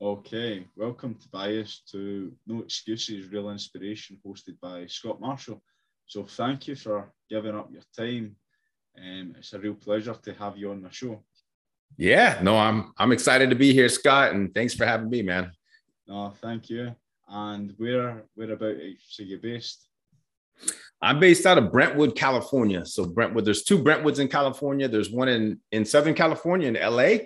Okay, 0.00 0.66
welcome 0.76 1.14
Tobias 1.14 1.80
to 1.90 2.30
No 2.46 2.60
Excuses, 2.60 3.32
Real 3.32 3.48
Inspiration, 3.48 4.18
hosted 4.26 4.60
by 4.60 4.84
Scott 4.88 5.22
Marshall. 5.22 5.62
So, 6.04 6.24
thank 6.24 6.68
you 6.68 6.76
for 6.76 7.10
giving 7.30 7.54
up 7.54 7.70
your 7.72 7.82
time. 7.96 8.36
Um, 8.98 9.34
it's 9.38 9.54
a 9.54 9.58
real 9.58 9.72
pleasure 9.72 10.14
to 10.14 10.34
have 10.34 10.58
you 10.58 10.70
on 10.70 10.82
the 10.82 10.90
show. 10.90 11.24
Yeah, 11.96 12.38
no, 12.42 12.58
I'm 12.58 12.92
I'm 12.98 13.10
excited 13.10 13.48
to 13.48 13.56
be 13.56 13.72
here, 13.72 13.88
Scott, 13.88 14.32
and 14.32 14.54
thanks 14.54 14.74
for 14.74 14.84
having 14.84 15.08
me, 15.08 15.22
man. 15.22 15.50
No, 16.06 16.30
thank 16.42 16.68
you. 16.68 16.94
And 17.26 17.72
where 17.78 18.24
where 18.34 18.52
about 18.52 18.76
so 19.08 19.22
you 19.22 19.38
based? 19.38 19.88
I'm 21.00 21.20
based 21.20 21.46
out 21.46 21.56
of 21.56 21.72
Brentwood, 21.72 22.14
California. 22.14 22.84
So 22.84 23.06
Brentwood, 23.06 23.46
there's 23.46 23.62
two 23.62 23.82
Brentwoods 23.82 24.18
in 24.18 24.28
California. 24.28 24.88
There's 24.88 25.10
one 25.10 25.28
in 25.28 25.58
in 25.72 25.86
Southern 25.86 26.14
California 26.14 26.68
in 26.68 26.74
LA, 26.74 27.24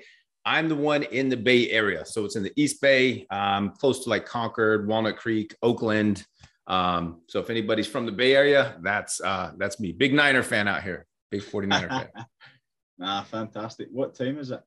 I'm 0.50 0.68
the 0.68 0.74
one 0.74 1.04
in 1.04 1.28
the 1.28 1.36
Bay 1.36 1.70
Area. 1.70 2.04
So 2.04 2.24
it's 2.24 2.34
in 2.34 2.42
the 2.42 2.52
East 2.56 2.82
Bay, 2.82 3.24
um, 3.30 3.70
close 3.70 4.02
to 4.02 4.10
like 4.10 4.26
Concord, 4.26 4.88
Walnut 4.88 5.16
Creek, 5.16 5.54
Oakland. 5.62 6.26
Um, 6.66 7.20
so 7.28 7.38
if 7.38 7.50
anybody's 7.50 7.86
from 7.86 8.04
the 8.04 8.10
Bay 8.10 8.34
Area, 8.34 8.76
that's 8.82 9.20
uh, 9.20 9.52
that's 9.58 9.78
me. 9.78 9.92
Big 9.92 10.12
Niner 10.12 10.42
fan 10.42 10.66
out 10.66 10.82
here. 10.82 11.06
Big 11.30 11.42
49er 11.42 11.88
fan. 11.88 12.08
nah, 12.98 13.22
fantastic. 13.22 13.90
What 13.92 14.16
time 14.16 14.38
is 14.38 14.50
it? 14.50 14.60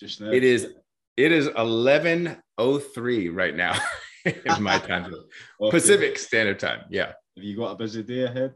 Just 0.00 0.22
now. 0.22 0.30
It 0.30 0.42
is 0.42 0.72
it 1.18 1.32
is 1.32 1.48
11:03 1.48 3.36
right 3.36 3.54
now. 3.54 3.78
is 4.24 4.58
my 4.58 4.78
time 4.78 5.14
okay. 5.60 5.70
Pacific 5.70 6.18
Standard 6.18 6.58
Time. 6.58 6.80
Yeah. 6.88 7.12
Have 7.36 7.44
you 7.44 7.54
got 7.58 7.72
a 7.72 7.76
busy 7.76 8.02
day 8.02 8.22
ahead? 8.22 8.54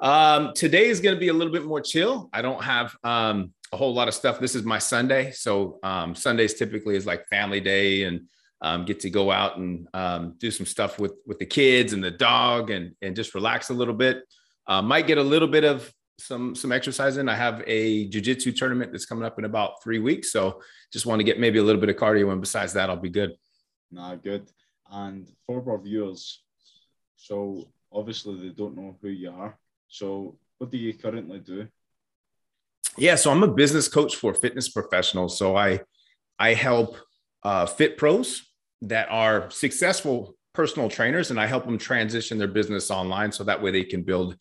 Um, 0.00 0.52
today 0.52 0.88
is 0.88 0.98
going 0.98 1.14
to 1.14 1.20
be 1.20 1.28
a 1.28 1.32
little 1.32 1.52
bit 1.52 1.64
more 1.64 1.80
chill. 1.80 2.28
I 2.32 2.42
don't 2.42 2.62
have 2.62 2.96
um, 3.04 3.53
a 3.74 3.76
whole 3.76 3.92
lot 3.92 4.06
of 4.06 4.14
stuff. 4.14 4.38
This 4.38 4.54
is 4.54 4.62
my 4.62 4.78
Sunday. 4.78 5.32
So 5.32 5.80
um, 5.82 6.14
Sundays 6.14 6.54
typically 6.54 6.94
is 6.94 7.06
like 7.06 7.26
family 7.26 7.60
day 7.60 8.04
and 8.04 8.28
um, 8.62 8.84
get 8.84 9.00
to 9.00 9.10
go 9.10 9.32
out 9.32 9.58
and 9.58 9.88
um, 9.92 10.36
do 10.38 10.50
some 10.50 10.64
stuff 10.64 10.98
with 10.98 11.14
with 11.26 11.38
the 11.40 11.46
kids 11.46 11.92
and 11.92 12.02
the 12.02 12.12
dog 12.12 12.70
and 12.70 12.94
and 13.02 13.16
just 13.16 13.34
relax 13.34 13.70
a 13.70 13.74
little 13.74 13.94
bit. 13.94 14.22
Uh, 14.66 14.80
might 14.80 15.08
get 15.08 15.18
a 15.18 15.22
little 15.22 15.48
bit 15.48 15.64
of 15.64 15.92
some 16.18 16.54
some 16.54 16.70
exercise 16.70 17.16
in. 17.16 17.28
I 17.28 17.34
have 17.34 17.64
a 17.66 18.08
jujitsu 18.08 18.56
tournament 18.56 18.92
that's 18.92 19.06
coming 19.06 19.24
up 19.24 19.38
in 19.40 19.44
about 19.44 19.82
three 19.82 19.98
weeks, 19.98 20.30
so 20.30 20.62
just 20.92 21.04
want 21.04 21.18
to 21.18 21.24
get 21.24 21.40
maybe 21.40 21.58
a 21.58 21.62
little 21.62 21.80
bit 21.80 21.90
of 21.90 21.96
cardio. 21.96 22.30
And 22.30 22.40
besides 22.40 22.72
that, 22.74 22.88
I'll 22.88 22.96
be 22.96 23.10
good. 23.10 23.32
Nah, 23.90 24.14
good. 24.14 24.48
And 24.90 25.28
for 25.46 25.68
our 25.68 25.78
viewers, 25.78 26.42
so 27.16 27.68
obviously 27.92 28.34
they 28.40 28.54
don't 28.54 28.76
know 28.76 28.96
who 29.02 29.08
you 29.08 29.30
are. 29.30 29.58
So 29.88 30.38
what 30.58 30.70
do 30.70 30.78
you 30.78 30.94
currently 30.94 31.40
do? 31.40 31.66
Yeah, 32.96 33.14
so 33.14 33.30
I'm 33.30 33.42
a 33.42 33.48
business 33.48 33.88
coach 33.88 34.16
for 34.16 34.34
fitness 34.34 34.68
professionals. 34.68 35.38
So 35.38 35.56
I 35.56 35.80
I 36.38 36.54
help 36.54 36.96
uh, 37.42 37.66
fit 37.66 37.96
pros 37.96 38.42
that 38.82 39.08
are 39.10 39.50
successful 39.50 40.36
personal 40.52 40.88
trainers, 40.88 41.30
and 41.30 41.40
I 41.40 41.46
help 41.46 41.64
them 41.64 41.78
transition 41.78 42.38
their 42.38 42.48
business 42.48 42.90
online 42.90 43.32
so 43.32 43.44
that 43.44 43.62
way 43.62 43.70
they 43.70 43.84
can 43.84 44.02
build 44.02 44.36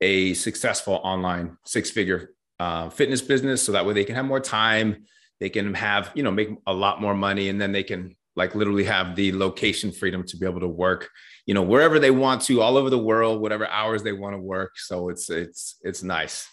a 0.00 0.34
successful 0.34 1.00
online 1.02 1.56
six 1.64 1.90
figure 1.90 2.30
uh, 2.60 2.88
fitness 2.90 3.22
business. 3.22 3.62
So 3.62 3.72
that 3.72 3.86
way 3.86 3.94
they 3.94 4.04
can 4.04 4.14
have 4.14 4.26
more 4.26 4.40
time, 4.40 5.04
they 5.40 5.48
can 5.48 5.74
have 5.74 6.10
you 6.14 6.22
know 6.22 6.30
make 6.30 6.50
a 6.66 6.74
lot 6.74 7.00
more 7.00 7.14
money, 7.14 7.48
and 7.48 7.60
then 7.60 7.72
they 7.72 7.82
can 7.82 8.16
like 8.36 8.54
literally 8.54 8.84
have 8.84 9.16
the 9.16 9.32
location 9.32 9.92
freedom 9.92 10.24
to 10.26 10.36
be 10.36 10.46
able 10.46 10.60
to 10.60 10.68
work 10.68 11.08
you 11.46 11.54
know 11.54 11.62
wherever 11.62 11.98
they 11.98 12.10
want 12.10 12.42
to 12.42 12.60
all 12.60 12.76
over 12.76 12.90
the 12.90 12.98
world 12.98 13.40
whatever 13.40 13.66
hours 13.68 14.02
they 14.02 14.12
want 14.12 14.34
to 14.34 14.40
work 14.40 14.78
so 14.78 15.08
it's 15.08 15.30
it's 15.30 15.76
it's 15.82 16.02
nice 16.02 16.48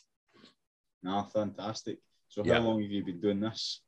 no, 1.03 1.23
fantastic. 1.33 1.97
So, 2.30 2.44
how 2.44 2.49
yeah. 2.49 2.59
long 2.59 2.81
have 2.81 2.91
you 2.91 3.03
been 3.03 3.19
doing 3.19 3.39
this? 3.39 3.81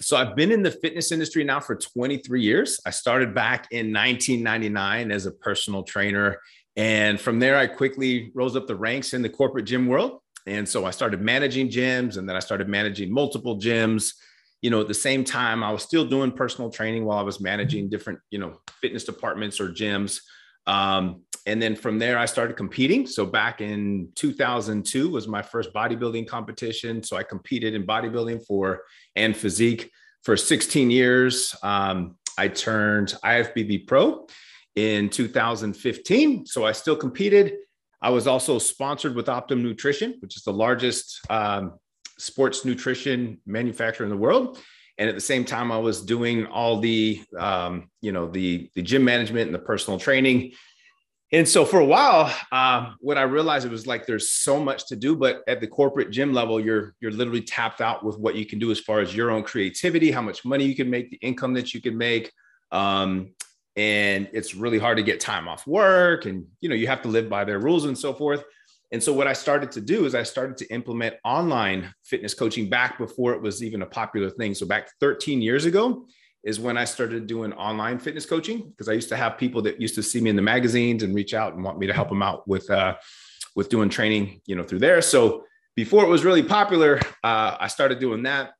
So, 0.00 0.16
I've 0.16 0.36
been 0.36 0.52
in 0.52 0.62
the 0.62 0.70
fitness 0.70 1.12
industry 1.12 1.44
now 1.44 1.60
for 1.60 1.76
23 1.76 2.42
years. 2.42 2.80
I 2.84 2.90
started 2.90 3.34
back 3.34 3.68
in 3.70 3.92
1999 3.92 5.10
as 5.10 5.26
a 5.26 5.32
personal 5.32 5.82
trainer. 5.82 6.40
And 6.76 7.20
from 7.20 7.38
there, 7.38 7.56
I 7.56 7.66
quickly 7.66 8.32
rose 8.34 8.56
up 8.56 8.66
the 8.66 8.76
ranks 8.76 9.14
in 9.14 9.22
the 9.22 9.28
corporate 9.28 9.66
gym 9.66 9.86
world. 9.86 10.20
And 10.46 10.68
so 10.68 10.84
I 10.84 10.90
started 10.90 11.20
managing 11.22 11.68
gyms 11.68 12.18
and 12.18 12.28
then 12.28 12.36
I 12.36 12.40
started 12.40 12.68
managing 12.68 13.12
multiple 13.12 13.58
gyms. 13.58 14.12
You 14.60 14.70
know, 14.70 14.80
at 14.80 14.88
the 14.88 14.94
same 14.94 15.24
time, 15.24 15.62
I 15.62 15.70
was 15.70 15.82
still 15.82 16.04
doing 16.04 16.32
personal 16.32 16.70
training 16.70 17.04
while 17.04 17.18
I 17.18 17.22
was 17.22 17.40
managing 17.40 17.88
different, 17.88 18.18
you 18.30 18.38
know, 18.38 18.60
fitness 18.80 19.04
departments 19.04 19.60
or 19.60 19.68
gyms. 19.68 20.20
Um, 20.66 21.22
and 21.46 21.60
then 21.60 21.76
from 21.76 21.98
there 21.98 22.18
i 22.18 22.24
started 22.26 22.56
competing. 22.56 23.06
So 23.06 23.26
back 23.26 23.60
in 23.60 24.08
2002 24.14 25.10
was 25.10 25.28
my 25.28 25.42
first 25.42 25.72
bodybuilding 25.72 26.26
competition. 26.26 27.02
So 27.02 27.16
i 27.16 27.22
competed 27.22 27.74
in 27.74 27.86
bodybuilding 27.86 28.46
for 28.46 28.82
and 29.16 29.36
physique 29.36 29.90
for 30.22 30.36
16 30.36 30.90
years. 30.90 31.54
Um, 31.62 32.16
i 32.36 32.48
turned 32.48 33.14
ifbb 33.24 33.86
pro 33.86 34.26
in 34.74 35.08
2015 35.08 36.46
so 36.46 36.64
i 36.64 36.72
still 36.72 36.96
competed. 36.96 37.54
I 38.02 38.10
was 38.10 38.26
also 38.26 38.58
sponsored 38.58 39.14
with 39.14 39.28
optimum 39.28 39.64
nutrition 39.64 40.16
which 40.20 40.36
is 40.36 40.42
the 40.42 40.52
largest 40.52 41.20
um, 41.30 41.78
sports 42.18 42.64
nutrition 42.64 43.40
manufacturer 43.46 44.04
in 44.04 44.10
the 44.10 44.16
world. 44.16 44.58
And 44.96 45.08
at 45.08 45.14
the 45.16 45.20
same 45.20 45.44
time 45.44 45.70
i 45.70 45.78
was 45.78 46.02
doing 46.02 46.46
all 46.46 46.80
the 46.80 47.22
um, 47.38 47.90
you 48.00 48.12
know 48.12 48.28
the 48.28 48.70
the 48.74 48.82
gym 48.82 49.04
management 49.04 49.46
and 49.46 49.54
the 49.54 49.58
personal 49.58 49.98
training 49.98 50.52
and 51.34 51.48
so 51.48 51.64
for 51.64 51.80
a 51.80 51.84
while, 51.84 52.32
um, 52.52 52.94
what 53.00 53.18
I 53.18 53.22
realized 53.22 53.66
it 53.66 53.70
was 53.72 53.88
like 53.88 54.06
there's 54.06 54.30
so 54.30 54.60
much 54.60 54.86
to 54.86 54.94
do, 54.94 55.16
but 55.16 55.42
at 55.48 55.60
the 55.60 55.66
corporate 55.66 56.12
gym 56.12 56.32
level, 56.32 56.60
you're 56.60 56.94
you're 57.00 57.10
literally 57.10 57.42
tapped 57.42 57.80
out 57.80 58.04
with 58.04 58.16
what 58.18 58.36
you 58.36 58.46
can 58.46 58.60
do 58.60 58.70
as 58.70 58.78
far 58.78 59.00
as 59.00 59.16
your 59.16 59.32
own 59.32 59.42
creativity, 59.42 60.12
how 60.12 60.22
much 60.22 60.44
money 60.44 60.64
you 60.64 60.76
can 60.76 60.88
make, 60.88 61.10
the 61.10 61.16
income 61.16 61.52
that 61.54 61.74
you 61.74 61.82
can 61.82 61.98
make, 61.98 62.30
um, 62.70 63.34
and 63.74 64.28
it's 64.32 64.54
really 64.54 64.78
hard 64.78 64.96
to 64.98 65.02
get 65.02 65.18
time 65.18 65.48
off 65.48 65.66
work, 65.66 66.26
and 66.26 66.46
you 66.60 66.68
know 66.68 66.76
you 66.76 66.86
have 66.86 67.02
to 67.02 67.08
live 67.08 67.28
by 67.28 67.42
their 67.42 67.58
rules 67.58 67.84
and 67.86 67.98
so 67.98 68.14
forth. 68.14 68.44
And 68.92 69.02
so 69.02 69.12
what 69.12 69.26
I 69.26 69.32
started 69.32 69.72
to 69.72 69.80
do 69.80 70.04
is 70.04 70.14
I 70.14 70.22
started 70.22 70.56
to 70.58 70.72
implement 70.72 71.16
online 71.24 71.92
fitness 72.04 72.32
coaching 72.32 72.70
back 72.70 72.96
before 72.96 73.32
it 73.32 73.42
was 73.42 73.60
even 73.60 73.82
a 73.82 73.86
popular 73.86 74.30
thing. 74.30 74.54
So 74.54 74.66
back 74.66 74.88
13 75.00 75.42
years 75.42 75.64
ago, 75.64 76.06
is 76.44 76.60
when 76.60 76.76
I 76.76 76.84
started 76.84 77.26
doing 77.26 77.52
online 77.54 77.98
fitness 77.98 78.26
coaching 78.26 78.68
because 78.68 78.88
I 78.88 78.92
used 78.92 79.08
to 79.08 79.16
have 79.16 79.38
people 79.38 79.62
that 79.62 79.80
used 79.80 79.94
to 79.94 80.02
see 80.02 80.20
me 80.20 80.30
in 80.30 80.36
the 80.36 80.42
magazines 80.42 81.02
and 81.02 81.14
reach 81.14 81.34
out 81.34 81.54
and 81.54 81.64
want 81.64 81.78
me 81.78 81.86
to 81.86 81.92
help 81.92 82.10
them 82.10 82.22
out 82.22 82.46
with 82.46 82.70
uh, 82.70 82.94
with 83.56 83.68
doing 83.68 83.88
training, 83.88 84.40
you 84.46 84.54
know, 84.56 84.62
through 84.62 84.80
there. 84.80 85.00
So 85.00 85.44
before 85.76 86.04
it 86.04 86.08
was 86.08 86.24
really 86.24 86.42
popular, 86.42 87.00
uh, 87.22 87.56
I 87.58 87.68
started 87.68 87.98
doing 87.98 88.24
that, 88.24 88.52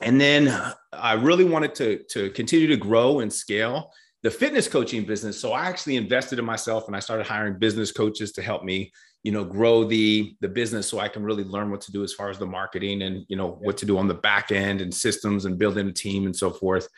and 0.00 0.20
then 0.20 0.56
I 0.92 1.12
really 1.12 1.44
wanted 1.44 1.74
to 1.76 2.02
to 2.10 2.30
continue 2.30 2.66
to 2.68 2.76
grow 2.76 3.20
and 3.20 3.32
scale 3.32 3.92
the 4.22 4.30
fitness 4.30 4.68
coaching 4.68 5.04
business. 5.04 5.40
So 5.40 5.52
I 5.52 5.66
actually 5.66 5.96
invested 5.96 6.38
in 6.38 6.44
myself 6.44 6.86
and 6.86 6.96
I 6.96 7.00
started 7.00 7.26
hiring 7.26 7.58
business 7.58 7.90
coaches 7.90 8.32
to 8.32 8.42
help 8.42 8.64
me, 8.64 8.92
you 9.22 9.32
know, 9.32 9.44
grow 9.44 9.84
the 9.84 10.34
the 10.40 10.48
business 10.48 10.88
so 10.88 10.98
I 10.98 11.08
can 11.08 11.22
really 11.22 11.44
learn 11.44 11.70
what 11.70 11.82
to 11.82 11.92
do 11.92 12.02
as 12.02 12.12
far 12.12 12.30
as 12.30 12.38
the 12.38 12.46
marketing 12.46 13.02
and, 13.02 13.24
you 13.28 13.36
know, 13.36 13.58
what 13.60 13.76
to 13.78 13.86
do 13.86 13.98
on 13.98 14.08
the 14.08 14.14
back 14.14 14.50
end 14.50 14.80
and 14.80 14.92
systems 14.92 15.44
and 15.44 15.58
building 15.58 15.88
a 15.88 15.92
team 15.92 16.26
and 16.26 16.34
so 16.34 16.50
forth. 16.50 16.88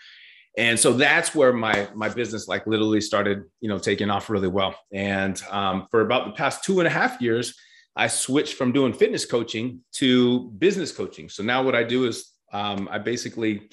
And 0.57 0.79
so 0.79 0.93
that's 0.93 1.35
where 1.35 1.53
my 1.53 1.89
my 1.95 2.09
business 2.09 2.47
like 2.47 2.67
literally 2.67 3.01
started, 3.01 3.45
you 3.61 3.69
know, 3.69 3.79
taking 3.79 4.11
off 4.11 4.31
really 4.31 4.49
well. 4.49 4.75
And 4.93 5.43
um, 5.51 5.87
for 5.91 6.03
about 6.03 6.27
the 6.27 6.33
past 6.33 6.63
two 6.63 6.79
and 6.79 6.87
a 6.87 6.91
half 6.91 7.21
years, 7.21 7.55
I 7.97 8.07
switched 8.07 8.55
from 8.55 8.73
doing 8.73 8.93
fitness 8.93 9.25
coaching 9.25 9.81
to 9.93 10.51
business 10.59 10.93
coaching. 10.93 11.29
So 11.29 11.43
now 11.43 11.63
what 11.63 11.75
I 11.75 11.83
do 11.83 12.07
is 12.07 12.31
um, 12.53 12.89
I 12.91 12.99
basically 12.99 13.69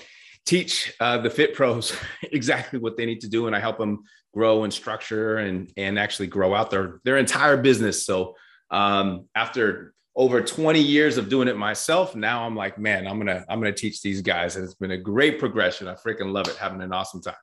teach 0.50 0.74
uh, 1.00 1.18
the 1.18 1.30
fit 1.30 1.54
pros 1.54 1.96
exactly 2.32 2.80
what 2.80 2.98
they 2.98 3.06
need 3.06 3.22
to 3.22 3.30
do 3.30 3.46
and 3.46 3.56
i 3.56 3.60
help 3.60 3.78
them 3.78 4.04
grow 4.34 4.64
and 4.64 4.74
structure 4.74 5.38
and 5.38 5.72
and 5.78 5.98
actually 5.98 6.28
grow 6.28 6.54
out 6.54 6.70
their 6.70 7.00
their 7.04 7.18
entire 7.18 7.58
business. 7.58 8.06
So 8.06 8.36
um, 8.72 9.26
after 9.36 9.94
over 10.16 10.42
20 10.42 10.80
years 10.80 11.18
of 11.18 11.30
doing 11.30 11.48
it 11.48 11.56
myself 11.56 12.14
now 12.16 12.46
i'm 12.46 12.56
like 12.56 12.78
man 12.78 13.08
i'm 13.08 13.18
gonna 13.18 13.46
i'm 13.48 13.60
gonna 13.62 13.72
teach 13.72 14.02
these 14.02 14.22
guys 14.22 14.56
and 14.56 14.66
it's 14.66 14.74
been 14.74 14.92
a 14.92 14.98
great 14.98 15.40
progression. 15.40 15.88
I 15.88 15.94
freaking 15.94 16.34
love 16.34 16.48
it 16.48 16.58
having 16.58 16.82
an 16.82 16.92
awesome 16.92 17.22
time. 17.22 17.36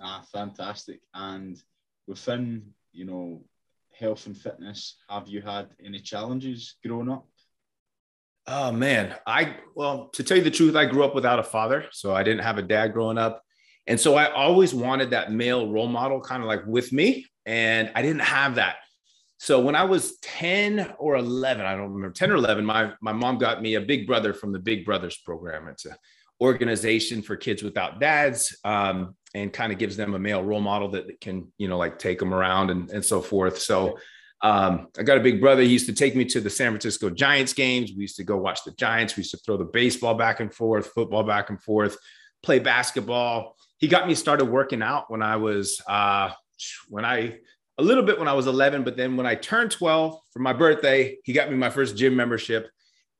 Ah 0.00 0.22
fantastic. 0.32 1.00
And 1.14 1.60
within 2.06 2.62
you 2.92 3.04
know 3.04 3.42
health 3.98 4.26
and 4.26 4.36
fitness 4.36 4.96
have 5.08 5.28
you 5.28 5.42
had 5.42 5.68
any 5.84 5.98
challenges 5.98 6.76
growing 6.84 7.10
up 7.10 7.26
Oh 8.46 8.72
man, 8.72 9.14
I 9.26 9.56
well, 9.74 10.08
to 10.14 10.24
tell 10.24 10.36
you 10.36 10.42
the 10.42 10.50
truth, 10.50 10.74
I 10.74 10.86
grew 10.86 11.04
up 11.04 11.14
without 11.14 11.38
a 11.38 11.44
father, 11.44 11.86
so 11.92 12.14
I 12.14 12.22
didn't 12.22 12.42
have 12.42 12.58
a 12.58 12.62
dad 12.62 12.92
growing 12.92 13.18
up. 13.18 13.42
And 13.86 13.98
so 13.98 14.14
I 14.14 14.30
always 14.32 14.74
wanted 14.74 15.10
that 15.10 15.32
male 15.32 15.70
role 15.70 15.88
model 15.88 16.20
kind 16.20 16.42
of 16.42 16.48
like 16.48 16.64
with 16.66 16.92
me, 16.92 17.26
and 17.46 17.90
I 17.94 18.02
didn't 18.02 18.22
have 18.22 18.56
that. 18.56 18.76
So 19.38 19.58
when 19.58 19.74
I 19.74 19.84
was 19.84 20.18
10 20.18 20.94
or 20.98 21.16
11, 21.16 21.64
I 21.64 21.74
don't 21.74 21.94
remember, 21.94 22.12
10 22.12 22.30
or 22.30 22.34
11, 22.34 22.62
my, 22.62 22.92
my 23.00 23.12
mom 23.12 23.38
got 23.38 23.62
me 23.62 23.76
a 23.76 23.80
big 23.80 24.06
brother 24.06 24.34
from 24.34 24.52
the 24.52 24.58
Big 24.58 24.84
Brothers 24.84 25.16
program. 25.24 25.66
It's 25.68 25.86
an 25.86 25.94
organization 26.42 27.22
for 27.22 27.36
kids 27.36 27.62
without 27.62 28.00
dads 28.00 28.54
um, 28.64 29.16
and 29.34 29.50
kind 29.50 29.72
of 29.72 29.78
gives 29.78 29.96
them 29.96 30.12
a 30.12 30.18
male 30.18 30.44
role 30.44 30.60
model 30.60 30.90
that 30.90 31.22
can, 31.22 31.50
you 31.56 31.68
know, 31.68 31.78
like 31.78 31.98
take 31.98 32.18
them 32.18 32.34
around 32.34 32.68
and, 32.68 32.90
and 32.90 33.02
so 33.02 33.22
forth. 33.22 33.58
So 33.58 33.98
um, 34.42 34.88
I 34.98 35.02
got 35.02 35.18
a 35.18 35.22
big 35.22 35.40
brother. 35.40 35.62
He 35.62 35.68
used 35.68 35.86
to 35.86 35.92
take 35.92 36.16
me 36.16 36.24
to 36.26 36.40
the 36.40 36.50
San 36.50 36.70
Francisco 36.70 37.10
Giants 37.10 37.52
games. 37.52 37.92
We 37.94 38.02
used 38.02 38.16
to 38.16 38.24
go 38.24 38.36
watch 38.38 38.64
the 38.64 38.72
Giants. 38.72 39.16
We 39.16 39.20
used 39.20 39.32
to 39.32 39.36
throw 39.38 39.56
the 39.56 39.64
baseball 39.64 40.14
back 40.14 40.40
and 40.40 40.52
forth, 40.52 40.88
football 40.88 41.22
back 41.22 41.50
and 41.50 41.62
forth. 41.62 41.96
play 42.42 42.58
basketball. 42.58 43.56
He 43.78 43.88
got 43.88 44.08
me 44.08 44.14
started 44.14 44.46
working 44.46 44.82
out 44.82 45.10
when 45.10 45.22
I 45.22 45.36
was 45.36 45.80
uh, 45.86 46.30
when 46.88 47.04
I 47.04 47.38
a 47.78 47.82
little 47.82 48.02
bit 48.02 48.18
when 48.18 48.28
I 48.28 48.34
was 48.34 48.46
11, 48.46 48.84
but 48.84 48.96
then 48.96 49.16
when 49.16 49.26
I 49.26 49.34
turned 49.34 49.70
12 49.70 50.18
for 50.32 50.38
my 50.38 50.52
birthday, 50.52 51.16
he 51.24 51.32
got 51.32 51.50
me 51.50 51.56
my 51.56 51.70
first 51.70 51.96
gym 51.96 52.14
membership. 52.14 52.70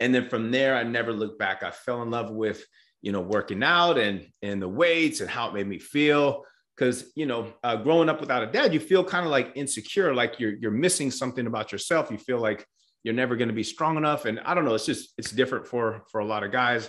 And 0.01 0.15
then 0.15 0.29
from 0.29 0.51
there, 0.51 0.77
I 0.77 0.83
never 0.83 1.13
looked 1.13 1.39
back. 1.39 1.63
I 1.63 1.71
fell 1.71 2.03
in 2.03 2.11
love 2.11 2.31
with, 2.31 2.65
you 3.03 3.13
know, 3.13 3.21
working 3.21 3.63
out 3.63 3.99
and 3.99 4.27
and 4.43 4.61
the 4.61 4.69
weights 4.69 5.21
and 5.21 5.29
how 5.29 5.49
it 5.49 5.55
made 5.55 5.67
me 5.67 5.79
feel. 5.79 6.45
Because 6.81 7.13
you 7.15 7.27
know, 7.27 7.53
uh, 7.63 7.77
growing 7.77 8.09
up 8.09 8.21
without 8.21 8.43
a 8.43 8.47
dad, 8.47 8.73
you 8.73 8.81
feel 8.81 9.05
kind 9.05 9.27
of 9.27 9.31
like 9.31 9.53
insecure, 9.55 10.15
like 10.15 10.41
you're 10.41 10.55
you're 10.55 10.71
missing 10.71 11.11
something 11.11 11.47
about 11.47 11.73
yourself. 11.73 12.11
You 12.11 12.17
feel 12.17 12.39
like 12.39 12.67
you're 13.03 13.13
never 13.13 13.37
going 13.37 13.49
to 13.49 13.55
be 13.55 13.63
strong 13.63 13.99
enough, 13.99 14.25
and 14.25 14.41
I 14.41 14.55
don't 14.55 14.65
know. 14.65 14.73
It's 14.73 14.87
just 14.87 15.13
it's 15.19 15.31
different 15.31 15.67
for 15.67 16.05
for 16.11 16.21
a 16.21 16.25
lot 16.25 16.43
of 16.43 16.53
guys. 16.53 16.89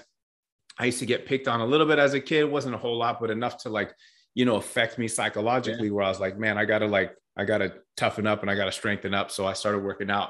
I 0.79 0.85
used 0.85 0.99
to 0.99 1.05
get 1.05 1.25
picked 1.25 1.49
on 1.49 1.59
a 1.59 1.65
little 1.65 1.85
bit 1.85 1.99
as 1.99 2.13
a 2.13 2.21
kid. 2.21 2.39
It 2.39 2.51
wasn't 2.51 2.73
a 2.73 2.77
whole 2.77 2.97
lot, 2.97 3.19
but 3.19 3.31
enough 3.31 3.57
to 3.63 3.69
like 3.69 3.93
you 4.33 4.45
know 4.45 4.55
affect 4.55 4.97
me 4.97 5.09
psychologically. 5.09 5.87
Yeah. 5.87 5.93
Where 5.93 6.05
I 6.05 6.07
was 6.07 6.21
like, 6.21 6.39
man, 6.39 6.57
I 6.57 6.63
gotta 6.63 6.87
like 6.87 7.13
I 7.35 7.43
gotta 7.43 7.73
toughen 7.97 8.25
up 8.25 8.43
and 8.43 8.49
I 8.49 8.55
gotta 8.55 8.71
strengthen 8.71 9.13
up. 9.13 9.29
So 9.29 9.45
I 9.45 9.51
started 9.51 9.83
working 9.83 10.09
out. 10.09 10.29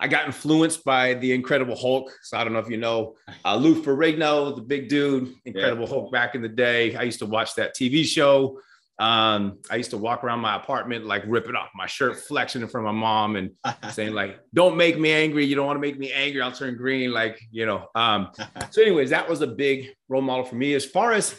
I 0.00 0.08
got 0.08 0.24
influenced 0.24 0.84
by 0.84 1.14
the 1.14 1.34
Incredible 1.34 1.76
Hulk. 1.76 2.10
So 2.22 2.38
I 2.38 2.44
don't 2.44 2.54
know 2.54 2.60
if 2.60 2.70
you 2.70 2.78
know 2.78 3.16
uh, 3.44 3.56
Lou 3.56 3.82
Ferrigno, 3.82 4.56
the 4.56 4.62
big 4.62 4.88
dude, 4.88 5.34
Incredible 5.44 5.84
yeah. 5.84 5.90
Hulk 5.90 6.12
back 6.12 6.34
in 6.34 6.40
the 6.40 6.48
day. 6.48 6.96
I 6.96 7.02
used 7.02 7.18
to 7.18 7.26
watch 7.26 7.56
that 7.56 7.76
TV 7.76 8.06
show. 8.06 8.58
Um, 9.02 9.58
I 9.68 9.74
used 9.74 9.90
to 9.90 9.98
walk 9.98 10.22
around 10.22 10.38
my 10.38 10.54
apartment, 10.54 11.06
like 11.06 11.24
ripping 11.26 11.56
off 11.56 11.70
my 11.74 11.88
shirt, 11.88 12.18
flexing 12.18 12.62
in 12.62 12.68
front 12.68 12.86
of 12.86 12.94
my 12.94 13.00
mom 13.00 13.34
and 13.34 13.50
saying 13.90 14.14
like, 14.14 14.38
don't 14.54 14.76
make 14.76 14.96
me 14.96 15.10
angry. 15.10 15.44
You 15.44 15.56
don't 15.56 15.66
want 15.66 15.76
to 15.76 15.80
make 15.80 15.98
me 15.98 16.12
angry. 16.12 16.40
I'll 16.40 16.52
turn 16.52 16.76
green. 16.76 17.10
Like, 17.10 17.40
you 17.50 17.66
know, 17.66 17.88
um, 17.96 18.28
so 18.70 18.80
anyways, 18.80 19.10
that 19.10 19.28
was 19.28 19.40
a 19.40 19.46
big 19.48 19.88
role 20.08 20.22
model 20.22 20.44
for 20.44 20.54
me 20.54 20.74
as 20.74 20.84
far 20.84 21.10
as, 21.10 21.34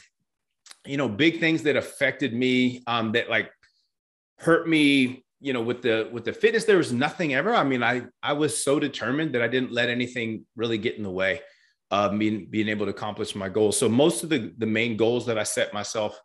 you 0.86 0.98
know, 0.98 1.08
big 1.08 1.40
things 1.40 1.64
that 1.64 1.78
affected 1.78 2.34
me, 2.34 2.84
um, 2.86 3.14
that 3.14 3.30
like 3.30 3.50
hurt 4.40 4.68
me 4.68 5.24
you 5.40 5.54
know 5.54 5.62
with 5.62 5.82
the 5.82 6.10
with 6.12 6.26
the 6.26 6.34
fitness 6.34 6.66
there 6.66 6.78
was 6.78 6.92
nothing 6.92 7.34
ever 7.34 7.54
i 7.54 7.64
mean 7.64 7.84
i 7.84 8.02
i 8.22 8.34
was 8.34 8.62
so 8.64 8.80
determined 8.80 9.36
that 9.36 9.42
i 9.42 9.48
didn't 9.48 9.72
let 9.72 9.90
anything 9.90 10.46
really 10.56 10.78
get 10.78 10.96
in 10.96 11.04
the 11.04 11.12
way 11.12 11.40
of 11.92 12.14
me 12.14 12.46
being 12.50 12.68
able 12.68 12.86
to 12.86 12.92
accomplish 12.92 13.36
my 13.36 13.48
goals 13.48 13.78
so 13.78 13.88
most 13.88 14.24
of 14.24 14.30
the 14.30 14.54
the 14.58 14.66
main 14.66 14.98
goals 14.98 15.26
that 15.26 15.38
i 15.38 15.44
set 15.44 15.74
myself 15.74 16.20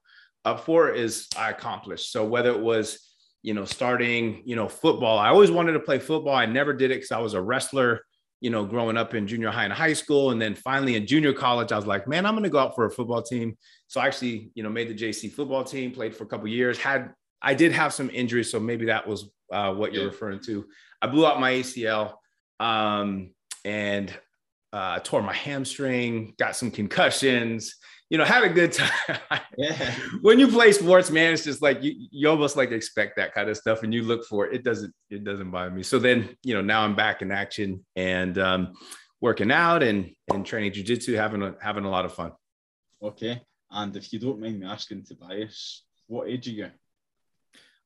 up 0.44 0.64
for 0.64 0.90
is 0.90 1.28
i 1.36 1.50
accomplished 1.50 2.12
so 2.12 2.24
whether 2.24 2.50
it 2.50 2.60
was 2.60 2.98
you 3.42 3.54
know 3.54 3.64
starting 3.64 4.42
you 4.44 4.56
know 4.56 4.68
football 4.68 5.18
i 5.18 5.28
always 5.28 5.50
wanted 5.50 5.72
to 5.72 5.80
play 5.80 5.98
football 5.98 6.34
i 6.34 6.46
never 6.46 6.72
did 6.72 6.90
it 6.90 6.96
because 6.96 7.12
i 7.12 7.18
was 7.18 7.34
a 7.34 7.40
wrestler 7.40 8.00
you 8.40 8.50
know 8.50 8.64
growing 8.64 8.96
up 8.96 9.14
in 9.14 9.26
junior 9.26 9.50
high 9.50 9.64
and 9.64 9.72
high 9.72 9.92
school 9.92 10.30
and 10.30 10.40
then 10.40 10.54
finally 10.54 10.96
in 10.96 11.06
junior 11.06 11.32
college 11.32 11.72
i 11.72 11.76
was 11.76 11.86
like 11.86 12.06
man 12.06 12.24
i'm 12.24 12.34
going 12.34 12.44
to 12.44 12.50
go 12.50 12.58
out 12.58 12.74
for 12.74 12.86
a 12.86 12.90
football 12.90 13.22
team 13.22 13.56
so 13.88 14.00
i 14.00 14.06
actually 14.06 14.50
you 14.54 14.62
know 14.62 14.70
made 14.70 14.88
the 14.88 14.94
jc 14.94 15.32
football 15.32 15.64
team 15.64 15.90
played 15.90 16.14
for 16.14 16.24
a 16.24 16.26
couple 16.26 16.46
years 16.48 16.78
had 16.78 17.12
I 17.40 17.54
did 17.54 17.72
have 17.72 17.92
some 17.92 18.10
injuries, 18.10 18.50
so 18.50 18.58
maybe 18.58 18.86
that 18.86 19.06
was 19.06 19.30
uh, 19.52 19.72
what 19.72 19.92
you're 19.92 20.04
yeah. 20.04 20.08
referring 20.08 20.40
to. 20.40 20.66
I 21.00 21.06
blew 21.06 21.26
out 21.26 21.40
my 21.40 21.52
ACL 21.52 22.14
um, 22.58 23.30
and 23.64 24.12
uh, 24.72 24.98
tore 25.00 25.22
my 25.22 25.34
hamstring, 25.34 26.34
got 26.38 26.56
some 26.56 26.70
concussions. 26.70 27.74
You 28.10 28.16
know, 28.16 28.24
had 28.24 28.44
a 28.44 28.48
good 28.48 28.72
time. 28.72 29.10
yeah. 29.56 29.94
when 30.22 30.38
you 30.38 30.48
play 30.48 30.72
sports, 30.72 31.10
man, 31.10 31.34
it's 31.34 31.44
just 31.44 31.60
like 31.60 31.82
you, 31.82 32.08
you 32.10 32.28
almost 32.28 32.56
like 32.56 32.70
expect 32.70 33.16
that 33.16 33.34
kind 33.34 33.50
of 33.50 33.56
stuff, 33.56 33.82
and 33.82 33.92
you 33.92 34.02
look 34.02 34.24
for 34.24 34.46
it. 34.46 34.54
It 34.54 34.64
doesn't 34.64 34.94
it 35.10 35.24
doesn't 35.24 35.50
bother 35.50 35.70
me. 35.70 35.82
So 35.82 35.98
then, 35.98 36.34
you 36.42 36.54
know, 36.54 36.62
now 36.62 36.82
I'm 36.82 36.96
back 36.96 37.20
in 37.22 37.30
action 37.30 37.84
and 37.96 38.38
um, 38.38 38.72
working 39.20 39.50
out 39.50 39.82
and 39.82 40.10
and 40.32 40.44
training 40.44 40.72
jujitsu, 40.72 41.16
having 41.16 41.42
a, 41.42 41.54
having 41.60 41.84
a 41.84 41.90
lot 41.90 42.04
of 42.06 42.14
fun. 42.14 42.32
Okay, 43.02 43.42
and 43.70 43.94
if 43.94 44.12
you 44.12 44.18
don't 44.18 44.40
mind 44.40 44.60
me 44.60 44.66
asking, 44.66 45.04
Tobias, 45.04 45.84
what 46.06 46.28
age 46.28 46.48
are 46.48 46.52
you? 46.52 46.70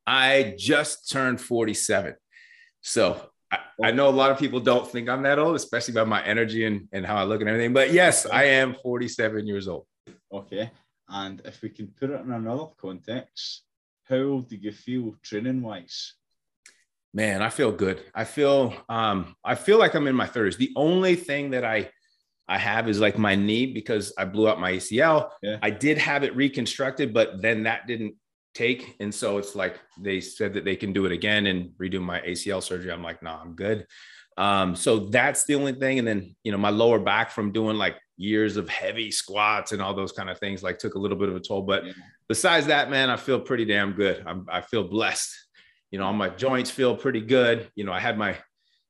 I 0.06 0.54
just 0.58 1.10
turned 1.10 1.40
47. 1.40 2.14
So 2.80 3.20
I, 3.52 3.58
I, 3.84 3.90
know 3.92 4.08
a 4.08 4.10
lot 4.10 4.30
of 4.30 4.38
people 4.38 4.60
don't 4.60 4.90
think 4.90 5.08
I'm 5.08 5.22
that 5.22 5.38
old, 5.38 5.54
especially 5.54 5.94
by 5.94 6.04
my 6.04 6.24
energy 6.24 6.64
and, 6.64 6.88
and 6.92 7.04
how 7.04 7.16
I 7.16 7.24
look 7.24 7.40
and 7.40 7.48
everything. 7.48 7.72
But 7.72 7.92
yes, 7.92 8.26
I 8.26 8.44
am 8.44 8.74
47 8.82 9.46
years 9.46 9.68
old. 9.68 9.86
Okay. 10.32 10.70
And 11.08 11.42
if 11.44 11.60
we 11.62 11.68
can 11.68 11.88
put 11.88 12.10
it 12.10 12.20
in 12.20 12.32
another 12.32 12.66
context, 12.80 13.62
how 14.08 14.16
old 14.16 14.48
do 14.48 14.56
you 14.56 14.72
feel 14.72 15.14
training 15.22 15.62
wise? 15.62 16.14
Man, 17.14 17.42
I 17.42 17.50
feel 17.50 17.70
good. 17.70 18.02
I 18.14 18.24
feel 18.24 18.74
um 18.88 19.36
I 19.44 19.54
feel 19.54 19.78
like 19.78 19.94
I'm 19.94 20.06
in 20.06 20.16
my 20.16 20.26
30s. 20.26 20.56
The 20.56 20.72
only 20.76 21.14
thing 21.14 21.50
that 21.50 21.64
I 21.64 21.90
I 22.48 22.58
have 22.58 22.88
is 22.88 23.00
like 23.00 23.18
my 23.18 23.34
knee 23.34 23.66
because 23.66 24.12
I 24.16 24.24
blew 24.24 24.48
out 24.48 24.60
my 24.60 24.72
ACL. 24.72 25.30
Yeah. 25.42 25.58
I 25.62 25.70
did 25.70 25.98
have 25.98 26.24
it 26.24 26.34
reconstructed, 26.34 27.12
but 27.12 27.40
then 27.40 27.64
that 27.64 27.86
didn't 27.86 28.14
take. 28.54 28.96
And 29.00 29.14
so 29.14 29.38
it's 29.38 29.54
like 29.54 29.80
they 29.98 30.20
said 30.20 30.54
that 30.54 30.64
they 30.64 30.76
can 30.76 30.92
do 30.92 31.06
it 31.06 31.12
again 31.12 31.46
and 31.46 31.70
redo 31.80 32.00
my 32.00 32.20
ACL 32.20 32.62
surgery. 32.62 32.92
I'm 32.92 33.02
like, 33.02 33.22
nah, 33.22 33.40
I'm 33.40 33.54
good. 33.54 33.86
Um, 34.36 34.74
so 34.74 34.98
that's 34.98 35.44
the 35.44 35.54
only 35.54 35.72
thing. 35.72 35.98
And 35.98 36.08
then, 36.08 36.34
you 36.42 36.52
know, 36.52 36.58
my 36.58 36.70
lower 36.70 36.98
back 36.98 37.30
from 37.30 37.52
doing 37.52 37.76
like 37.76 37.96
years 38.16 38.56
of 38.56 38.68
heavy 38.68 39.10
squats 39.10 39.72
and 39.72 39.82
all 39.82 39.94
those 39.94 40.12
kind 40.12 40.30
of 40.30 40.38
things, 40.38 40.62
like 40.62 40.78
took 40.78 40.94
a 40.94 40.98
little 40.98 41.18
bit 41.18 41.28
of 41.28 41.36
a 41.36 41.40
toll. 41.40 41.62
But 41.62 41.86
yeah. 41.86 41.92
besides 42.28 42.66
that, 42.66 42.90
man, 42.90 43.10
I 43.10 43.16
feel 43.16 43.40
pretty 43.40 43.64
damn 43.64 43.92
good. 43.92 44.22
I'm, 44.26 44.46
I 44.50 44.62
feel 44.62 44.84
blessed. 44.84 45.30
You 45.90 45.98
know, 45.98 46.06
all 46.06 46.12
my 46.14 46.30
joints 46.30 46.70
feel 46.70 46.96
pretty 46.96 47.20
good. 47.20 47.70
You 47.74 47.84
know, 47.84 47.92
I 47.92 48.00
had 48.00 48.16
my 48.16 48.36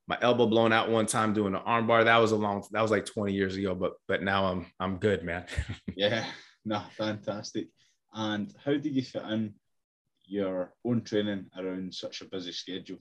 my 0.09 0.19
elbow 0.21 0.47
blown 0.47 0.73
out 0.73 0.91
one 0.91 1.07
time 1.07 1.33
doing 1.33 1.55
an 1.55 1.63
arm 1.65 1.87
bar. 1.87 2.05
That 2.05 2.19
was 2.19 2.33
a 2.33 2.37
long, 2.37 2.65
that 2.73 2.83
was 2.83 2.91
like 2.91 3.07
20 3.07 3.33
years 3.33 3.57
ago, 3.57 3.75
but 3.75 3.93
but 4.09 4.23
now 4.23 4.47
I'm 4.47 4.67
I'm 4.79 4.99
good, 4.99 5.25
man. 5.25 5.47
yeah, 5.97 6.25
no, 6.65 6.83
fantastic. 6.97 7.69
And 8.13 8.53
how 8.65 8.73
did 8.73 8.95
you 8.95 9.03
fit 9.03 9.23
in 9.25 9.55
your 10.27 10.73
own 10.85 11.03
training 11.03 11.47
around 11.57 11.95
such 11.95 12.21
a 12.21 12.27
busy 12.27 12.53
schedule? 12.53 12.99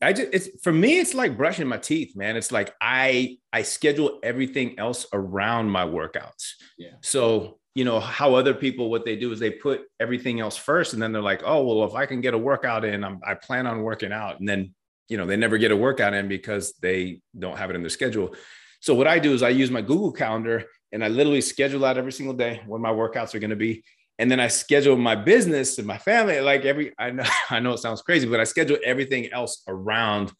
I 0.00 0.12
just 0.12 0.28
it's 0.32 0.48
for 0.62 0.72
me 0.72 0.98
it's 0.98 1.14
like 1.14 1.36
brushing 1.36 1.66
my 1.66 1.76
teeth, 1.76 2.16
man. 2.16 2.36
It's 2.36 2.52
like 2.52 2.74
I 2.80 3.38
I 3.52 3.62
schedule 3.62 4.18
everything 4.22 4.78
else 4.78 5.06
around 5.12 5.68
my 5.68 5.84
workouts. 5.84 6.52
Yeah. 6.78 6.94
So, 7.02 7.58
you 7.74 7.84
know, 7.84 8.00
how 8.00 8.34
other 8.34 8.54
people 8.54 8.90
what 8.90 9.04
they 9.04 9.16
do 9.16 9.30
is 9.32 9.40
they 9.40 9.50
put 9.50 9.82
everything 10.00 10.40
else 10.40 10.56
first 10.56 10.94
and 10.94 11.02
then 11.02 11.12
they're 11.12 11.20
like, 11.20 11.42
"Oh, 11.44 11.64
well, 11.64 11.86
if 11.86 11.94
I 11.94 12.06
can 12.06 12.20
get 12.20 12.34
a 12.34 12.38
workout 12.38 12.84
in, 12.84 13.04
I'm, 13.04 13.20
I 13.26 13.34
plan 13.34 13.66
on 13.66 13.82
working 13.82 14.12
out." 14.12 14.40
And 14.40 14.48
then, 14.48 14.74
you 15.08 15.18
know, 15.18 15.26
they 15.26 15.36
never 15.36 15.58
get 15.58 15.72
a 15.72 15.76
workout 15.76 16.14
in 16.14 16.28
because 16.28 16.72
they 16.80 17.20
don't 17.38 17.58
have 17.58 17.70
it 17.70 17.76
in 17.76 17.82
their 17.82 17.90
schedule. 17.90 18.34
So 18.80 18.94
what 18.94 19.06
I 19.06 19.18
do 19.18 19.32
is 19.32 19.42
I 19.42 19.48
use 19.48 19.70
my 19.70 19.82
Google 19.82 20.12
Calendar 20.12 20.64
and 20.94 21.04
I 21.04 21.08
literally 21.08 21.42
schedule 21.42 21.84
out 21.84 21.98
every 21.98 22.12
single 22.12 22.34
day 22.34 22.62
when 22.66 22.80
my 22.80 22.90
workouts 22.90 23.34
are 23.34 23.40
going 23.40 23.50
to 23.50 23.56
be. 23.56 23.84
And 24.18 24.30
then 24.30 24.38
I 24.38 24.46
schedule 24.46 24.96
my 24.96 25.16
business 25.16 25.76
and 25.78 25.86
my 25.86 25.98
family. 25.98 26.40
Like 26.40 26.64
every, 26.64 26.92
I 26.98 27.10
know, 27.10 27.24
I 27.50 27.60
know 27.60 27.72
it 27.72 27.78
sounds 27.78 28.00
crazy, 28.00 28.28
but 28.28 28.40
I 28.40 28.44
schedule 28.44 28.78
everything 28.84 29.30
else 29.32 29.62
around 29.68 30.32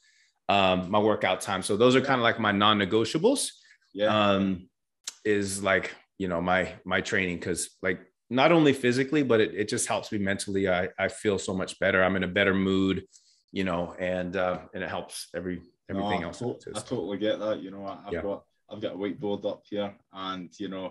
um, 0.48 0.90
my 0.90 1.00
workout 1.00 1.40
time. 1.40 1.62
So 1.62 1.76
those 1.76 1.96
are 1.96 2.00
kind 2.00 2.20
of 2.20 2.22
like 2.22 2.38
my 2.38 2.52
non-negotiables. 2.52 3.50
Yeah. 3.92 4.06
Um, 4.06 4.68
is 5.24 5.62
like 5.62 5.94
you 6.18 6.28
know 6.28 6.40
my 6.40 6.72
my 6.84 7.00
training 7.00 7.36
because 7.36 7.70
like 7.82 8.00
not 8.30 8.52
only 8.52 8.72
physically, 8.72 9.22
but 9.22 9.40
it, 9.40 9.54
it 9.54 9.68
just 9.68 9.86
helps 9.86 10.12
me 10.12 10.18
mentally. 10.18 10.68
I 10.68 10.88
I 10.98 11.08
feel 11.08 11.38
so 11.38 11.54
much 11.54 11.78
better. 11.78 12.02
I'm 12.02 12.16
in 12.16 12.24
a 12.24 12.28
better 12.28 12.54
mood, 12.54 13.04
you 13.52 13.64
know, 13.64 13.94
and 13.98 14.36
uh, 14.36 14.58
and 14.74 14.82
it 14.82 14.90
helps 14.90 15.28
every 15.34 15.62
everything 15.88 16.20
no, 16.20 16.28
else. 16.28 16.42
I, 16.42 16.46
to- 16.46 16.72
I 16.76 16.80
totally 16.80 17.18
get 17.18 17.38
that. 17.40 17.60
You 17.60 17.70
know, 17.70 17.86
I've 17.86 18.12
yeah. 18.12 18.22
got 18.22 18.44
I've 18.74 18.80
got 18.80 18.94
a 18.94 18.96
whiteboard 18.96 19.46
up 19.46 19.62
here, 19.70 19.94
and 20.12 20.50
you 20.58 20.68
know, 20.68 20.86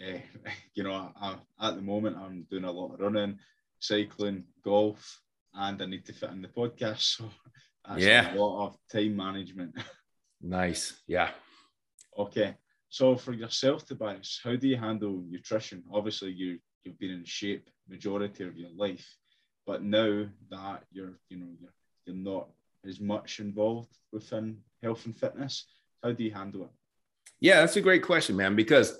uh, 0.00 0.18
you 0.74 0.82
know, 0.82 1.12
I, 1.20 1.36
at 1.60 1.76
the 1.76 1.82
moment 1.82 2.16
I'm 2.16 2.46
doing 2.50 2.64
a 2.64 2.72
lot 2.72 2.94
of 2.94 3.00
running, 3.00 3.38
cycling, 3.78 4.44
golf, 4.64 5.20
and 5.54 5.80
I 5.80 5.86
need 5.86 6.06
to 6.06 6.12
fit 6.12 6.30
in 6.30 6.42
the 6.42 6.48
podcast. 6.48 7.20
So 7.88 7.94
that's 7.94 8.04
yeah, 8.04 8.34
a 8.34 8.36
lot 8.36 8.66
of 8.66 8.76
time 8.92 9.16
management. 9.16 9.76
Nice. 10.40 11.00
Yeah. 11.08 11.30
Okay. 12.16 12.54
So 12.90 13.16
for 13.16 13.32
yourself, 13.32 13.84
Tobias, 13.84 14.40
how 14.44 14.54
do 14.54 14.68
you 14.68 14.76
handle 14.76 15.24
nutrition? 15.28 15.82
Obviously, 15.92 16.30
you 16.32 16.58
you've 16.84 16.98
been 16.98 17.10
in 17.10 17.24
shape 17.24 17.68
majority 17.88 18.44
of 18.44 18.56
your 18.56 18.70
life, 18.76 19.06
but 19.66 19.82
now 19.82 20.26
that 20.50 20.84
you're 20.92 21.18
you 21.28 21.38
know 21.38 21.48
you're 21.58 21.74
you're 22.06 22.14
not 22.14 22.48
as 22.86 23.00
much 23.00 23.40
involved 23.40 23.96
within 24.12 24.58
health 24.82 25.06
and 25.06 25.16
fitness, 25.16 25.66
how 26.02 26.12
do 26.12 26.22
you 26.22 26.30
handle 26.30 26.64
it? 26.64 26.70
Yeah, 27.40 27.60
that's 27.60 27.76
a 27.76 27.80
great 27.80 28.02
question, 28.02 28.36
man. 28.36 28.56
Because 28.56 28.98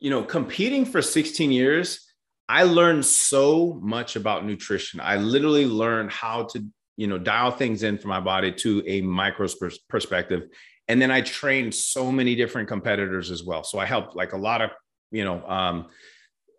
you 0.00 0.10
know, 0.10 0.22
competing 0.22 0.84
for 0.84 1.00
16 1.00 1.50
years, 1.50 2.06
I 2.46 2.64
learned 2.64 3.06
so 3.06 3.78
much 3.82 4.16
about 4.16 4.44
nutrition. 4.44 5.00
I 5.00 5.16
literally 5.16 5.64
learned 5.64 6.10
how 6.10 6.44
to, 6.52 6.62
you 6.98 7.06
know, 7.06 7.16
dial 7.16 7.50
things 7.50 7.82
in 7.82 7.96
for 7.96 8.08
my 8.08 8.20
body 8.20 8.52
to 8.52 8.82
a 8.86 9.00
micro 9.00 9.48
perspective. 9.88 10.42
And 10.88 11.00
then 11.00 11.10
I 11.10 11.22
trained 11.22 11.74
so 11.74 12.12
many 12.12 12.34
different 12.34 12.68
competitors 12.68 13.30
as 13.30 13.42
well. 13.42 13.64
So 13.64 13.78
I 13.78 13.86
helped 13.86 14.14
like 14.14 14.34
a 14.34 14.36
lot 14.36 14.60
of, 14.60 14.70
you 15.10 15.24
know, 15.24 15.42
um, 15.46 15.86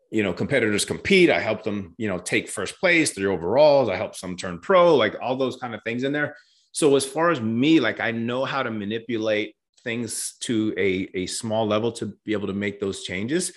you 0.09 0.23
know, 0.23 0.33
competitors 0.33 0.85
compete. 0.85 1.29
I 1.29 1.39
helped 1.39 1.65
them, 1.65 1.93
you 1.97 2.07
know, 2.07 2.17
take 2.17 2.49
first 2.49 2.79
place, 2.79 3.13
their 3.13 3.29
overalls. 3.29 3.89
I 3.89 3.95
helped 3.95 4.15
some 4.15 4.37
turn 4.37 4.59
pro, 4.59 4.95
like 4.95 5.15
all 5.21 5.35
those 5.35 5.57
kind 5.57 5.75
of 5.75 5.81
things 5.83 6.03
in 6.03 6.13
there. 6.13 6.35
So 6.71 6.95
as 6.95 7.05
far 7.05 7.29
as 7.29 7.39
me, 7.39 7.79
like 7.79 7.99
I 7.99 8.11
know 8.11 8.43
how 8.43 8.63
to 8.63 8.71
manipulate 8.71 9.54
things 9.85 10.35
to 10.41 10.73
a, 10.77 11.09
a 11.13 11.25
small 11.27 11.65
level 11.65 11.93
to 11.93 12.13
be 12.25 12.33
able 12.33 12.47
to 12.47 12.53
make 12.53 12.81
those 12.81 13.03
changes. 13.03 13.53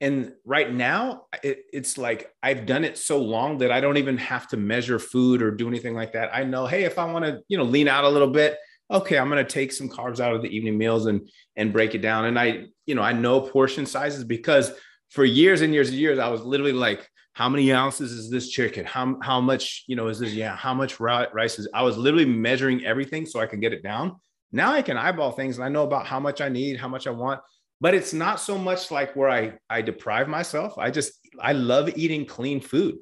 And 0.00 0.32
right 0.44 0.72
now, 0.72 1.22
it, 1.42 1.64
it's 1.72 1.96
like 1.96 2.30
I've 2.42 2.66
done 2.66 2.84
it 2.84 2.98
so 2.98 3.18
long 3.18 3.58
that 3.58 3.72
I 3.72 3.80
don't 3.80 3.96
even 3.96 4.18
have 4.18 4.46
to 4.48 4.56
measure 4.56 4.98
food 4.98 5.40
or 5.40 5.50
do 5.50 5.66
anything 5.66 5.94
like 5.94 6.12
that. 6.12 6.28
I 6.32 6.44
know, 6.44 6.66
hey, 6.66 6.84
if 6.84 6.98
I 6.98 7.10
want 7.10 7.24
to, 7.24 7.40
you 7.48 7.56
know, 7.56 7.64
lean 7.64 7.88
out 7.88 8.04
a 8.04 8.08
little 8.08 8.30
bit, 8.30 8.58
okay, 8.90 9.18
I'm 9.18 9.30
going 9.30 9.44
to 9.44 9.50
take 9.50 9.72
some 9.72 9.88
carbs 9.88 10.20
out 10.20 10.34
of 10.34 10.42
the 10.42 10.54
evening 10.54 10.76
meals 10.76 11.06
and 11.06 11.28
and 11.56 11.72
break 11.72 11.94
it 11.94 12.02
down. 12.02 12.26
And 12.26 12.38
I, 12.38 12.66
you 12.86 12.94
know, 12.94 13.02
I 13.02 13.12
know 13.12 13.40
portion 13.40 13.86
sizes 13.86 14.24
because 14.24 14.72
for 15.10 15.24
years 15.24 15.62
and 15.62 15.72
years 15.72 15.88
and 15.88 15.98
years, 15.98 16.18
I 16.18 16.28
was 16.28 16.42
literally 16.42 16.72
like, 16.72 17.08
how 17.32 17.48
many 17.48 17.72
ounces 17.72 18.12
is 18.12 18.30
this 18.30 18.50
chicken? 18.50 18.84
How 18.84 19.16
how 19.22 19.40
much, 19.40 19.84
you 19.86 19.96
know, 19.96 20.08
is 20.08 20.18
this? 20.18 20.32
Yeah, 20.32 20.56
how 20.56 20.74
much 20.74 21.00
rice 21.00 21.58
is? 21.58 21.68
I 21.72 21.82
was 21.82 21.96
literally 21.96 22.24
measuring 22.24 22.84
everything 22.84 23.26
so 23.26 23.40
I 23.40 23.46
can 23.46 23.60
get 23.60 23.72
it 23.72 23.82
down. 23.82 24.16
Now 24.52 24.72
I 24.72 24.82
can 24.82 24.96
eyeball 24.96 25.32
things 25.32 25.56
and 25.56 25.64
I 25.64 25.68
know 25.68 25.84
about 25.84 26.06
how 26.06 26.20
much 26.20 26.40
I 26.40 26.48
need, 26.48 26.78
how 26.78 26.88
much 26.88 27.06
I 27.06 27.10
want 27.10 27.40
but 27.80 27.94
it's 27.94 28.12
not 28.12 28.40
so 28.40 28.58
much 28.58 28.90
like 28.90 29.14
where 29.14 29.30
I 29.30 29.52
I 29.70 29.82
deprive 29.82 30.28
myself. 30.28 30.76
I 30.78 30.90
just 30.90 31.12
I 31.40 31.52
love 31.52 31.96
eating 31.96 32.26
clean 32.26 32.60
food. 32.60 32.96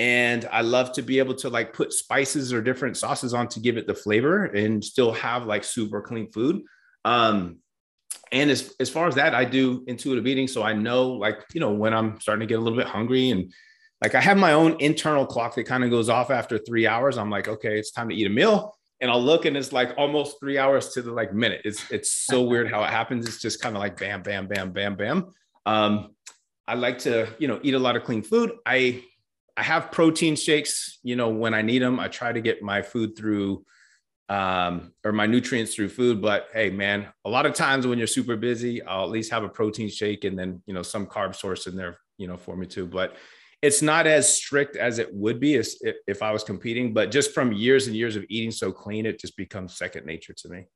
And 0.00 0.48
I 0.52 0.60
love 0.60 0.92
to 0.92 1.02
be 1.02 1.18
able 1.18 1.34
to 1.36 1.48
like 1.48 1.72
put 1.72 1.92
spices 1.92 2.52
or 2.52 2.62
different 2.62 2.96
sauces 2.96 3.34
on 3.34 3.48
to 3.48 3.60
give 3.60 3.76
it 3.76 3.88
the 3.88 3.94
flavor 3.94 4.44
and 4.44 4.84
still 4.84 5.12
have 5.12 5.46
like 5.46 5.64
super 5.64 6.00
clean 6.00 6.30
food. 6.30 6.62
Um, 7.04 7.56
and 8.30 8.48
as, 8.48 8.72
as 8.78 8.88
far 8.88 9.08
as 9.08 9.16
that, 9.16 9.34
I 9.34 9.44
do 9.44 9.82
intuitive 9.88 10.24
eating. 10.28 10.46
So 10.46 10.62
I 10.62 10.72
know 10.72 11.08
like, 11.14 11.40
you 11.52 11.60
know, 11.60 11.72
when 11.72 11.94
I'm 11.94 12.20
starting 12.20 12.46
to 12.46 12.46
get 12.46 12.60
a 12.60 12.62
little 12.62 12.78
bit 12.78 12.86
hungry 12.86 13.30
and 13.30 13.52
like 14.00 14.14
I 14.14 14.20
have 14.20 14.36
my 14.36 14.52
own 14.52 14.76
internal 14.78 15.26
clock 15.26 15.56
that 15.56 15.64
kind 15.64 15.82
of 15.82 15.90
goes 15.90 16.08
off 16.08 16.30
after 16.30 16.58
three 16.58 16.86
hours. 16.86 17.18
I'm 17.18 17.30
like, 17.30 17.48
okay, 17.48 17.76
it's 17.76 17.90
time 17.90 18.08
to 18.10 18.14
eat 18.14 18.28
a 18.28 18.30
meal 18.30 18.77
and 19.00 19.10
I'll 19.10 19.22
look 19.22 19.44
and 19.44 19.56
it's 19.56 19.72
like 19.72 19.94
almost 19.96 20.40
three 20.40 20.58
hours 20.58 20.90
to 20.90 21.02
the 21.02 21.12
like 21.12 21.32
minute. 21.32 21.62
It's 21.64 21.90
it's 21.90 22.10
so 22.10 22.42
weird 22.42 22.70
how 22.70 22.82
it 22.82 22.90
happens. 22.90 23.26
It's 23.26 23.40
just 23.40 23.60
kind 23.60 23.76
of 23.76 23.80
like 23.80 23.98
bam, 23.98 24.22
bam, 24.22 24.48
bam, 24.48 24.72
bam, 24.72 24.96
bam. 24.96 25.30
Um, 25.66 26.14
I 26.66 26.74
like 26.74 26.98
to 27.00 27.28
you 27.38 27.48
know 27.48 27.60
eat 27.62 27.74
a 27.74 27.78
lot 27.78 27.96
of 27.96 28.04
clean 28.04 28.22
food. 28.22 28.52
I 28.66 29.02
I 29.56 29.62
have 29.62 29.92
protein 29.92 30.36
shakes. 30.36 30.98
You 31.02 31.16
know 31.16 31.28
when 31.28 31.54
I 31.54 31.62
need 31.62 31.82
them. 31.82 32.00
I 32.00 32.08
try 32.08 32.32
to 32.32 32.40
get 32.40 32.62
my 32.62 32.82
food 32.82 33.16
through 33.16 33.64
um, 34.28 34.92
or 35.04 35.12
my 35.12 35.26
nutrients 35.26 35.74
through 35.74 35.88
food. 35.88 36.20
But 36.20 36.48
hey, 36.52 36.70
man, 36.70 37.06
a 37.24 37.30
lot 37.30 37.46
of 37.46 37.54
times 37.54 37.86
when 37.86 37.98
you're 37.98 38.06
super 38.06 38.36
busy, 38.36 38.82
I'll 38.82 39.04
at 39.04 39.10
least 39.10 39.30
have 39.30 39.44
a 39.44 39.48
protein 39.48 39.88
shake 39.88 40.24
and 40.24 40.38
then 40.38 40.62
you 40.66 40.74
know 40.74 40.82
some 40.82 41.06
carb 41.06 41.34
source 41.34 41.66
in 41.66 41.76
there 41.76 41.98
you 42.18 42.26
know 42.26 42.36
for 42.36 42.56
me 42.56 42.66
too. 42.66 42.86
But 42.86 43.16
it's 43.60 43.82
not 43.82 44.06
as 44.06 44.32
strict 44.32 44.76
as 44.76 44.98
it 44.98 45.12
would 45.12 45.40
be 45.40 45.54
if, 45.54 45.74
if 46.06 46.22
I 46.22 46.30
was 46.30 46.44
competing, 46.44 46.94
but 46.94 47.10
just 47.10 47.34
from 47.34 47.52
years 47.52 47.86
and 47.86 47.96
years 47.96 48.14
of 48.14 48.24
eating 48.28 48.50
so 48.50 48.70
clean, 48.70 49.04
it 49.04 49.18
just 49.18 49.36
becomes 49.36 49.76
second 49.76 50.06
nature 50.06 50.32
to 50.32 50.48
me. 50.48 50.66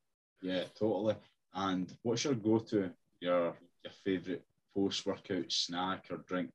Yeah, 0.40 0.64
totally. 0.78 1.14
And 1.54 1.92
what's 2.02 2.24
your 2.24 2.34
go-to, 2.34 2.90
your 3.20 3.54
your 3.84 3.92
favorite 4.04 4.44
post-workout 4.74 5.50
snack 5.50 6.06
or 6.10 6.18
drink? 6.18 6.50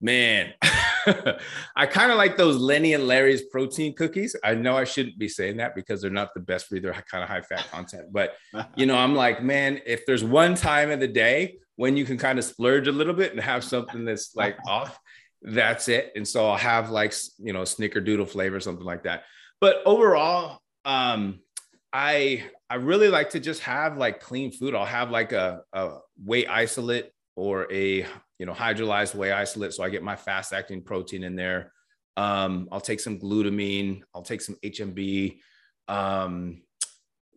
Man, 0.00 0.52
I 1.76 1.86
kind 1.86 2.10
of 2.10 2.18
like 2.18 2.36
those 2.36 2.56
Lenny 2.58 2.92
and 2.92 3.06
Larry's 3.06 3.42
protein 3.42 3.94
cookies. 3.94 4.36
I 4.44 4.54
know 4.54 4.76
I 4.76 4.84
shouldn't 4.84 5.18
be 5.18 5.28
saying 5.28 5.56
that 5.56 5.74
because 5.74 6.02
they're 6.02 6.10
not 6.10 6.34
the 6.34 6.40
best 6.40 6.66
for 6.66 6.78
their 6.78 6.92
kind 6.92 7.24
of 7.24 7.30
high 7.30 7.40
fat 7.40 7.66
content. 7.70 8.12
But 8.12 8.34
you 8.76 8.86
know, 8.86 8.96
I'm 8.96 9.14
like, 9.14 9.42
man, 9.42 9.80
if 9.86 10.04
there's 10.04 10.22
one 10.22 10.54
time 10.54 10.90
of 10.90 11.00
the 11.00 11.08
day 11.08 11.58
when 11.76 11.96
you 11.96 12.04
can 12.04 12.18
kind 12.18 12.38
of 12.38 12.44
splurge 12.44 12.88
a 12.88 12.92
little 12.92 13.14
bit 13.14 13.32
and 13.32 13.40
have 13.40 13.62
something 13.62 14.04
that's 14.04 14.34
like 14.34 14.56
off, 14.66 14.98
that's 15.42 15.88
it. 15.88 16.12
And 16.16 16.26
so 16.26 16.48
I'll 16.48 16.56
have 16.56 16.90
like, 16.90 17.14
you 17.38 17.52
know, 17.52 17.62
snickerdoodle 17.62 18.28
flavor, 18.28 18.60
something 18.60 18.84
like 18.84 19.04
that. 19.04 19.24
But 19.60 19.82
overall, 19.86 20.60
um, 20.84 21.40
I 21.92 22.44
I 22.68 22.76
really 22.76 23.08
like 23.08 23.30
to 23.30 23.40
just 23.40 23.62
have 23.62 23.96
like 23.96 24.20
clean 24.20 24.50
food. 24.50 24.74
I'll 24.74 24.84
have 24.84 25.10
like 25.10 25.32
a, 25.32 25.62
a 25.72 25.98
whey 26.22 26.46
isolate 26.46 27.10
or 27.36 27.72
a 27.72 28.06
you 28.38 28.46
know 28.46 28.52
hydrolyzed 28.52 29.14
whey 29.14 29.32
isolate, 29.32 29.72
so 29.72 29.82
I 29.84 29.88
get 29.88 30.02
my 30.02 30.16
fast 30.16 30.52
acting 30.52 30.82
protein 30.82 31.24
in 31.24 31.36
there. 31.36 31.72
Um, 32.16 32.68
I'll 32.72 32.80
take 32.80 33.00
some 33.00 33.18
glutamine. 33.18 34.02
I'll 34.14 34.22
take 34.22 34.40
some 34.40 34.56
HMB. 34.64 35.38
Um, 35.88 36.62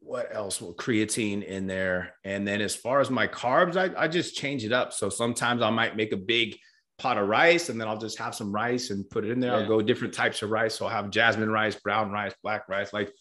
what 0.09 0.35
else? 0.35 0.59
Well, 0.59 0.73
creatine 0.73 1.43
in 1.43 1.67
there. 1.67 2.15
And 2.23 2.47
then 2.47 2.61
as 2.61 2.75
far 2.75 2.99
as 2.99 3.11
my 3.11 3.27
carbs, 3.27 3.77
I, 3.77 3.93
I 3.95 4.07
just 4.07 4.35
change 4.35 4.65
it 4.65 4.71
up. 4.71 4.91
So 4.91 5.07
sometimes 5.07 5.61
I 5.61 5.69
might 5.69 5.95
make 5.95 6.13
a 6.13 6.17
big 6.17 6.57
pot 6.97 7.19
of 7.19 7.27
rice 7.27 7.69
and 7.69 7.79
then 7.79 7.87
I'll 7.87 7.99
just 7.99 8.17
have 8.17 8.33
some 8.33 8.51
rice 8.51 8.89
and 8.89 9.07
put 9.07 9.23
it 9.23 9.29
in 9.29 9.39
there. 9.39 9.51
Yeah. 9.51 9.57
I'll 9.57 9.67
go 9.67 9.83
different 9.83 10.15
types 10.15 10.41
of 10.41 10.49
rice. 10.49 10.73
So 10.73 10.87
I'll 10.87 10.91
have 10.91 11.11
jasmine 11.11 11.51
rice, 11.51 11.75
brown 11.75 12.09
rice, 12.09 12.33
black 12.41 12.67
rice, 12.67 12.91
like 12.91 13.13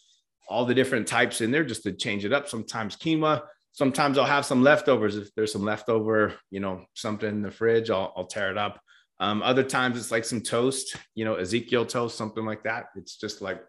all 0.49 0.65
the 0.65 0.75
different 0.75 1.07
types 1.07 1.43
in 1.43 1.51
there 1.51 1.63
just 1.63 1.83
to 1.83 1.93
change 1.93 2.25
it 2.25 2.33
up. 2.33 2.49
Sometimes 2.49 2.97
quinoa. 2.97 3.43
Sometimes 3.73 4.17
I'll 4.17 4.25
have 4.25 4.47
some 4.47 4.63
leftovers. 4.63 5.19
If 5.19 5.35
there's 5.35 5.53
some 5.53 5.65
leftover, 5.65 6.37
you 6.51 6.61
know, 6.61 6.87
something 6.95 7.29
in 7.29 7.43
the 7.43 7.51
fridge, 7.51 7.91
I'll, 7.91 8.15
I'll 8.17 8.27
tear 8.27 8.51
it 8.51 8.57
up. 8.57 8.81
Um, 9.21 9.43
other 9.43 9.63
times 9.63 9.99
it's 9.99 10.11
like 10.11 10.25
some 10.25 10.41
toast, 10.41 10.97
you 11.15 11.27
know, 11.27 11.35
Ezekiel 11.35 11.85
toast, 11.85 12.17
something 12.17 12.47
like 12.47 12.63
that. 12.63 12.87
It's 12.97 13.19
just 13.19 13.43
like 13.43 13.61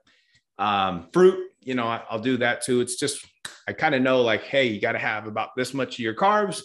um, 0.59 1.07
fruit, 1.13 1.39
you 1.61 1.73
know, 1.73 1.85
I, 1.87 2.03
will 2.11 2.19
do 2.19 2.37
that 2.37 2.61
too. 2.61 2.81
It's 2.81 2.97
just, 2.97 3.25
I 3.67 3.73
kind 3.73 3.95
of 3.95 4.01
know 4.01 4.21
like, 4.21 4.43
hey, 4.43 4.67
you 4.67 4.79
got 4.79 4.91
to 4.91 4.99
have 4.99 5.25
about 5.25 5.55
this 5.55 5.73
much 5.73 5.95
of 5.95 5.99
your 5.99 6.13
carbs, 6.13 6.61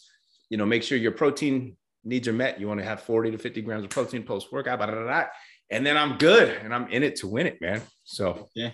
you 0.51 0.59
know, 0.59 0.67
make 0.67 0.83
sure 0.83 0.99
your 0.99 1.13
protein 1.13 1.77
needs 2.05 2.29
are 2.29 2.33
met. 2.33 2.61
You 2.61 2.69
want 2.69 2.81
to 2.81 2.87
have 2.87 3.01
40 3.03 3.31
to 3.31 3.39
50 3.39 3.63
grams 3.63 3.85
of 3.85 3.91
protein 3.91 4.25
post 4.25 4.53
workout, 4.53 4.79
blah, 4.79 4.89
blah, 4.89 5.03
blah, 5.03 5.25
and 5.71 5.87
then 5.87 5.97
I'm 5.97 6.19
good 6.19 6.49
and 6.63 6.75
I'm 6.75 6.89
in 6.89 7.03
it 7.03 7.17
to 7.17 7.29
win 7.29 7.47
it, 7.47 7.61
man. 7.61 7.81
So, 8.03 8.51
yeah. 8.55 8.73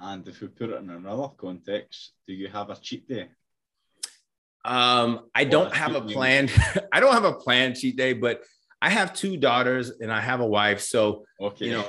And 0.00 0.26
if 0.26 0.40
we 0.40 0.48
put 0.48 0.70
it 0.70 0.80
in 0.80 0.90
another 0.90 1.28
context, 1.36 2.12
do 2.26 2.34
you 2.34 2.48
have 2.48 2.70
a 2.70 2.76
cheat 2.76 3.06
day? 3.06 3.28
Um, 4.64 5.28
I 5.34 5.44
don't 5.44 5.74
have 5.74 5.94
a 5.94 6.00
planned, 6.00 6.50
I 6.92 7.00
don't 7.00 7.12
have 7.12 7.24
a 7.24 7.34
planned 7.34 7.76
cheat 7.76 7.96
day, 7.96 8.14
but 8.14 8.42
I 8.82 8.90
have 8.90 9.14
two 9.14 9.36
daughters 9.36 9.90
and 10.00 10.12
I 10.12 10.20
have 10.20 10.40
a 10.40 10.46
wife. 10.46 10.80
So, 10.80 11.24
okay. 11.40 11.66
you 11.66 11.72
know, 11.72 11.86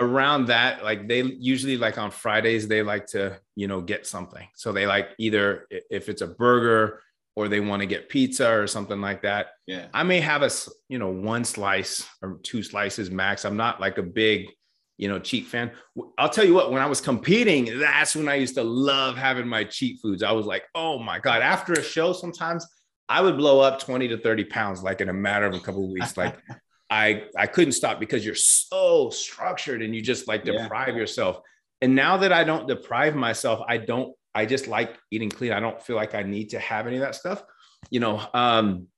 around 0.00 0.46
that 0.46 0.82
like 0.82 1.06
they 1.06 1.22
usually 1.22 1.76
like 1.76 1.98
on 1.98 2.10
fridays 2.10 2.66
they 2.66 2.82
like 2.82 3.06
to 3.06 3.38
you 3.54 3.68
know 3.68 3.80
get 3.80 4.06
something. 4.06 4.46
So 4.54 4.72
they 4.72 4.86
like 4.86 5.10
either 5.18 5.66
if 5.70 6.08
it's 6.08 6.22
a 6.22 6.26
burger 6.26 7.00
or 7.36 7.48
they 7.48 7.60
want 7.60 7.80
to 7.80 7.86
get 7.86 8.08
pizza 8.08 8.50
or 8.50 8.66
something 8.66 9.00
like 9.00 9.22
that. 9.22 9.48
Yeah. 9.66 9.86
I 9.92 10.02
may 10.02 10.20
have 10.20 10.42
a 10.42 10.50
you 10.88 10.98
know 10.98 11.10
one 11.10 11.44
slice 11.44 12.06
or 12.22 12.38
two 12.42 12.62
slices 12.62 13.10
max. 13.10 13.44
I'm 13.44 13.56
not 13.56 13.80
like 13.80 13.98
a 13.98 14.02
big 14.02 14.50
you 14.96 15.08
know 15.08 15.18
cheat 15.18 15.46
fan. 15.46 15.72
I'll 16.18 16.28
tell 16.28 16.44
you 16.44 16.54
what 16.54 16.70
when 16.72 16.82
i 16.82 16.86
was 16.86 17.00
competing 17.00 17.78
that's 17.78 18.14
when 18.14 18.28
i 18.28 18.36
used 18.36 18.54
to 18.54 18.62
love 18.62 19.16
having 19.16 19.48
my 19.48 19.64
cheat 19.64 20.00
foods. 20.00 20.22
I 20.22 20.32
was 20.32 20.46
like 20.46 20.64
oh 20.74 20.98
my 20.98 21.18
god. 21.18 21.42
After 21.42 21.72
a 21.72 21.82
show 21.82 22.12
sometimes 22.12 22.66
i 23.08 23.20
would 23.20 23.36
blow 23.36 23.60
up 23.60 23.78
20 23.78 24.08
to 24.08 24.18
30 24.18 24.44
pounds 24.44 24.82
like 24.82 25.00
in 25.00 25.08
a 25.08 25.12
matter 25.12 25.46
of 25.46 25.54
a 25.54 25.60
couple 25.60 25.84
of 25.84 25.90
weeks 25.90 26.16
like 26.16 26.36
I 26.90 27.24
I 27.36 27.46
couldn't 27.46 27.72
stop 27.72 27.98
because 27.98 28.24
you're 28.24 28.34
so 28.34 29.10
structured 29.10 29.82
and 29.82 29.94
you 29.94 30.02
just 30.02 30.28
like 30.28 30.44
deprive 30.44 30.88
yeah. 30.88 30.96
yourself. 30.96 31.40
And 31.80 31.94
now 31.94 32.18
that 32.18 32.32
I 32.32 32.44
don't 32.44 32.68
deprive 32.68 33.16
myself, 33.16 33.60
I 33.66 33.78
don't 33.78 34.14
I 34.34 34.46
just 34.46 34.66
like 34.66 34.96
eating 35.10 35.30
clean. 35.30 35.52
I 35.52 35.60
don't 35.60 35.80
feel 35.82 35.96
like 35.96 36.14
I 36.14 36.22
need 36.22 36.50
to 36.50 36.58
have 36.58 36.86
any 36.86 36.96
of 36.96 37.02
that 37.02 37.14
stuff. 37.14 37.42
You 37.90 38.00
know, 38.00 38.22
um, 38.34 38.88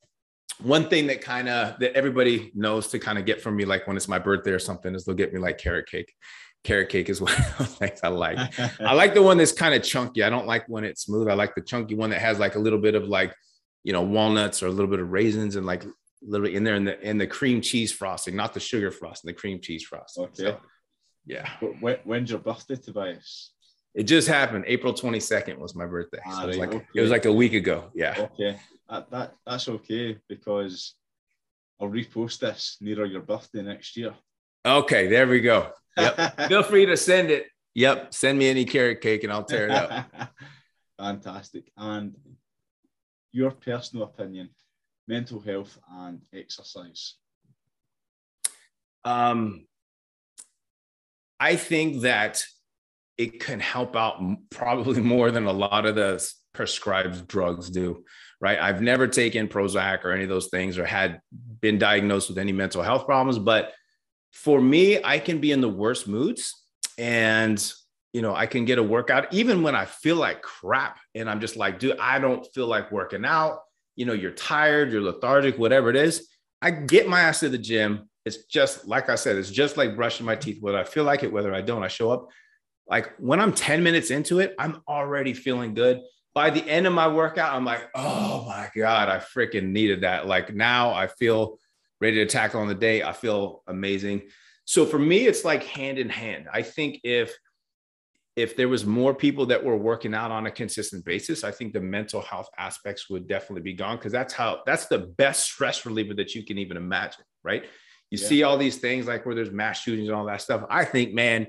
one 0.63 0.89
thing 0.89 1.07
that 1.09 1.21
kind 1.21 1.49
of 1.49 1.79
that 1.81 1.95
everybody 1.95 2.51
knows 2.55 2.89
to 2.89 2.99
kind 2.99 3.19
of 3.19 3.27
get 3.27 3.41
from 3.41 3.57
me, 3.57 3.65
like 3.65 3.87
when 3.87 3.97
it's 3.97 4.09
my 4.09 4.19
birthday 4.19 4.53
or 4.53 4.59
something, 4.59 4.95
is 4.95 5.05
they'll 5.05 5.15
get 5.15 5.33
me 5.33 5.41
like 5.41 5.59
carrot 5.59 5.89
cake. 5.89 6.13
Carrot 6.65 6.89
cake 6.89 7.09
is 7.09 7.21
one 7.23 7.33
of 7.33 7.59
the 7.59 7.65
things 7.65 8.01
I 8.03 8.09
like. 8.09 8.39
I 8.81 8.95
like 8.95 9.15
the 9.15 9.23
one 9.23 9.37
that's 9.37 9.53
kind 9.53 9.75
of 9.75 9.83
chunky. 9.83 10.23
I 10.23 10.31
don't 10.31 10.47
like 10.47 10.67
when 10.69 10.85
it's 10.85 11.03
smooth. 11.03 11.29
I 11.29 11.35
like 11.35 11.55
the 11.55 11.63
chunky 11.63 11.95
one 11.95 12.11
that 12.11 12.21
has 12.21 12.39
like 12.39 12.57
a 12.57 12.59
little 12.59 12.81
bit 12.81 12.95
of 12.95 13.05
like, 13.05 13.35
you 13.87 13.93
know, 13.93 14.03
walnuts 14.03 14.65
or 14.65 14.67
a 14.67 14.71
little 14.71 14.91
bit 14.91 14.99
of 14.99 15.13
raisins 15.13 15.55
and 15.55 15.65
like 15.65 15.85
literally 16.21 16.57
in 16.57 16.65
there 16.65 16.75
in 16.75 16.85
the 16.85 17.01
in 17.09 17.19
the 17.19 17.27
cream 17.27 17.61
cheese 17.61 17.93
frosting, 17.93 18.35
not 18.35 18.53
the 18.53 18.59
sugar 18.59 18.91
frosting, 18.91 19.29
the 19.29 19.33
cream 19.33 19.61
cheese 19.61 19.85
frosting. 19.85 20.25
Okay. 20.25 20.43
So, 20.43 20.61
yeah. 21.25 21.49
When, 21.79 21.97
when's 22.03 22.31
your 22.31 22.41
birthday, 22.41 22.75
Tobias? 22.75 23.53
It 23.95 24.03
just 24.03 24.27
happened. 24.27 24.65
April 24.67 24.93
22nd 24.93 25.57
was 25.59 25.77
my 25.77 25.87
birthday. 25.87 26.19
Ah, 26.27 26.41
so 26.41 26.43
it 26.43 26.47
was 26.49 26.59
like 26.59 26.75
okay. 26.75 26.87
it 26.97 27.01
was 27.01 27.13
like 27.13 27.27
a 27.27 27.33
week 27.33 27.53
ago. 27.53 27.93
Yeah. 27.95 28.15
Okay. 28.19 28.59
That, 28.91 29.09
that 29.13 29.35
that's 29.47 29.69
okay 29.69 30.19
because 30.29 30.95
I'll 31.81 31.89
repost 31.89 32.41
this 32.41 32.79
nearer 32.81 33.05
your 33.05 33.23
birthday 33.23 33.63
next 33.63 33.97
year. 33.97 34.15
Okay, 34.67 35.07
there 35.07 35.29
we 35.29 35.41
go. 35.41 35.71
Yep. 35.97 36.41
Feel 36.49 36.65
free 36.65 36.87
to 36.87 36.97
send 36.97 37.31
it. 37.31 37.47
Yep. 37.75 38.13
Send 38.13 38.37
me 38.37 38.49
any 38.49 38.65
carrot 38.65 39.01
cake 39.01 39.23
and 39.23 39.33
I'll 39.33 39.45
tear 39.45 39.67
it 39.67 39.71
up. 39.71 40.11
Fantastic. 40.99 41.71
And 41.77 42.17
your 43.37 43.51
personal 43.51 44.07
opinion 44.07 44.49
mental 45.07 45.39
health 45.39 45.79
and 45.93 46.21
exercise? 46.33 47.15
Um, 49.05 49.67
I 51.39 51.57
think 51.57 52.01
that 52.03 52.43
it 53.19 53.41
can 53.41 53.61
help 53.61 53.95
out 53.95 54.21
probably 54.51 55.01
more 55.15 55.31
than 55.31 55.45
a 55.45 55.53
lot 55.53 55.85
of 55.85 55.95
the 55.95 56.27
prescribed 56.55 57.29
drugs 57.29 57.69
do, 57.71 58.05
right? 58.41 58.59
I've 58.59 58.81
never 58.81 59.07
taken 59.07 59.49
Prozac 59.49 60.05
or 60.05 60.13
any 60.13 60.25
of 60.25 60.31
those 60.31 60.49
things 60.49 60.79
or 60.79 60.87
had 60.87 61.21
been 61.61 61.79
diagnosed 61.79 62.31
with 62.31 62.39
any 62.39 62.53
mental 62.53 62.83
health 62.83 63.05
problems, 63.05 63.39
but 63.39 63.73
for 64.33 64.61
me, 64.61 65.03
I 65.05 65.19
can 65.19 65.39
be 65.39 65.53
in 65.53 65.61
the 65.61 65.69
worst 65.69 66.09
moods 66.09 66.55
and 66.99 67.59
you 68.17 68.23
know, 68.23 68.35
I 68.35 68.47
can 68.47 68.65
get 68.65 68.79
a 68.79 68.83
workout 68.83 69.33
even 69.33 69.63
when 69.63 69.75
I 69.75 69.85
feel 69.85 70.17
like 70.17 70.41
crap 70.43 70.99
and 71.15 71.29
I'm 71.29 71.41
just 71.41 71.57
like, 71.57 71.79
dude, 71.79 71.99
I 71.99 72.19
don't 72.19 72.47
feel 72.55 72.67
like 72.67 72.91
working 72.91 73.25
out 73.25 73.61
you 73.97 74.05
know, 74.05 74.13
you're 74.13 74.31
tired, 74.31 74.93
you're 74.93 75.01
lethargic, 75.01 75.59
whatever 75.59 75.91
it 75.91 75.97
is, 75.97 76.29
I 76.63 76.71
get 76.71 77.09
my 77.09 77.21
ass 77.21 77.41
to 77.41 77.49
the 77.49 77.59
gym. 77.59 78.09
It's 78.25 78.45
just 78.45 78.87
like 78.87 79.09
I 79.09 79.15
said, 79.15 79.37
it's 79.37 79.51
just 79.51 79.77
like 79.77 79.97
brushing 79.97 80.27
my 80.27 80.37
teeth, 80.37 80.59
whether 80.61 80.79
I 80.79 80.85
feel 80.85 81.05
like 81.05 81.23
it, 81.23 81.33
whether 81.33 81.55
I 81.55 81.63
don't, 81.63 81.83
I 81.83 81.89
show 81.89 82.11
up. 82.11 82.29
Like 82.89 83.15
when 83.19 83.41
I'm 83.41 83.53
10 83.53 83.83
minutes 83.83 84.11
into 84.11 84.39
it, 84.41 84.55
I'm 84.59 84.83
already 84.87 85.33
feeling 85.33 85.75
good. 85.75 86.03
By 86.35 86.51
the 86.51 86.65
end 86.69 86.87
of 86.87 86.93
my 86.93 87.09
workout, 87.09 87.55
I'm 87.55 87.65
like, 87.65 87.89
oh 87.95 88.45
my 88.47 88.69
God, 88.77 89.09
I 89.09 89.19
freaking 89.19 89.71
needed 89.71 90.03
that. 90.03 90.27
Like 90.27 90.55
now 90.55 90.93
I 90.93 91.07
feel 91.07 91.59
ready 92.01 92.17
to 92.17 92.27
tackle 92.27 92.61
on 92.61 92.69
the 92.69 92.75
day. 92.75 93.03
I 93.03 93.13
feel 93.13 93.63
amazing. 93.67 94.23
So 94.67 94.85
for 94.85 94.99
me, 94.99 95.27
it's 95.27 95.45
like 95.45 95.65
hand 95.65 95.99
in 95.99 96.11
hand. 96.11 96.49
I 96.53 96.63
think 96.63 97.01
if 97.05 97.35
if 98.37 98.55
there 98.55 98.69
was 98.69 98.85
more 98.85 99.15
people 99.15 99.47
that 99.47 99.65
were 99.65 99.77
working 99.77 100.15
out 100.15 100.31
on 100.31 100.47
a 100.47 100.51
consistent 100.51 101.05
basis, 101.07 101.43
I 101.43 101.51
think 101.51 101.73
the 101.73 101.81
mental 101.81 102.21
health 102.21 102.51
aspects 102.59 103.09
would 103.09 103.27
definitely 103.27 103.63
be 103.63 103.73
gone 103.73 103.97
because 103.97 104.13
that's 104.13 104.35
how 104.35 104.61
that's 104.67 104.87
the 104.87 104.99
best 104.99 105.45
stress 105.45 105.87
reliever 105.87 106.13
that 106.15 106.35
you 106.35 106.45
can 106.45 106.59
even 106.59 106.77
imagine, 106.77 107.25
right? 107.43 107.65
You 108.11 108.19
yeah. 108.19 108.29
see 108.29 108.43
all 108.43 108.59
these 108.59 108.77
things 108.77 109.07
like 109.07 109.25
where 109.25 109.35
there's 109.35 109.51
mass 109.51 109.81
shootings 109.81 110.09
and 110.09 110.17
all 110.17 110.27
that 110.27 110.43
stuff. 110.43 110.65
I 110.69 110.85
think, 110.85 111.15
man, 111.15 111.47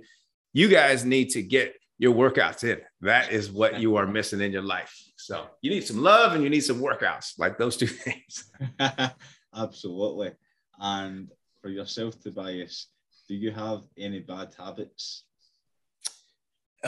you 0.53 0.69
guys 0.69 1.03
need 1.03 1.29
to 1.31 1.43
get 1.43 1.75
your 1.99 2.15
workouts 2.15 2.63
in. 2.63 2.79
That 3.01 3.33
is 3.33 3.51
what 3.51 3.79
you 3.79 3.97
are 3.97 4.07
missing 4.07 4.39
in 4.39 4.53
your 4.53 4.61
life. 4.61 4.95
So 5.17 5.45
you 5.61 5.69
need 5.69 5.85
some 5.85 6.01
love 6.01 6.33
and 6.33 6.43
you 6.43 6.49
need 6.49 6.61
some 6.61 6.79
workouts, 6.79 7.37
like 7.37 7.57
those 7.57 7.75
two 7.75 7.87
things. 7.87 8.51
Absolutely. 9.55 10.31
And 10.79 11.29
for 11.61 11.69
yourself, 11.69 12.19
Tobias, 12.21 12.87
do 13.27 13.35
you 13.35 13.51
have 13.51 13.81
any 13.97 14.19
bad 14.19 14.55
habits 14.57 15.25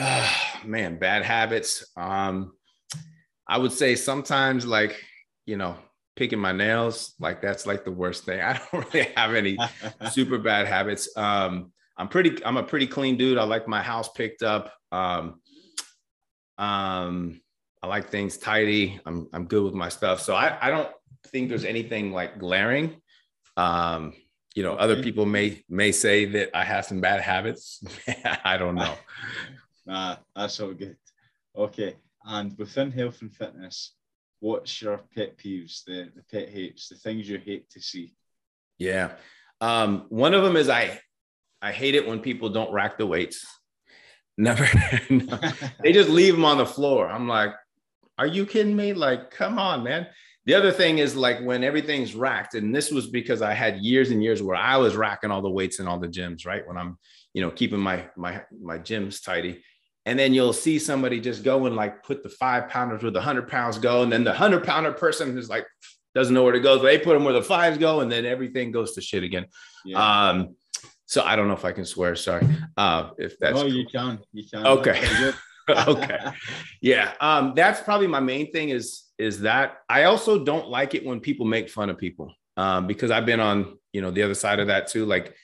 uh, 0.00 0.28
man, 0.64 0.98
bad 0.98 1.24
habits. 1.24 1.86
Um, 1.96 2.52
I 3.46 3.58
would 3.58 3.72
say 3.72 3.94
sometimes 3.94 4.66
like, 4.66 5.02
you 5.46 5.56
know, 5.56 5.76
picking 6.16 6.38
my 6.38 6.52
nails, 6.52 7.14
like 7.18 7.40
that's 7.40 7.66
like 7.66 7.84
the 7.84 7.92
worst 7.92 8.24
thing. 8.24 8.40
I 8.44 8.60
don't 8.72 8.92
really 8.92 9.08
have 9.16 9.34
any 9.34 9.58
super 10.10 10.38
bad 10.38 10.66
habits. 10.66 11.16
Um, 11.16 11.72
I'm 11.96 12.08
pretty, 12.08 12.42
I'm 12.44 12.56
a 12.56 12.62
pretty 12.62 12.86
clean 12.86 13.16
dude. 13.16 13.38
I 13.38 13.44
like 13.44 13.68
my 13.68 13.82
house 13.82 14.08
picked 14.08 14.42
up. 14.42 14.72
Um, 14.90 15.40
um, 16.58 17.40
I 17.82 17.86
like 17.86 18.10
things 18.10 18.38
tidy. 18.38 19.00
I'm, 19.06 19.28
I'm 19.32 19.46
good 19.46 19.62
with 19.62 19.74
my 19.74 19.88
stuff. 19.88 20.20
So 20.20 20.34
I, 20.34 20.56
I 20.60 20.70
don't 20.70 20.88
think 21.28 21.48
there's 21.48 21.64
anything 21.64 22.12
like 22.12 22.38
glaring. 22.38 23.00
Um, 23.56 24.14
you 24.54 24.62
know, 24.62 24.74
other 24.74 25.02
people 25.02 25.26
may, 25.26 25.62
may 25.68 25.92
say 25.92 26.24
that 26.26 26.50
I 26.54 26.64
have 26.64 26.84
some 26.84 27.00
bad 27.00 27.20
habits. 27.20 27.82
I 28.44 28.56
don't 28.56 28.74
know. 28.74 28.94
Nah, 29.86 30.16
that's 30.34 30.60
all 30.60 30.72
good. 30.72 30.96
Okay, 31.56 31.96
and 32.24 32.56
within 32.58 32.92
health 32.92 33.22
and 33.22 33.34
fitness, 33.34 33.94
what's 34.40 34.80
your 34.82 35.00
pet 35.14 35.38
peeves, 35.38 35.84
the, 35.84 36.10
the 36.14 36.22
pet 36.30 36.48
hates, 36.48 36.88
the 36.88 36.96
things 36.96 37.28
you 37.28 37.38
hate 37.38 37.70
to 37.70 37.80
see? 37.80 38.14
Yeah. 38.78 39.12
Um, 39.60 40.06
one 40.08 40.34
of 40.34 40.42
them 40.42 40.56
is 40.56 40.68
I 40.68 41.00
I 41.62 41.72
hate 41.72 41.94
it 41.94 42.06
when 42.06 42.20
people 42.20 42.48
don't 42.48 42.72
rack 42.72 42.96
the 42.96 43.06
weights. 43.06 43.46
Never. 44.38 44.66
no. 45.10 45.38
they 45.82 45.92
just 45.92 46.08
leave 46.08 46.34
them 46.34 46.46
on 46.46 46.56
the 46.56 46.64
floor. 46.66 47.08
I'm 47.08 47.28
like, 47.28 47.52
are 48.16 48.26
you 48.26 48.46
kidding 48.46 48.74
me? 48.74 48.94
Like, 48.94 49.30
come 49.30 49.58
on, 49.58 49.82
man. 49.82 50.06
The 50.46 50.54
other 50.54 50.72
thing 50.72 50.98
is 50.98 51.14
like 51.14 51.40
when 51.42 51.62
everything's 51.62 52.14
racked, 52.14 52.54
and 52.54 52.74
this 52.74 52.90
was 52.90 53.06
because 53.06 53.42
I 53.42 53.52
had 53.52 53.80
years 53.80 54.10
and 54.10 54.22
years 54.22 54.42
where 54.42 54.56
I 54.56 54.78
was 54.78 54.96
racking 54.96 55.30
all 55.30 55.42
the 55.42 55.50
weights 55.50 55.78
in 55.78 55.86
all 55.86 55.98
the 55.98 56.08
gyms, 56.08 56.46
right? 56.46 56.66
When 56.66 56.78
I'm, 56.78 56.98
you 57.34 57.42
know, 57.42 57.50
keeping 57.50 57.80
my 57.80 58.08
my 58.16 58.42
my 58.62 58.78
gyms 58.78 59.22
tidy 59.22 59.62
and 60.10 60.18
then 60.18 60.34
you'll 60.34 60.52
see 60.52 60.76
somebody 60.80 61.20
just 61.20 61.44
go 61.44 61.66
and 61.66 61.76
like 61.76 62.02
put 62.02 62.24
the 62.24 62.28
five 62.28 62.68
pounders 62.68 63.00
where 63.00 63.12
the 63.12 63.20
hundred 63.20 63.46
pounds 63.46 63.78
go, 63.78 64.02
and 64.02 64.10
then 64.10 64.24
the 64.24 64.32
hundred 64.32 64.64
pounder 64.64 64.90
person 64.90 65.38
is 65.38 65.48
like 65.48 65.64
doesn't 66.16 66.34
know 66.34 66.42
where 66.42 66.52
to 66.52 66.58
go. 66.58 66.78
So 66.78 66.82
they 66.82 66.98
put 66.98 67.14
them 67.14 67.22
where 67.22 67.32
the 67.32 67.44
fives 67.44 67.78
go, 67.78 68.00
and 68.00 68.10
then 68.10 68.26
everything 68.26 68.72
goes 68.72 68.94
to 68.94 69.00
shit 69.00 69.22
again. 69.22 69.46
Yeah. 69.84 70.30
Um, 70.30 70.56
so 71.06 71.22
I 71.22 71.36
don't 71.36 71.46
know 71.46 71.54
if 71.54 71.64
I 71.64 71.70
can 71.70 71.84
swear. 71.84 72.16
Sorry, 72.16 72.44
uh, 72.76 73.10
if 73.18 73.38
that's. 73.38 73.56
Oh, 73.56 73.62
cool. 73.62 73.72
you 73.72 73.86
can. 73.86 74.18
You 74.32 74.42
can. 74.52 74.66
Okay. 74.66 75.32
okay. 75.86 76.18
Yeah. 76.80 77.12
Um, 77.20 77.52
that's 77.54 77.80
probably 77.80 78.08
my 78.08 78.18
main 78.18 78.50
thing. 78.50 78.70
Is 78.70 79.04
is 79.16 79.42
that 79.42 79.78
I 79.88 80.04
also 80.04 80.44
don't 80.44 80.68
like 80.68 80.96
it 80.96 81.06
when 81.06 81.20
people 81.20 81.46
make 81.46 81.70
fun 81.70 81.88
of 81.88 81.98
people. 81.98 82.34
Um, 82.56 82.88
because 82.88 83.12
I've 83.12 83.26
been 83.26 83.38
on 83.38 83.78
you 83.92 84.02
know 84.02 84.10
the 84.10 84.24
other 84.24 84.34
side 84.34 84.58
of 84.58 84.66
that 84.66 84.88
too. 84.88 85.06
Like 85.06 85.36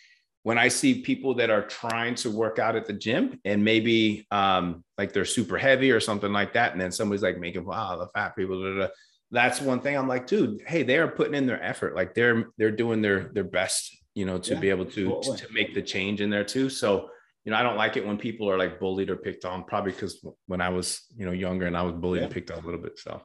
when 0.46 0.58
I 0.58 0.68
see 0.68 1.02
people 1.02 1.34
that 1.34 1.50
are 1.50 1.66
trying 1.66 2.14
to 2.14 2.30
work 2.30 2.60
out 2.60 2.76
at 2.76 2.86
the 2.86 2.92
gym 2.92 3.40
and 3.44 3.64
maybe 3.64 4.28
um, 4.30 4.84
like 4.96 5.12
they're 5.12 5.24
super 5.24 5.58
heavy 5.58 5.90
or 5.90 5.98
something 5.98 6.32
like 6.32 6.52
that, 6.52 6.70
and 6.70 6.80
then 6.80 6.92
somebody's 6.92 7.24
like 7.24 7.36
making 7.36 7.64
wow 7.64 7.96
the 7.96 8.06
fat 8.14 8.36
people, 8.36 8.56
blah, 8.56 8.70
blah, 8.70 8.76
blah. 8.76 8.88
that's 9.32 9.60
one 9.60 9.80
thing. 9.80 9.96
I'm 9.96 10.06
like, 10.06 10.28
dude, 10.28 10.60
hey, 10.64 10.84
they 10.84 10.98
are 10.98 11.08
putting 11.08 11.34
in 11.34 11.46
their 11.46 11.60
effort, 11.60 11.96
like 11.96 12.14
they're 12.14 12.50
they're 12.58 12.70
doing 12.70 13.02
their 13.02 13.32
their 13.34 13.42
best, 13.42 13.90
you 14.14 14.24
know, 14.24 14.38
to 14.38 14.54
yeah, 14.54 14.60
be 14.60 14.70
able 14.70 14.84
to 14.84 15.20
to 15.20 15.52
make 15.52 15.74
the 15.74 15.82
change 15.82 16.20
in 16.20 16.30
there 16.30 16.44
too. 16.44 16.70
So 16.70 17.10
you 17.44 17.50
know, 17.50 17.58
I 17.58 17.64
don't 17.64 17.76
like 17.76 17.96
it 17.96 18.06
when 18.06 18.16
people 18.16 18.48
are 18.48 18.56
like 18.56 18.78
bullied 18.78 19.10
or 19.10 19.16
picked 19.16 19.44
on, 19.44 19.64
probably 19.64 19.90
because 19.90 20.24
when 20.46 20.60
I 20.60 20.68
was, 20.68 21.06
you 21.16 21.26
know, 21.26 21.32
younger 21.32 21.66
and 21.66 21.76
I 21.76 21.82
was 21.82 21.94
bullied 21.94 22.20
yeah. 22.20 22.26
and 22.26 22.32
picked 22.32 22.52
on 22.52 22.62
a 22.62 22.64
little 22.64 22.80
bit. 22.80 23.00
So, 23.00 23.20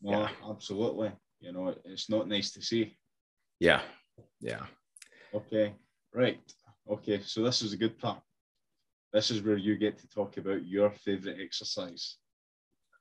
yeah, 0.00 0.28
absolutely. 0.50 1.12
You 1.38 1.52
know, 1.52 1.72
it's 1.84 2.10
not 2.10 2.26
nice 2.26 2.50
to 2.50 2.62
see. 2.62 2.96
Yeah. 3.60 3.80
Yeah. 4.40 4.66
Okay. 5.32 5.74
Right. 6.12 6.40
Okay, 6.90 7.20
so 7.24 7.42
this 7.42 7.62
is 7.62 7.72
a 7.72 7.76
good 7.76 7.98
part. 7.98 8.20
This 9.12 9.30
is 9.30 9.42
where 9.42 9.56
you 9.56 9.76
get 9.76 9.98
to 9.98 10.08
talk 10.08 10.36
about 10.36 10.66
your 10.66 10.90
favorite 10.90 11.38
exercise. 11.40 12.16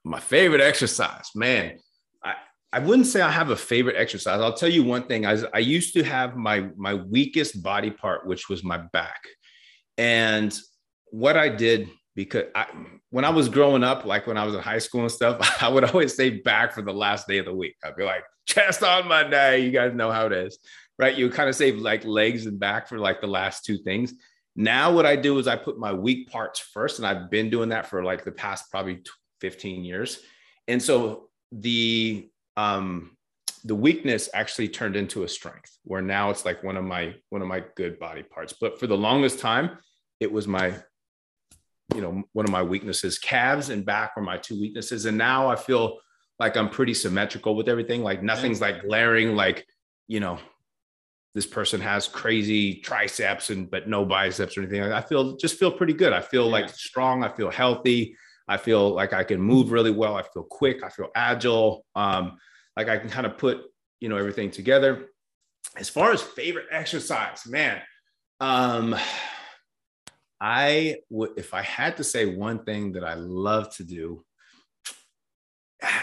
My 0.04 0.20
favorite 0.20 0.62
exercise, 0.62 1.30
man. 1.36 1.80
I, 2.24 2.36
I 2.72 2.80
wouldn't 2.80 3.08
say 3.08 3.22
I 3.22 3.32
have 3.32 3.50
a 3.50 3.56
favorite 3.56 3.98
exercise. 3.98 4.40
I'll 4.40 4.54
tell 4.54 4.70
you 4.70 4.84
one 4.84 5.04
thing. 5.04 5.26
I, 5.26 5.38
I 5.54 5.60
used 5.60 5.94
to 5.96 6.04
have 6.04 6.36
my 6.36 6.70
my 6.78 6.94
weakest 6.94 7.62
body 7.64 7.92
part, 7.92 8.26
which 8.28 8.48
was 8.48 8.64
my 8.64 8.78
back. 8.94 9.22
And 9.98 10.58
what 11.12 11.36
I 11.36 11.50
did 11.50 11.90
because 12.16 12.44
I, 12.54 12.68
when 13.10 13.26
I 13.26 13.30
was 13.30 13.50
growing 13.50 13.84
up, 13.84 14.06
like 14.06 14.28
when 14.28 14.38
I 14.38 14.46
was 14.46 14.54
in 14.54 14.62
high 14.62 14.78
school 14.78 15.02
and 15.02 15.12
stuff, 15.12 15.58
I 15.62 15.68
would 15.68 15.84
always 15.84 16.16
say 16.16 16.30
back 16.30 16.74
for 16.74 16.82
the 16.82 16.94
last 16.94 17.28
day 17.28 17.40
of 17.40 17.46
the 17.46 17.54
week. 17.54 17.76
I'd 17.84 17.96
be 17.96 18.04
like, 18.04 18.24
chest 18.46 18.84
on 18.84 19.08
Monday. 19.08 19.60
You 19.60 19.72
guys 19.72 19.94
know 19.94 20.12
how 20.12 20.28
it 20.28 20.34
is 20.34 20.60
right? 21.00 21.18
You 21.18 21.30
kind 21.30 21.50
of 21.50 21.56
save 21.56 21.78
like 21.80 22.06
legs 22.06 22.46
and 22.46 22.60
back 22.60 22.88
for 22.88 23.00
like 23.00 23.22
the 23.22 23.28
last 23.28 23.66
two 23.66 23.78
things. 23.78 24.14
Now, 24.56 24.92
what 24.92 25.06
I 25.06 25.16
do 25.16 25.40
is 25.40 25.48
I 25.48 25.56
put 25.56 25.80
my 25.80 25.94
weak 25.94 26.30
parts 26.30 26.60
first, 26.60 27.00
and 27.00 27.08
I've 27.08 27.32
been 27.32 27.50
doing 27.50 27.70
that 27.70 27.88
for 27.88 28.04
like 28.04 28.24
the 28.24 28.32
past 28.32 28.70
probably 28.70 29.02
15 29.42 29.84
years. 29.84 30.20
And 30.68 30.82
so 30.82 31.30
the 31.52 32.30
um 32.56 33.18
the 33.66 33.76
weakness 33.76 34.30
actually 34.34 34.68
turned 34.68 34.96
into 34.96 35.24
a 35.24 35.28
strength 35.28 35.78
where 35.84 36.02
now 36.02 36.30
it's 36.30 36.46
like 36.46 36.64
one 36.64 36.78
of 36.78 36.84
my 36.84 37.16
one 37.30 37.42
of 37.42 37.48
my 37.48 37.64
good 37.76 37.98
body 38.00 38.24
parts. 38.24 38.54
But 38.60 38.80
for 38.80 38.88
the 38.88 38.98
longest 38.98 39.40
time, 39.40 39.78
it 40.20 40.32
was 40.32 40.48
my 40.48 40.76
you 41.94 42.02
know 42.02 42.24
one 42.34 42.46
of 42.46 42.52
my 42.52 42.64
weaknesses 42.64 43.18
calves 43.20 43.70
and 43.70 43.86
back 43.86 44.16
were 44.16 44.22
my 44.22 44.38
two 44.38 44.60
weaknesses 44.60 45.06
and 45.06 45.18
now 45.18 45.50
i 45.50 45.56
feel 45.56 46.00
like 46.40 46.56
i'm 46.56 46.70
pretty 46.70 46.94
symmetrical 46.94 47.56
with 47.56 47.68
everything 47.68 48.04
like 48.04 48.24
nothing's 48.24 48.62
like 48.62 48.82
glaring 48.84 49.36
like 49.36 49.66
you 50.08 50.20
know 50.20 50.40
this 51.34 51.48
person 51.48 51.82
has 51.82 52.08
crazy 52.08 52.76
triceps 52.76 53.50
and 53.50 53.70
but 53.70 53.88
no 53.88 54.06
biceps 54.06 54.56
or 54.56 54.62
anything. 54.62 54.84
I 54.84 55.02
feel 55.02 55.36
just 55.38 55.58
feel 55.58 55.72
pretty 55.72 55.94
good. 55.94 56.14
I 56.14 56.22
feel 56.22 56.46
yeah. 56.46 56.52
like 56.52 56.70
strong. 56.70 57.24
I 57.24 57.30
feel 57.30 57.50
healthy. 57.50 58.16
I 58.48 58.58
feel 58.58 58.90
like 58.94 59.14
I 59.14 59.24
can 59.24 59.42
move 59.42 59.72
really 59.72 59.92
well. 59.92 60.16
I 60.16 60.24
feel 60.24 60.44
quick. 60.44 60.84
I 60.84 60.90
feel 60.90 61.10
agile. 61.16 61.86
Um, 61.96 62.38
like 62.78 62.90
I 62.90 62.98
can 62.98 63.10
kind 63.10 63.26
of 63.26 63.38
put 63.38 63.62
you 64.00 64.10
know 64.10 64.18
everything 64.18 64.52
together. 64.52 65.08
As 65.76 65.90
far 65.90 66.12
as 66.12 66.22
favorite 66.22 66.68
exercise, 66.72 67.48
man, 67.48 67.82
um, 68.40 68.96
I 70.40 70.98
would 71.10 71.32
if 71.38 71.54
I 71.54 71.62
had 71.64 71.98
to 71.98 72.04
say 72.04 72.26
one 72.26 72.64
thing 72.64 72.92
that 72.94 73.04
I 73.04 73.16
love 73.16 73.74
to 73.78 73.84
do. 73.84 74.24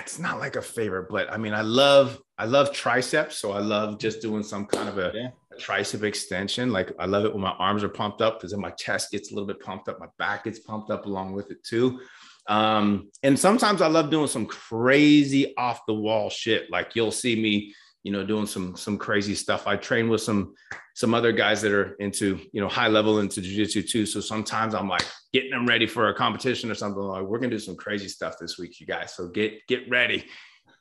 It's 0.00 0.18
not 0.18 0.38
like 0.38 0.56
a 0.56 0.62
favorite, 0.62 1.08
but 1.08 1.32
I 1.32 1.36
mean, 1.36 1.54
I 1.54 1.62
love 1.62 2.18
I 2.38 2.44
love 2.44 2.72
triceps, 2.72 3.36
so 3.36 3.52
I 3.52 3.60
love 3.60 3.98
just 3.98 4.20
doing 4.20 4.42
some 4.42 4.66
kind 4.66 4.88
of 4.88 4.98
a, 4.98 5.12
yeah. 5.14 5.28
a, 5.52 5.60
tricep 5.60 6.02
extension. 6.02 6.70
Like 6.72 6.92
I 6.98 7.06
love 7.06 7.24
it 7.24 7.32
when 7.32 7.42
my 7.42 7.52
arms 7.52 7.82
are 7.82 7.88
pumped 7.88 8.20
up 8.20 8.38
because 8.38 8.52
then 8.52 8.60
my 8.60 8.70
chest 8.70 9.10
gets 9.10 9.30
a 9.30 9.34
little 9.34 9.46
bit 9.46 9.60
pumped 9.60 9.88
up, 9.88 9.98
my 9.98 10.08
back 10.18 10.44
gets 10.44 10.58
pumped 10.58 10.90
up 10.90 11.06
along 11.06 11.32
with 11.32 11.50
it 11.50 11.62
too. 11.64 12.00
Um, 12.46 13.10
and 13.22 13.38
sometimes 13.38 13.80
I 13.80 13.86
love 13.86 14.10
doing 14.10 14.26
some 14.26 14.46
crazy 14.46 15.54
off 15.56 15.86
the 15.86 15.94
wall 15.94 16.30
shit. 16.30 16.70
Like 16.70 16.96
you'll 16.96 17.12
see 17.12 17.40
me, 17.40 17.74
you 18.02 18.12
know, 18.12 18.24
doing 18.24 18.46
some 18.46 18.76
some 18.76 18.96
crazy 18.96 19.34
stuff. 19.34 19.66
I 19.66 19.76
train 19.76 20.08
with 20.08 20.22
some 20.22 20.54
some 20.94 21.14
other 21.14 21.32
guys 21.32 21.62
that 21.62 21.72
are 21.72 21.94
into 21.94 22.38
you 22.52 22.60
know 22.60 22.68
high 22.68 22.88
level 22.88 23.20
into 23.20 23.40
jiu-jitsu 23.40 23.82
too. 23.82 24.06
So 24.06 24.20
sometimes 24.20 24.74
I'm 24.74 24.88
like 24.88 25.06
getting 25.32 25.50
them 25.50 25.66
ready 25.66 25.86
for 25.86 26.08
a 26.08 26.14
competition 26.14 26.70
or 26.70 26.74
something. 26.74 27.02
Like 27.02 27.24
we're 27.24 27.38
gonna 27.38 27.50
do 27.50 27.58
some 27.58 27.76
crazy 27.76 28.08
stuff 28.08 28.34
this 28.40 28.58
week, 28.58 28.80
you 28.80 28.86
guys. 28.86 29.14
So 29.14 29.28
get 29.28 29.66
get 29.66 29.88
ready 29.90 30.26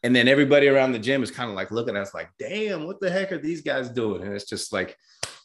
and 0.03 0.15
then 0.15 0.27
everybody 0.27 0.67
around 0.67 0.91
the 0.91 0.99
gym 0.99 1.23
is 1.23 1.31
kind 1.31 1.49
of 1.49 1.55
like 1.55 1.71
looking 1.71 1.95
at 1.95 2.01
us 2.01 2.13
like 2.13 2.29
damn 2.37 2.85
what 2.85 2.99
the 2.99 3.09
heck 3.09 3.31
are 3.31 3.37
these 3.37 3.61
guys 3.61 3.89
doing 3.89 4.21
and 4.23 4.33
it's 4.33 4.45
just 4.45 4.71
like 4.71 4.97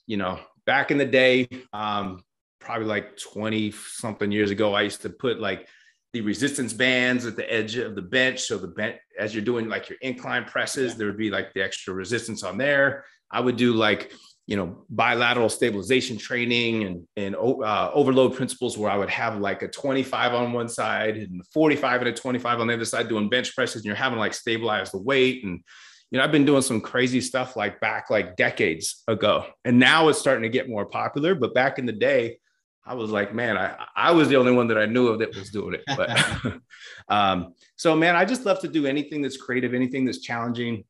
you 0.07 0.17
know 0.17 0.39
back 0.67 0.91
in 0.91 0.99
the 0.99 1.05
day 1.05 1.49
um 1.73 2.23
probably 2.61 2.87
like 2.87 3.17
20 3.19 3.71
something 3.73 4.31
years 4.31 4.51
ago 4.51 4.75
i 4.75 4.83
used 4.83 5.03
to 5.03 5.11
put 5.11 5.41
like 5.41 5.69
the 6.15 6.21
resistance 6.21 6.73
bands 6.73 7.27
at 7.27 7.35
the 7.35 7.53
edge 7.53 7.77
of 7.77 7.97
the 7.97 8.03
bench. 8.03 8.43
So 8.43 8.57
the 8.57 8.69
bench, 8.69 8.97
as 9.19 9.35
you're 9.35 9.45
doing 9.45 9.69
like 9.69 9.89
your 9.91 9.99
incline 10.01 10.45
presses, 10.45 10.95
there 10.95 11.09
would 11.09 11.19
be 11.19 11.29
like 11.29 11.53
the 11.55 11.63
extra 11.63 11.93
resistance 11.93 12.45
on 12.45 12.57
there. 12.57 13.05
I 13.33 13.41
would 13.41 13.57
do 13.57 13.73
like, 13.73 14.13
you 14.47 14.57
know, 14.57 14.85
bilateral 14.89 15.49
stabilization 15.49 16.17
training 16.17 16.85
and, 16.85 17.09
and 17.17 17.35
uh, 17.35 17.91
overload 17.93 18.37
principles 18.37 18.79
where 18.79 18.93
I 18.93 18.97
would 18.97 19.11
have 19.11 19.39
like 19.39 19.63
a 19.63 19.69
25 19.69 20.35
on 20.35 20.53
one 20.53 20.69
side 20.69 21.17
and 21.17 21.45
45 21.53 22.03
and 22.03 22.11
a 22.11 22.13
25 22.13 22.61
on 22.61 22.69
the 22.69 22.75
other 22.75 22.85
side 22.85 23.09
doing 23.09 23.29
bench 23.29 23.53
presses. 23.53 23.77
And 23.77 23.87
you're 23.87 23.97
having 23.97 24.21
like 24.21 24.35
stabilize 24.35 24.93
the 24.93 25.03
weight. 25.03 25.43
And, 25.43 25.65
you 26.13 26.19
know, 26.19 26.25
I've 26.25 26.31
been 26.31 26.45
doing 26.45 26.63
some 26.63 26.81
crazy 26.81 27.21
stuff 27.21 27.57
like 27.57 27.81
back 27.81 28.09
like 28.09 28.37
decades 28.37 29.03
ago. 29.09 29.47
And 29.65 29.81
now 29.81 30.07
it's 30.07 30.21
starting 30.21 30.45
to 30.45 30.49
get 30.49 30.69
more 30.69 30.87
popular. 30.87 31.35
But 31.35 31.55
back 31.55 31.81
in 31.81 31.87
the 31.87 31.93
day, 31.93 32.39
I 32.87 32.95
was 32.95 33.11
like, 33.11 33.35
man, 33.35 33.57
I, 33.57 33.87
I 33.97 34.11
was 34.13 34.29
the 34.29 34.37
only 34.37 34.53
one 34.53 34.69
that 34.69 34.79
I 34.79 34.87
knew 34.87 35.09
of 35.09 35.19
that 35.21 35.35
was 35.35 35.51
doing 35.51 35.75
it. 35.75 35.83
But 35.97 36.11
um, 37.09 37.55
so, 37.77 37.97
man, 37.97 38.15
I 38.15 38.25
just 38.25 38.45
love 38.45 38.61
to 38.61 38.69
do 38.69 38.87
anything 38.87 39.23
that's 39.23 39.37
creative, 39.37 39.73
anything 39.75 40.05
that's 40.05 40.21
challenging. 40.21 40.85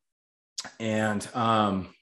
And 0.81 1.27
um, 1.35 1.95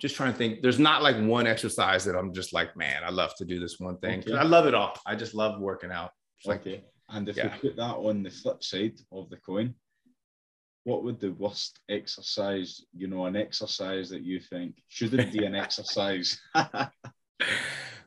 just 0.00 0.16
trying 0.16 0.32
to 0.32 0.38
think, 0.38 0.62
there's 0.62 0.78
not 0.78 1.02
like 1.02 1.16
one 1.20 1.46
exercise 1.46 2.04
that 2.04 2.16
I'm 2.16 2.32
just 2.32 2.52
like, 2.52 2.76
man, 2.76 3.02
I 3.04 3.10
love 3.10 3.34
to 3.36 3.44
do 3.44 3.60
this 3.60 3.78
one 3.78 3.98
thing. 3.98 4.20
Okay. 4.20 4.36
I 4.36 4.42
love 4.42 4.66
it 4.66 4.74
all. 4.74 4.94
I 5.06 5.14
just 5.14 5.34
love 5.34 5.60
working 5.60 5.92
out. 5.92 6.10
It's 6.38 6.48
okay. 6.48 6.70
Like, 6.70 6.84
and 7.10 7.28
if 7.28 7.36
yeah. 7.36 7.52
we 7.62 7.68
put 7.68 7.76
that 7.76 7.96
on 7.96 8.22
the 8.22 8.30
flip 8.30 8.62
side 8.62 8.98
of 9.12 9.30
the 9.30 9.36
coin, 9.36 9.74
what 10.84 11.04
would 11.04 11.20
the 11.20 11.32
worst 11.32 11.80
exercise, 11.88 12.82
you 12.96 13.06
know, 13.06 13.26
an 13.26 13.36
exercise 13.36 14.08
that 14.10 14.22
you 14.22 14.40
think 14.40 14.76
shouldn't 14.88 15.32
be 15.32 15.44
an 15.44 15.54
exercise? 15.64 16.40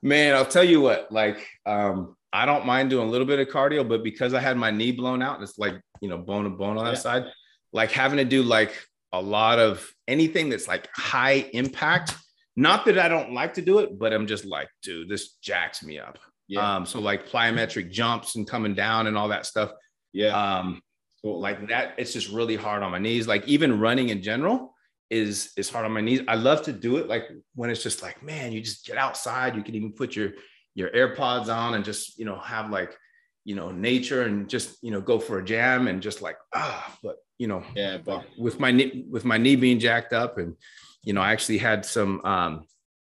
Man, 0.04 0.36
I'll 0.36 0.46
tell 0.46 0.64
you 0.64 0.82
what, 0.82 1.12
like, 1.12 1.48
um, 1.66 2.16
I 2.34 2.46
don't 2.46 2.66
mind 2.66 2.90
doing 2.90 3.08
a 3.08 3.10
little 3.10 3.26
bit 3.26 3.40
of 3.40 3.48
cardio, 3.48 3.88
but 3.88 4.04
because 4.04 4.34
I 4.34 4.42
had 4.42 4.58
my 4.58 4.70
knee 4.70 4.92
blown 4.92 5.22
out, 5.22 5.42
it's 5.42 5.58
like, 5.58 5.76
you 6.02 6.10
know, 6.10 6.18
bone 6.18 6.44
to 6.44 6.50
bone 6.50 6.78
on 6.78 6.84
that 6.84 6.96
yeah. 6.96 7.00
side, 7.00 7.26
like 7.72 7.92
having 7.92 8.18
to 8.18 8.26
do 8.26 8.44
like 8.44 8.74
a 9.14 9.22
lot 9.22 9.60
of 9.60 9.90
anything 10.08 10.50
that's 10.50 10.68
like 10.68 10.90
high 10.94 11.50
impact. 11.54 12.16
Not 12.58 12.86
that 12.86 13.00
I 13.00 13.08
don't 13.08 13.34
like 13.34 13.54
to 13.54 13.62
do 13.62 13.80
it, 13.80 13.98
but 13.98 14.12
I'm 14.12 14.28
just 14.28 14.44
like, 14.44 14.68
dude, 14.82 15.08
this 15.08 15.36
jacks 15.42 15.84
me 15.84 16.00
up. 16.00 16.20
Yeah. 16.50 16.76
Um, 16.76 16.86
so 16.86 17.00
like 17.00 17.30
plyometric 17.30 17.90
jumps 17.90 18.36
and 18.36 18.48
coming 18.48 18.76
down 18.76 19.08
and 19.08 19.18
all 19.18 19.30
that 19.30 19.46
stuff. 19.46 19.72
Yeah. 20.12 20.58
Um, 20.58 20.82
so 21.18 21.30
like 21.30 21.70
that, 21.70 21.94
it's 21.98 22.12
just 22.12 22.30
really 22.30 22.58
hard 22.58 22.84
on 22.84 22.92
my 22.92 23.00
knees. 23.00 23.28
Like 23.28 23.48
even 23.48 23.80
running 23.80 24.10
in 24.10 24.22
general, 24.22 24.73
is 25.14 25.54
is 25.56 25.70
hard 25.70 25.86
on 25.86 25.92
my 25.92 26.02
knees. 26.02 26.22
I 26.28 26.36
love 26.36 26.64
to 26.64 26.74
do 26.74 26.98
it 26.98 27.08
like 27.08 27.30
when 27.56 27.70
it's 27.70 27.84
just 27.84 28.02
like, 28.02 28.24
man, 28.24 28.52
you 28.52 28.62
just 28.62 28.86
get 28.86 28.98
outside. 28.98 29.56
You 29.56 29.64
can 29.64 29.76
even 29.76 29.94
put 29.94 30.16
your 30.16 30.32
your 30.76 30.90
AirPods 30.90 31.54
on 31.54 31.76
and 31.76 31.86
just 31.86 32.18
you 32.18 32.26
know 32.26 32.40
have 32.40 32.70
like 32.72 32.98
you 33.46 33.56
know 33.56 33.72
nature 33.72 34.24
and 34.24 34.50
just 34.50 34.84
you 34.84 34.92
know 34.92 35.02
go 35.02 35.20
for 35.20 35.40
a 35.40 35.46
jam 35.46 35.88
and 35.88 36.02
just 36.02 36.22
like 36.22 36.38
ah. 36.54 36.98
But 37.04 37.18
you 37.38 37.48
know, 37.48 37.64
yeah. 37.76 37.98
But 37.98 38.26
with 38.38 38.60
my 38.60 38.72
knee 38.72 39.06
with 39.10 39.26
my 39.26 39.38
knee 39.38 39.56
being 39.56 39.80
jacked 39.80 40.14
up 40.14 40.38
and 40.38 40.56
you 41.04 41.14
know 41.14 41.22
I 41.22 41.32
actually 41.32 41.60
had 41.60 41.86
some 41.86 42.26
um 42.26 42.66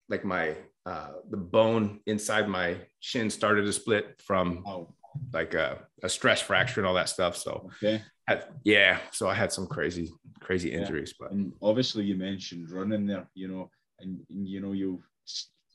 like 0.08 0.24
my 0.24 0.56
uh 0.86 1.10
the 1.30 1.38
bone 1.38 2.00
inside 2.06 2.48
my 2.48 2.78
shin 3.02 3.30
started 3.30 3.66
to 3.66 3.74
split 3.74 4.22
from 4.26 4.64
oh. 4.66 4.94
Like 5.34 5.54
a, 5.54 5.80
a 6.04 6.10
stress 6.10 6.42
fracture 6.42 6.80
and 6.80 6.88
all 6.88 6.94
that 6.96 7.10
stuff. 7.10 7.38
So 7.38 7.70
okay. 7.78 8.02
Had, 8.28 8.46
yeah, 8.64 9.00
so 9.12 9.28
I 9.28 9.34
had 9.34 9.52
some 9.52 9.66
crazy, 9.68 10.12
crazy 10.40 10.72
injuries. 10.72 11.14
Yeah. 11.20 11.28
But 11.28 11.32
and 11.32 11.54
obviously, 11.62 12.04
you 12.04 12.16
mentioned 12.16 12.70
running 12.72 13.08
there, 13.08 13.28
you 13.34 13.48
know, 13.48 13.72
and, 14.00 14.20
and 14.30 14.48
you 14.48 14.62
know 14.62 14.74
you 14.74 15.02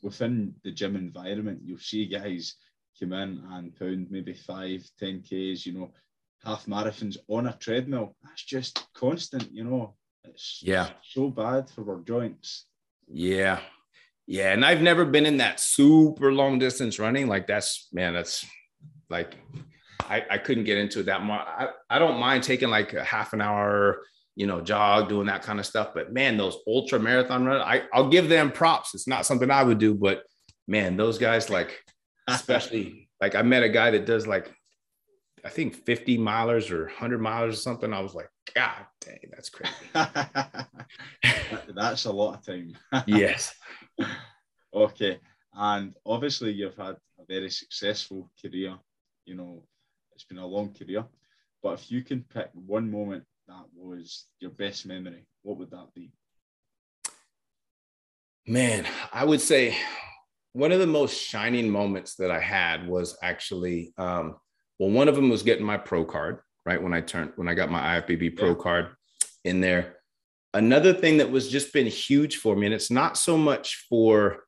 within 0.02 0.54
the 0.62 0.70
gym 0.70 0.96
environment, 0.96 1.61
you'll 1.64 1.78
see 1.78 2.07
guys 2.07 2.54
come 3.00 3.12
in 3.12 3.42
and 3.50 3.76
pound 3.76 4.07
maybe 4.11 4.35
five, 4.35 4.88
10 5.00 5.22
Ks, 5.22 5.66
you 5.66 5.72
know, 5.72 5.90
half 6.44 6.66
marathons 6.66 7.16
on 7.28 7.46
a 7.46 7.52
treadmill. 7.54 8.14
That's 8.22 8.44
just 8.44 8.87
constant, 8.94 9.50
you 9.52 9.64
know. 9.64 9.94
It's 10.24 10.61
yeah 10.62 10.90
so 11.02 11.28
bad 11.28 11.68
for 11.68 11.90
our 11.90 12.00
joints. 12.00 12.66
Yeah. 13.09 13.61
Yeah. 14.26 14.52
And 14.52 14.64
I've 14.64 14.80
never 14.80 15.04
been 15.04 15.26
in 15.26 15.38
that 15.38 15.61
super 15.61 16.33
long 16.33 16.59
distance 16.59 16.98
running. 16.98 17.28
Like 17.28 17.46
that's 17.46 17.88
man, 17.92 18.14
that's 18.14 18.44
like 19.14 19.37
I, 20.11 20.24
I 20.29 20.38
couldn't 20.38 20.64
get 20.64 20.77
into 20.77 21.05
that 21.05 21.22
much. 21.22 21.46
I, 21.46 21.68
I 21.88 21.98
don't 22.00 22.18
mind 22.18 22.42
taking 22.42 22.68
like 22.68 22.92
a 22.94 23.05
half 23.05 23.33
an 23.33 23.40
hour, 23.40 24.03
you 24.35 24.46
know, 24.46 24.61
jog, 24.61 25.09
doing 25.09 25.29
that 25.29 25.42
kind 25.42 25.61
of 25.61 25.66
stuff. 25.66 25.90
But 25.94 26.12
man, 26.12 26.37
those 26.37 26.59
ultra 26.66 26.98
marathon 26.98 27.44
runners, 27.44 27.62
I, 27.64 27.85
I'll 27.92 28.09
give 28.09 28.29
them 28.29 28.50
props. 28.50 28.92
It's 28.94 29.07
not 29.07 29.24
something 29.24 29.50
I 29.53 29.62
would 29.62 29.79
do, 29.79 29.94
but 29.94 30.24
man, 30.66 30.96
those 30.96 31.16
guys 31.16 31.48
like, 31.48 31.81
especially 32.27 33.09
like 33.20 33.37
I 33.37 33.42
met 33.42 33.62
a 33.62 33.68
guy 33.68 33.92
that 33.92 34.05
does 34.05 34.27
like, 34.27 34.53
I 35.44 35.48
think 35.50 35.77
50 35.77 36.18
milers 36.18 36.72
or 36.72 36.87
100 36.87 37.20
miles 37.20 37.55
or 37.55 37.57
something. 37.57 37.92
I 37.92 38.00
was 38.00 38.14
like, 38.14 38.29
God 38.53 38.87
dang, 39.00 39.31
that's 39.31 39.50
crazy. 39.50 39.74
that's 41.74 42.05
a 42.07 42.12
lot 42.12 42.38
of 42.38 42.46
time. 42.46 42.77
yes. 43.07 43.55
Okay. 44.74 45.20
And 45.55 45.94
obviously, 46.05 46.50
you've 46.53 46.77
had 46.77 46.96
a 47.18 47.24
very 47.29 47.50
successful 47.50 48.31
career, 48.42 48.77
you 49.25 49.35
know, 49.35 49.63
it's 50.15 50.25
been 50.25 50.39
a 50.39 50.47
long 50.47 50.73
career. 50.73 51.05
But 51.63 51.81
if 51.81 51.91
you 51.91 52.03
can 52.03 52.23
pick 52.23 52.51
one 52.53 52.91
moment 52.91 53.25
that 53.49 53.65
was 53.75 54.27
your 54.41 54.51
best 54.51 54.87
memory, 54.87 55.27
what 55.43 55.59
would 55.59 55.71
that 55.71 55.89
be? 55.95 56.13
Man, 58.47 58.87
I 59.13 59.25
would 59.25 59.41
say 59.41 59.77
one 60.53 60.73
of 60.73 60.79
the 60.79 60.87
most 60.87 61.21
shining 61.21 61.69
moments 61.71 62.17
that 62.17 62.31
I 62.31 62.41
had 62.41 62.87
was 62.87 63.17
actually, 63.23 63.93
um, 63.97 64.37
well, 64.79 64.91
one 64.91 65.09
of 65.09 65.17
them 65.17 65.31
was 65.31 65.43
getting 65.43 65.65
my 65.65 65.79
pro 65.79 66.05
card, 66.05 66.41
right? 66.67 66.83
When 66.83 66.93
I 66.93 67.01
turned, 67.01 67.33
when 67.37 67.49
I 67.49 67.55
got 67.55 67.71
my 67.71 68.01
IFBB 68.01 68.37
pro 68.37 68.51
yeah. 68.51 68.55
card 68.55 68.89
in 69.45 69.61
there. 69.61 69.97
Another 70.53 70.93
thing 70.93 71.17
that 71.17 71.31
was 71.31 71.51
just 71.51 71.73
been 71.73 71.87
huge 71.87 72.37
for 72.37 72.55
me, 72.55 72.67
and 72.67 72.75
it's 72.75 72.91
not 72.91 73.19
so 73.19 73.37
much 73.37 73.87
for 73.89 74.43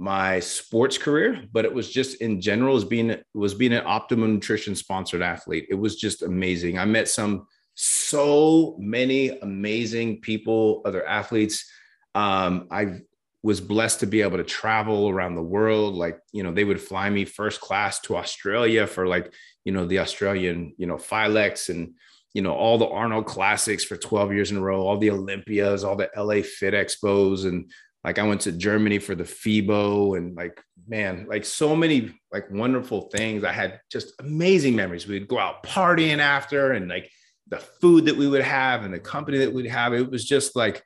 my 0.00 0.40
sports 0.40 0.96
career, 0.96 1.44
but 1.52 1.66
it 1.66 1.74
was 1.74 1.90
just 1.90 2.22
in 2.22 2.40
general 2.40 2.74
as 2.74 2.86
being 2.86 3.14
was 3.34 3.52
being 3.52 3.74
an 3.74 3.82
optimum 3.84 4.32
nutrition 4.32 4.74
sponsored 4.74 5.20
athlete. 5.20 5.66
It 5.68 5.74
was 5.74 5.96
just 5.96 6.22
amazing. 6.22 6.78
I 6.78 6.86
met 6.86 7.06
some 7.06 7.46
so 7.74 8.76
many 8.78 9.28
amazing 9.28 10.22
people, 10.22 10.80
other 10.86 11.06
athletes. 11.06 11.70
Um, 12.14 12.66
I 12.70 13.00
was 13.42 13.60
blessed 13.60 14.00
to 14.00 14.06
be 14.06 14.22
able 14.22 14.38
to 14.38 14.44
travel 14.44 15.10
around 15.10 15.34
the 15.34 15.42
world. 15.42 15.94
Like, 15.94 16.18
you 16.32 16.42
know, 16.42 16.52
they 16.52 16.64
would 16.64 16.80
fly 16.80 17.10
me 17.10 17.26
first 17.26 17.60
class 17.60 18.00
to 18.00 18.16
Australia 18.16 18.86
for 18.86 19.06
like, 19.06 19.34
you 19.64 19.72
know, 19.72 19.84
the 19.84 19.98
Australian, 19.98 20.74
you 20.78 20.86
know, 20.86 20.96
Filex 20.96 21.68
and, 21.68 21.94
you 22.32 22.40
know, 22.40 22.54
all 22.54 22.78
the 22.78 22.88
Arnold 22.88 23.26
classics 23.26 23.84
for 23.84 23.98
12 23.98 24.32
years 24.32 24.50
in 24.50 24.56
a 24.56 24.60
row, 24.62 24.80
all 24.80 24.96
the 24.96 25.10
Olympias, 25.10 25.84
all 25.84 25.96
the 25.96 26.10
LA 26.16 26.42
Fit 26.42 26.72
Expos 26.72 27.46
and 27.46 27.70
like 28.04 28.18
I 28.18 28.22
went 28.22 28.42
to 28.42 28.52
Germany 28.52 28.98
for 28.98 29.14
the 29.14 29.24
FIBO 29.24 30.16
and 30.16 30.34
like, 30.34 30.60
man, 30.88 31.26
like 31.28 31.44
so 31.44 31.76
many 31.76 32.14
like 32.32 32.50
wonderful 32.50 33.02
things. 33.10 33.44
I 33.44 33.52
had 33.52 33.80
just 33.90 34.14
amazing 34.20 34.74
memories. 34.74 35.06
We'd 35.06 35.28
go 35.28 35.38
out 35.38 35.62
partying 35.62 36.18
after 36.18 36.72
and 36.72 36.88
like 36.88 37.10
the 37.48 37.58
food 37.58 38.06
that 38.06 38.16
we 38.16 38.26
would 38.26 38.42
have 38.42 38.84
and 38.84 38.94
the 38.94 39.00
company 39.00 39.38
that 39.38 39.52
we'd 39.52 39.66
have. 39.66 39.92
It 39.92 40.10
was 40.10 40.24
just 40.24 40.56
like 40.56 40.82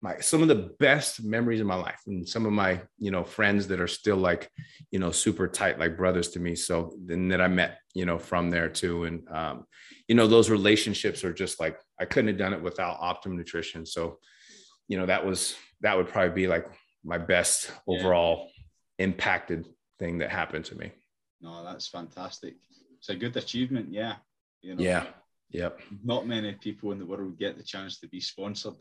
my 0.00 0.18
some 0.20 0.42
of 0.42 0.48
the 0.48 0.70
best 0.78 1.22
memories 1.22 1.60
of 1.60 1.66
my 1.66 1.74
life 1.74 2.00
and 2.06 2.26
some 2.26 2.46
of 2.46 2.52
my, 2.52 2.80
you 2.98 3.10
know, 3.10 3.24
friends 3.24 3.66
that 3.68 3.80
are 3.80 3.88
still 3.88 4.16
like, 4.16 4.50
you 4.90 4.98
know, 4.98 5.10
super 5.10 5.48
tight, 5.48 5.78
like 5.78 5.96
brothers 5.98 6.28
to 6.30 6.40
me. 6.40 6.54
So 6.54 6.96
then 7.04 7.28
that 7.28 7.40
I 7.42 7.48
met, 7.48 7.78
you 7.94 8.06
know, 8.06 8.18
from 8.18 8.50
there 8.50 8.68
too. 8.70 9.04
And 9.04 9.28
um, 9.28 9.64
you 10.08 10.14
know, 10.14 10.26
those 10.26 10.50
relationships 10.50 11.24
are 11.24 11.32
just 11.32 11.60
like 11.60 11.78
I 12.00 12.06
couldn't 12.06 12.28
have 12.28 12.38
done 12.38 12.54
it 12.54 12.62
without 12.62 12.98
optimum 13.00 13.36
nutrition. 13.36 13.84
So, 13.84 14.18
you 14.88 14.98
know, 14.98 15.06
that 15.06 15.26
was 15.26 15.56
that 15.84 15.96
would 15.96 16.08
probably 16.08 16.34
be 16.34 16.48
like 16.48 16.66
my 17.04 17.18
best 17.18 17.70
overall 17.86 18.50
impacted 18.98 19.68
thing 19.98 20.18
that 20.18 20.30
happened 20.30 20.64
to 20.64 20.74
me. 20.76 20.90
No, 21.40 21.62
that's 21.62 21.86
fantastic. 21.86 22.54
It's 22.98 23.10
a 23.10 23.14
good 23.14 23.36
achievement. 23.36 23.92
Yeah. 23.92 24.16
You 24.62 24.74
know, 24.74 24.82
yeah. 24.82 25.04
Yep. 25.50 25.80
Not 26.02 26.26
many 26.26 26.52
people 26.54 26.90
in 26.92 26.98
the 26.98 27.06
world 27.06 27.26
would 27.26 27.38
get 27.38 27.58
the 27.58 27.62
chance 27.62 28.00
to 28.00 28.08
be 28.08 28.20
sponsored. 28.20 28.74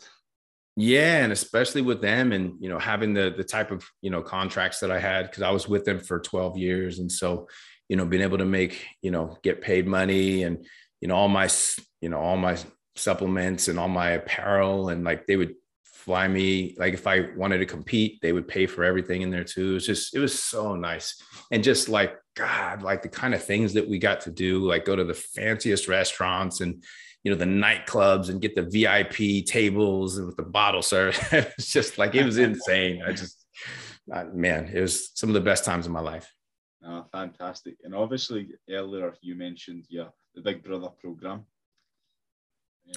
Yeah, 0.75 1.23
and 1.23 1.31
especially 1.31 1.81
with 1.81 2.01
them, 2.01 2.31
and 2.31 2.55
you 2.59 2.67
know, 2.67 2.79
having 2.79 3.13
the 3.13 3.31
the 3.37 3.43
type 3.43 3.69
of 3.69 3.85
you 4.01 4.09
know 4.09 4.23
contracts 4.23 4.79
that 4.79 4.89
I 4.89 4.97
had 4.97 5.27
because 5.27 5.43
I 5.43 5.51
was 5.51 5.67
with 5.67 5.85
them 5.85 5.99
for 5.99 6.19
twelve 6.19 6.57
years, 6.57 6.97
and 6.97 7.11
so 7.11 7.47
you 7.89 7.95
know, 7.95 8.05
being 8.05 8.23
able 8.23 8.39
to 8.39 8.45
make 8.45 8.83
you 9.03 9.11
know 9.11 9.37
get 9.43 9.61
paid 9.61 9.85
money 9.85 10.41
and 10.41 10.65
you 10.99 11.07
know 11.07 11.15
all 11.15 11.27
my 11.27 11.47
you 12.01 12.09
know 12.09 12.17
all 12.17 12.37
my 12.37 12.57
supplements 12.95 13.67
and 13.67 13.77
all 13.77 13.87
my 13.87 14.11
apparel 14.11 14.89
and 14.89 15.03
like 15.03 15.27
they 15.27 15.35
would 15.35 15.53
fly 16.03 16.27
me 16.27 16.75
like 16.77 16.93
if 16.93 17.07
i 17.07 17.27
wanted 17.35 17.59
to 17.59 17.65
compete 17.65 18.19
they 18.21 18.33
would 18.33 18.47
pay 18.47 18.65
for 18.65 18.83
everything 18.83 19.21
in 19.21 19.29
there 19.29 19.43
too 19.43 19.71
it 19.71 19.73
was 19.75 19.85
just 19.85 20.15
it 20.15 20.19
was 20.19 20.37
so 20.37 20.75
nice 20.75 21.21
and 21.51 21.63
just 21.63 21.89
like 21.89 22.15
god 22.35 22.81
like 22.81 23.01
the 23.01 23.09
kind 23.09 23.33
of 23.33 23.43
things 23.43 23.73
that 23.73 23.87
we 23.87 23.97
got 23.97 24.19
to 24.19 24.31
do 24.31 24.59
like 24.67 24.85
go 24.85 24.95
to 24.95 25.03
the 25.03 25.13
fanciest 25.13 25.87
restaurants 25.87 26.61
and 26.61 26.83
you 27.23 27.31
know 27.31 27.37
the 27.37 27.45
nightclubs 27.45 28.29
and 28.29 28.41
get 28.41 28.55
the 28.55 28.63
vip 28.63 29.45
tables 29.47 30.17
and 30.17 30.27
with 30.27 30.35
the 30.35 30.43
bottle 30.43 30.81
service 30.81 31.19
it's 31.31 31.71
just 31.71 31.97
like 31.97 32.15
it 32.15 32.25
was 32.25 32.37
insane 32.37 33.01
i 33.07 33.11
just 33.11 33.45
man 34.33 34.69
it 34.73 34.81
was 34.81 35.11
some 35.15 35.29
of 35.29 35.33
the 35.33 35.41
best 35.41 35.63
times 35.63 35.85
of 35.85 35.91
my 35.91 36.01
life 36.01 36.29
Oh, 36.85 37.05
fantastic. 37.11 37.77
And 37.83 37.95
obviously, 37.95 38.49
earlier 38.69 39.13
you 39.21 39.35
mentioned 39.35 39.85
yeah, 39.89 40.09
the 40.35 40.41
Big 40.41 40.63
Brother 40.63 40.89
program. 40.99 41.45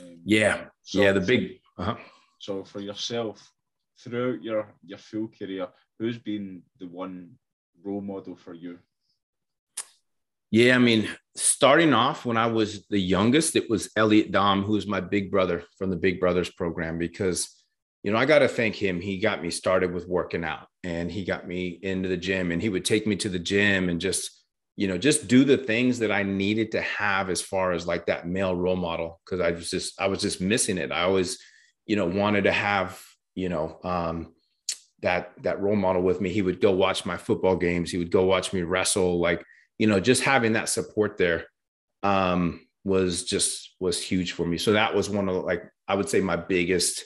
Um, 0.01 0.19
yeah, 0.25 0.64
so 0.83 1.01
yeah, 1.01 1.12
the 1.12 1.21
big. 1.21 1.61
Uh-huh. 1.79 1.95
So 2.38 2.64
for 2.64 2.81
yourself, 2.81 3.53
throughout 3.99 4.42
your 4.42 4.75
your 4.85 4.99
full 4.99 5.29
career, 5.29 5.68
who's 5.99 6.18
been 6.18 6.62
the 6.79 6.87
one 6.87 7.31
role 7.83 8.01
model 8.01 8.37
for 8.37 8.55
you? 8.55 8.79
Yeah, 10.51 10.77
I 10.77 10.79
mean, 10.79 11.09
starting 11.35 11.92
off 11.92 12.25
when 12.25 12.37
I 12.37 12.46
was 12.46 12.87
the 12.88 13.01
youngest, 13.01 13.57
it 13.57 13.68
was 13.68 13.90
Elliot 13.96 14.31
Dom, 14.31 14.62
who's 14.62 14.87
my 14.87 15.01
big 15.01 15.31
brother 15.31 15.64
from 15.77 15.90
the 15.90 15.96
Big 15.96 16.20
Brothers 16.20 16.51
program, 16.51 16.99
because 16.99 17.57
you 18.07 18.12
know, 18.12 18.18
I 18.18 18.25
got 18.25 18.38
to 18.38 18.46
thank 18.46 18.77
him. 18.77 19.01
He 19.01 19.18
got 19.18 19.42
me 19.42 19.51
started 19.51 19.92
with 19.92 20.07
working 20.07 20.44
out 20.44 20.68
and 20.85 21.11
he 21.11 21.25
got 21.25 21.49
me 21.49 21.81
into 21.83 22.09
the 22.09 22.16
gym 22.16 22.53
and 22.53 22.62
he 22.62 22.68
would 22.68 22.85
take 22.85 23.05
me 23.05 23.16
to 23.16 23.29
the 23.29 23.40
gym 23.40 23.88
and 23.88 24.01
just, 24.01 24.44
you 24.77 24.87
know, 24.87 24.96
just 24.96 25.27
do 25.27 25.42
the 25.42 25.57
things 25.57 25.99
that 25.99 26.12
I 26.12 26.22
needed 26.22 26.70
to 26.70 26.83
have 26.83 27.31
as 27.31 27.42
far 27.42 27.72
as 27.72 27.85
like 27.85 28.07
that 28.07 28.29
male 28.29 28.55
role 28.55 28.77
model. 28.77 29.20
Cause 29.29 29.40
I 29.40 29.51
was 29.51 29.70
just, 29.70 30.01
I 30.01 30.07
was 30.07 30.20
just 30.20 30.40
missing 30.40 30.79
it. 30.79 30.92
I 30.92 31.03
always, 31.03 31.37
you 31.87 31.96
know, 31.96 32.07
wanted 32.07 32.44
to 32.44 32.53
have, 32.53 33.01
you 33.35 33.49
know, 33.49 33.79
um, 33.85 34.35
that, 35.03 35.33
that 35.42 35.61
role 35.61 35.77
model 35.77 36.03
with 36.03 36.20
me. 36.20 36.31
He 36.31 36.42
would 36.42 36.61
go 36.61 36.72
watch 36.72 37.07
my 37.07 37.16
football 37.16 37.57
games. 37.57 37.90
He 37.90 37.99
would 37.99 38.11
go 38.11 38.25
watch 38.25 38.53
me 38.53 38.62
wrestle. 38.62 39.20
Like, 39.20 39.44
you 39.79 39.87
know, 39.87 40.01
just 40.01 40.22
having 40.22 40.55
that 40.55 40.68
support 40.68 41.16
there, 41.16 41.46
um, 42.03 42.66
was 42.85 43.25
just, 43.25 43.75
was 43.81 44.03
huge 44.03 44.33
for 44.33 44.46
me. 44.46 44.59
So 44.59 44.72
that 44.72 44.94
was 44.94 45.11
one 45.11 45.29
of 45.29 45.44
like, 45.44 45.64
I 45.88 45.94
would 45.94 46.09
say 46.09 46.20
my 46.20 46.37
biggest, 46.37 47.05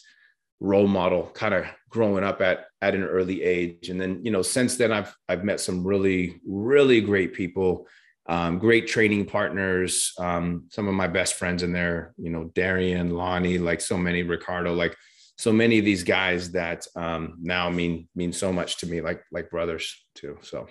role 0.61 0.87
model 0.87 1.31
kind 1.33 1.55
of 1.55 1.65
growing 1.89 2.23
up 2.23 2.43
at 2.43 2.67
at 2.83 2.95
an 2.95 3.03
early 3.03 3.43
age 3.43 3.89
and 3.89 3.99
then 3.99 4.21
you 4.23 4.31
know 4.31 4.43
since 4.43 4.77
then 4.77 4.93
i've 4.93 5.17
i've 5.29 5.43
met 5.43 5.59
some 5.59 5.87
really 5.87 6.39
really 6.47 7.01
great 7.01 7.33
people 7.33 7.87
um, 8.31 8.59
great 8.59 8.87
training 8.87 9.27
partners. 9.27 10.13
Um, 10.19 10.65
some 10.71 10.89
of 10.89 10.95
my 10.95 11.09
best 11.09 11.35
friends 11.35 11.63
in 11.63 11.73
there 11.73 12.15
you 12.17 12.31
know 12.31 12.45
darian 12.55 13.11
lonnie 13.11 13.59
like 13.59 13.81
so 13.81 13.97
many 13.99 14.23
ricardo 14.23 14.73
like 14.75 14.97
so 15.41 15.53
many 15.55 15.79
of 15.79 15.87
these 15.87 16.05
guys 16.05 16.53
that 16.53 16.87
um, 16.97 17.39
now 17.41 17.71
mean 17.71 18.07
mean 18.15 18.31
so 18.31 18.53
much 18.53 18.77
to 18.77 18.87
me 18.87 19.01
like 19.01 19.23
like 19.33 19.49
brothers 19.49 19.87
too 20.15 20.37
so. 20.43 20.69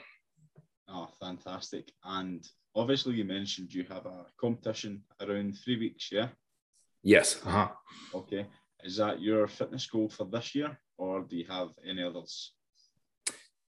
Oh 0.88 1.08
fantastic. 1.20 1.92
And 2.04 2.48
obviously 2.76 3.16
you 3.16 3.24
mentioned 3.24 3.74
you 3.74 3.84
have 3.90 4.06
a 4.06 4.26
competition 4.40 5.04
around 5.22 5.58
three 5.58 5.78
weeks 5.80 6.10
yeah? 6.12 6.28
Yes 7.02 7.42
uh-huh. 7.44 7.70
Okay. 8.14 8.46
Is 8.84 8.98
that 8.98 9.22
your 9.22 9.48
fitness 9.48 9.88
goal 9.88 10.08
for 10.08 10.26
this 10.26 10.56
year, 10.56 10.80
or 10.98 11.22
do 11.22 11.36
you 11.36 11.46
have 11.50 11.70
any 11.90 12.04
others? 12.04 12.54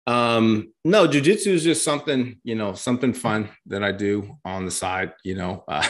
Um, 0.07 0.73
no, 0.85 1.07
jujitsu 1.07 1.49
is 1.49 1.63
just 1.63 1.85
something, 1.85 2.41
you 2.43 2.55
know, 2.55 2.73
something 2.75 3.13
fun 3.13 3.51
that 3.67 3.85
I 3.85 3.93
do 3.93 4.39
on 4.45 4.65
the 4.65 4.71
side, 4.71 5.13
you 5.25 5.35
know. 5.35 5.65
Uh, 5.69 5.87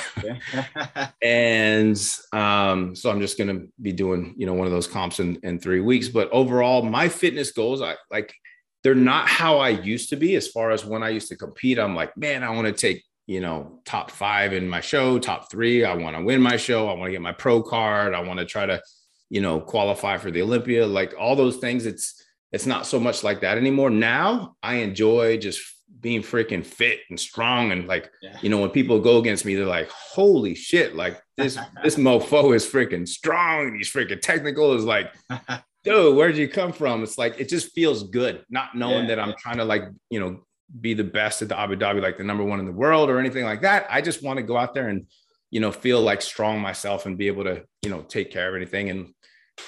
and 1.22 1.96
um, 2.32 2.94
so 2.94 3.10
I'm 3.10 3.20
just 3.20 3.38
gonna 3.38 3.62
be 3.80 3.92
doing, 3.92 4.34
you 4.36 4.46
know, 4.46 4.54
one 4.54 4.66
of 4.66 4.72
those 4.72 4.86
comps 4.86 5.20
in, 5.20 5.36
in 5.42 5.58
three 5.58 5.80
weeks. 5.80 6.08
But 6.08 6.30
overall, 6.30 6.82
my 6.82 7.08
fitness 7.08 7.52
goals, 7.52 7.80
I 7.82 7.96
like 8.10 8.34
they're 8.82 8.94
not 8.94 9.28
how 9.28 9.58
I 9.58 9.70
used 9.70 10.10
to 10.10 10.16
be 10.16 10.36
as 10.36 10.48
far 10.48 10.70
as 10.70 10.84
when 10.84 11.02
I 11.02 11.10
used 11.10 11.28
to 11.28 11.36
compete. 11.36 11.78
I'm 11.78 11.94
like, 11.94 12.16
man, 12.16 12.42
I 12.42 12.50
want 12.50 12.66
to 12.66 12.72
take 12.72 13.04
you 13.26 13.40
know, 13.40 13.80
top 13.84 14.10
five 14.10 14.52
in 14.52 14.68
my 14.68 14.80
show, 14.80 15.16
top 15.16 15.52
three. 15.52 15.84
I 15.84 15.94
want 15.94 16.16
to 16.16 16.22
win 16.22 16.42
my 16.42 16.56
show. 16.56 16.88
I 16.88 16.94
want 16.94 17.04
to 17.04 17.12
get 17.12 17.22
my 17.22 17.30
pro 17.30 17.62
card. 17.62 18.12
I 18.12 18.20
want 18.20 18.40
to 18.40 18.44
try 18.44 18.66
to 18.66 18.82
you 19.30 19.40
know, 19.40 19.60
qualify 19.60 20.18
for 20.18 20.30
the 20.30 20.42
Olympia, 20.42 20.86
like 20.86 21.14
all 21.18 21.36
those 21.36 21.56
things. 21.56 21.86
It's 21.86 22.19
it's 22.52 22.66
not 22.66 22.86
so 22.86 22.98
much 22.98 23.22
like 23.22 23.40
that 23.40 23.58
anymore. 23.58 23.90
Now 23.90 24.56
I 24.62 24.76
enjoy 24.76 25.38
just 25.38 25.60
being 26.00 26.22
freaking 26.22 26.64
fit 26.64 27.00
and 27.10 27.20
strong 27.20 27.72
and 27.72 27.86
like 27.86 28.10
yeah. 28.22 28.38
you 28.40 28.48
know 28.48 28.58
when 28.58 28.70
people 28.70 28.98
go 29.00 29.18
against 29.18 29.44
me 29.44 29.54
they're 29.54 29.66
like 29.66 29.90
holy 29.90 30.54
shit 30.54 30.96
like 30.96 31.20
this 31.36 31.58
this 31.82 31.96
mofo 31.96 32.54
is 32.54 32.64
freaking 32.64 33.06
strong 33.06 33.74
he's 33.76 33.92
freaking 33.92 34.20
technical 34.20 34.72
is 34.72 34.84
like 34.84 35.12
dude 35.84 36.16
where'd 36.16 36.38
you 36.38 36.48
come 36.48 36.72
from 36.72 37.02
it's 37.02 37.18
like 37.18 37.38
it 37.38 37.50
just 37.50 37.72
feels 37.72 38.04
good 38.04 38.42
not 38.48 38.74
knowing 38.74 39.02
yeah. 39.02 39.08
that 39.08 39.20
i'm 39.20 39.34
trying 39.36 39.58
to 39.58 39.64
like 39.64 39.82
you 40.08 40.18
know 40.18 40.40
be 40.80 40.94
the 40.94 41.04
best 41.04 41.42
at 41.42 41.48
the 41.48 41.58
abu 41.58 41.76
dhabi 41.76 42.00
like 42.00 42.16
the 42.16 42.24
number 42.24 42.44
one 42.44 42.60
in 42.60 42.64
the 42.64 42.72
world 42.72 43.10
or 43.10 43.18
anything 43.18 43.44
like 43.44 43.60
that 43.60 43.86
i 43.90 44.00
just 44.00 44.22
want 44.22 44.38
to 44.38 44.42
go 44.42 44.56
out 44.56 44.72
there 44.72 44.88
and 44.88 45.06
you 45.50 45.60
know 45.60 45.72
feel 45.72 46.00
like 46.00 46.22
strong 46.22 46.60
myself 46.60 47.04
and 47.04 47.18
be 47.18 47.26
able 47.26 47.44
to 47.44 47.62
you 47.82 47.90
know 47.90 48.00
take 48.02 48.30
care 48.30 48.48
of 48.48 48.54
anything 48.54 48.88
and 48.88 49.12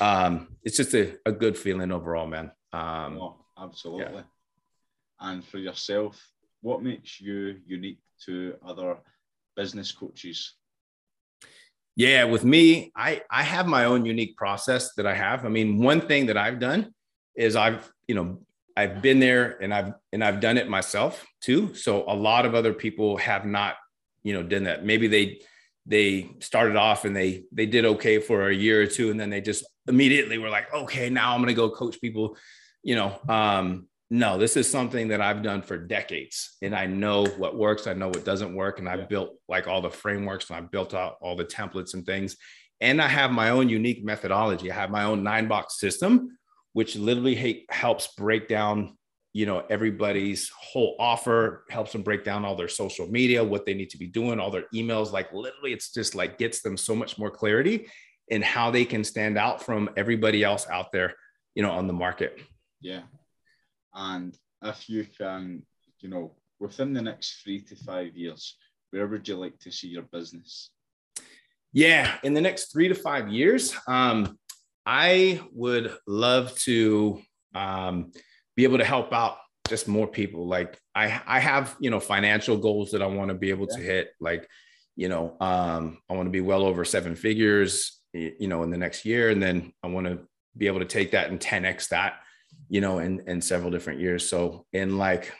um, 0.01 0.49
it's 0.63 0.77
just 0.77 0.95
a, 0.95 1.19
a 1.27 1.33
good 1.33 1.57
feeling 1.57 1.93
overall, 1.93 2.27
man. 2.27 2.51
Um, 2.73 3.19
oh, 3.21 3.37
absolutely. 3.59 4.15
Yeah. 4.15 4.23
And 5.21 5.45
for 5.45 5.59
yourself, 5.59 6.21
what 6.63 6.83
makes 6.83 7.21
you 7.21 7.61
unique 7.67 8.01
to 8.27 8.55
other 8.67 8.97
business 9.57 9.93
coaches? 9.93 10.55
Yeah, 11.95 12.25
with 12.25 12.45
me, 12.45 12.91
I 12.97 13.23
I 13.31 13.43
have 13.43 13.67
my 13.67 13.85
own 13.85 14.07
unique 14.07 14.37
process 14.37 14.95
that 14.95 15.07
I 15.07 15.15
have. 15.15 15.45
I 15.45 15.49
mean, 15.49 15.79
one 15.79 16.01
thing 16.01 16.27
that 16.27 16.39
I've 16.39 16.59
done 16.59 16.95
is 17.37 17.55
I've, 17.55 17.91
you 18.09 18.15
know, 18.15 18.39
I've 18.77 19.03
been 19.03 19.21
there 19.21 19.59
and 19.63 19.75
I've 19.75 19.93
and 20.13 20.25
I've 20.25 20.41
done 20.41 20.57
it 20.57 20.69
myself 20.71 21.25
too. 21.43 21.75
So 21.75 22.05
a 22.09 22.17
lot 22.17 22.47
of 22.47 22.55
other 22.55 22.73
people 22.73 23.19
have 23.19 23.45
not, 23.45 23.77
you 24.23 24.33
know, 24.33 24.43
done 24.43 24.65
that. 24.65 24.87
Maybe 24.87 25.07
they 25.07 25.41
they 25.87 26.31
started 26.41 26.77
off 26.77 27.05
and 27.05 27.15
they 27.15 27.45
they 27.53 27.67
did 27.67 27.85
okay 27.85 28.21
for 28.21 28.49
a 28.49 28.55
year 28.55 28.81
or 28.81 28.87
two 28.87 29.11
and 29.11 29.19
then 29.19 29.31
they 29.31 29.41
just 29.41 29.65
immediately 29.89 30.39
were 30.39 30.49
like 30.49 30.73
okay 30.73 31.11
now 31.11 31.35
i'm 31.35 31.41
going 31.41 31.49
to 31.49 31.55
go 31.55 31.69
coach 31.69 32.01
people 32.01 32.37
you 32.83 32.95
know 32.95 33.19
um 33.29 33.87
no 34.11 34.37
this 34.37 34.57
is 34.57 34.71
something 34.71 35.09
that 35.09 35.21
i've 35.21 35.43
done 35.43 35.63
for 35.63 35.79
decades 35.79 36.57
and 36.63 36.75
i 36.75 36.87
know 36.87 37.25
what 37.39 37.57
works 37.57 37.87
i 37.87 37.93
know 37.93 38.09
what 38.09 38.25
doesn't 38.25 38.55
work 38.55 38.79
and 38.79 38.89
i've 38.89 39.01
yeah. 39.01 39.07
built 39.07 39.31
like 39.49 39.67
all 39.67 39.81
the 39.81 39.91
frameworks 39.91 40.51
and 40.51 40.57
i've 40.57 40.71
built 40.71 40.95
out 40.95 41.17
all 41.21 41.37
the 41.37 41.45
templates 41.45 41.95
and 41.95 42.05
things 42.05 42.37
and 42.81 43.01
i 43.01 43.09
have 43.09 43.31
my 43.31 43.51
own 43.51 43.69
unique 43.69 44.05
methodology 44.05 44.71
i 44.71 44.75
have 44.75 44.91
my 44.91 45.05
own 45.05 45.23
nine 45.23 45.49
box 45.49 45.79
system 45.79 46.37
which 46.73 46.97
literally 46.97 47.67
helps 47.71 48.09
break 48.17 48.49
down 48.49 48.97
you 49.33 49.47
know 49.47 49.65
everybody's 49.71 50.51
whole 50.51 50.95
offer 50.99 51.65
helps 51.71 51.93
them 51.93 52.03
break 52.03 52.25
down 52.25 52.45
all 52.45 52.55
their 52.55 52.69
social 52.69 53.07
media 53.07 53.43
what 53.43 53.65
they 53.65 53.75
need 53.75 53.91
to 53.91 53.99
be 53.99 54.07
doing 54.07 54.39
all 54.39 54.51
their 54.51 54.67
emails 54.75 55.13
like 55.13 55.33
literally 55.33 55.73
it's 55.73 55.93
just 55.93 56.15
like 56.15 56.39
gets 56.39 56.61
them 56.61 56.77
so 56.77 56.95
much 56.95 57.19
more 57.19 57.31
clarity 57.31 57.87
in 58.29 58.43
how 58.43 58.71
they 58.71 58.85
can 58.85 59.03
stand 59.03 59.39
out 59.39 59.63
from 59.63 59.89
everybody 59.97 60.45
else 60.45 60.67
out 60.69 60.93
there 60.93 61.15
you 61.55 61.63
know 61.63 61.71
on 61.71 61.87
the 61.87 61.93
market 61.93 62.39
yeah 62.83 63.03
and 63.95 64.37
if 64.63 64.89
you 64.89 65.07
can 65.19 65.63
you 66.01 66.09
know 66.09 66.35
within 66.61 66.93
the 66.93 67.03
next 67.03 67.43
three 67.43 67.61
to 67.61 67.77
five 67.77 68.17
years 68.17 68.57
where 68.91 69.07
would 69.07 69.27
you 69.27 69.37
like 69.37 69.59
to 69.59 69.71
see 69.71 69.89
your 69.89 70.03
business 70.03 70.71
yeah 71.73 72.17
in 72.23 72.35
the 72.35 72.41
next 72.41 72.73
three 72.73 72.89
to 72.89 72.95
five 72.95 73.29
years 73.29 73.75
um 73.89 74.39
i 74.85 75.41
would 75.53 75.97
love 76.07 76.55
to 76.57 77.21
um 77.55 78.13
be 78.57 78.65
able 78.65 78.79
to 78.79 78.85
help 78.85 79.13
out 79.13 79.39
just 79.69 79.89
more 79.89 80.07
people. 80.07 80.47
Like 80.47 80.79
I, 80.95 81.23
I 81.27 81.41
have, 81.41 81.77
you 81.81 81.91
know, 81.91 82.01
financial 82.01 82.57
goals 82.57 82.91
that 82.91 83.03
I 83.03 83.07
want 83.07 83.29
to 83.29 83.35
be 83.35 83.51
able 83.51 83.67
yeah. 83.71 83.77
to 83.77 83.83
hit. 83.83 84.11
Like, 84.21 84.49
you 84.97 85.09
know, 85.09 85.37
um, 85.41 85.99
I 86.11 86.15
want 86.15 86.27
to 86.27 86.31
be 86.31 86.41
well 86.41 86.65
over 86.65 86.85
seven 86.85 87.15
figures, 87.15 88.01
you 88.13 88.49
know, 88.49 88.63
in 88.63 88.71
the 88.71 88.77
next 88.77 89.05
year. 89.05 89.31
And 89.31 89.43
then 89.43 89.73
I 89.83 89.87
want 89.87 90.07
to 90.07 90.21
be 90.57 90.67
able 90.67 90.81
to 90.81 90.85
take 90.85 91.13
that 91.13 91.31
and 91.31 91.41
10X 91.41 91.89
that, 91.89 92.21
you 92.73 92.81
know, 92.81 93.01
in, 93.01 93.23
in 93.27 93.43
several 93.43 93.71
different 93.71 94.01
years. 94.01 94.27
So 94.27 94.65
in 94.73 94.97
like 94.97 95.31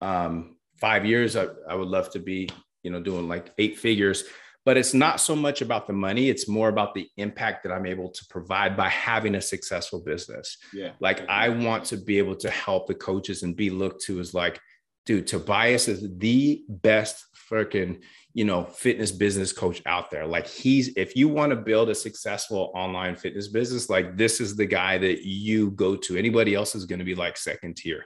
um, 0.00 0.58
five 0.80 1.04
years, 1.04 1.34
I, 1.34 1.48
I 1.68 1.74
would 1.74 1.88
love 1.88 2.08
to 2.10 2.20
be, 2.20 2.48
you 2.84 2.92
know, 2.92 3.02
doing 3.02 3.26
like 3.26 3.52
eight 3.58 3.78
figures 3.78 4.22
but 4.64 4.76
it's 4.76 4.92
not 4.92 5.18
so 5.18 5.34
much 5.34 5.62
about 5.62 5.86
the 5.86 5.94
money. 5.94 6.28
It's 6.28 6.46
more 6.46 6.68
about 6.68 6.92
the 6.92 7.08
impact 7.16 7.62
that 7.62 7.72
i'm 7.72 7.86
able 7.86 8.10
to 8.10 8.26
provide 8.28 8.76
by 8.76 8.90
having 8.90 9.36
a 9.36 9.40
successful 9.40 10.02
business. 10.04 10.58
Yeah. 10.74 10.90
Like 11.00 11.26
i 11.26 11.48
want 11.48 11.86
to 11.86 11.96
be 11.96 12.18
able 12.18 12.36
to 12.36 12.50
help 12.50 12.86
the 12.86 12.94
coaches 12.94 13.44
and 13.44 13.56
be 13.56 13.70
looked 13.70 14.02
to 14.02 14.20
as 14.20 14.34
like 14.34 14.60
dude 15.06 15.26
tobias 15.26 15.88
is 15.88 16.06
the 16.18 16.64
best 16.68 17.24
freaking 17.50 18.00
you 18.34 18.44
know 18.44 18.64
fitness 18.64 19.10
business 19.10 19.52
coach 19.52 19.82
out 19.86 20.10
there 20.10 20.26
like 20.26 20.46
he's 20.46 20.88
if 20.96 21.16
you 21.16 21.28
want 21.28 21.50
to 21.50 21.56
build 21.56 21.88
a 21.88 21.94
successful 21.94 22.70
online 22.74 23.16
fitness 23.16 23.48
business 23.48 23.88
like 23.88 24.16
this 24.16 24.40
is 24.40 24.56
the 24.56 24.66
guy 24.66 24.98
that 24.98 25.26
you 25.26 25.70
go 25.72 25.96
to 25.96 26.16
anybody 26.16 26.54
else 26.54 26.74
is 26.74 26.84
going 26.84 26.98
to 26.98 27.04
be 27.04 27.14
like 27.14 27.36
second 27.36 27.76
tier 27.76 28.04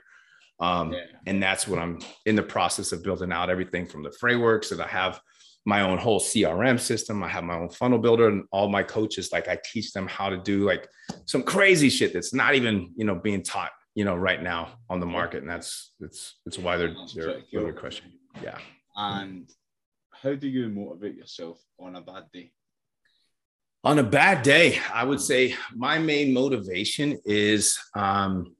um, 0.59 0.93
yeah. 0.93 0.99
and 1.27 1.41
that's 1.41 1.67
what 1.67 1.79
i'm 1.79 1.99
in 2.25 2.35
the 2.35 2.43
process 2.43 2.91
of 2.91 3.03
building 3.03 3.31
out 3.31 3.49
everything 3.49 3.85
from 3.85 4.03
the 4.03 4.11
frameworks 4.19 4.69
that 4.69 4.79
i 4.79 4.87
have 4.87 5.19
my 5.65 5.81
own 5.81 5.97
whole 5.97 6.19
CRM 6.19 6.79
system. 6.79 7.23
I 7.23 7.29
have 7.29 7.43
my 7.43 7.55
own 7.55 7.69
funnel 7.69 7.99
builder 7.99 8.27
and 8.27 8.43
all 8.51 8.67
my 8.67 8.83
coaches, 8.83 9.31
like 9.31 9.47
I 9.47 9.57
teach 9.63 9.93
them 9.93 10.07
how 10.07 10.29
to 10.29 10.37
do 10.37 10.65
like 10.65 10.87
some 11.25 11.43
crazy 11.43 11.89
shit 11.89 12.13
that's 12.13 12.33
not 12.33 12.55
even, 12.55 12.91
you 12.95 13.05
know, 13.05 13.15
being 13.15 13.43
taught, 13.43 13.71
you 13.95 14.03
know, 14.03 14.15
right 14.15 14.41
now 14.41 14.73
on 14.89 14.99
the 14.99 15.05
market. 15.05 15.41
And 15.41 15.49
that's, 15.49 15.93
it's, 16.01 16.39
it's 16.45 16.57
why 16.57 16.77
they're, 16.77 16.93
they're 17.51 17.73
crushing. 17.73 18.11
Yeah. 18.41 18.57
And 18.95 19.49
how 20.11 20.35
do 20.35 20.47
you 20.47 20.69
motivate 20.69 21.15
yourself 21.15 21.59
on 21.79 21.95
a 21.95 22.01
bad 22.01 22.25
day? 22.33 22.51
On 23.83 23.99
a 23.99 24.03
bad 24.03 24.43
day, 24.43 24.79
I 24.93 25.03
would 25.03 25.19
say 25.19 25.55
my 25.75 25.99
main 25.99 26.33
motivation 26.33 27.19
is, 27.25 27.77
um, 27.95 28.55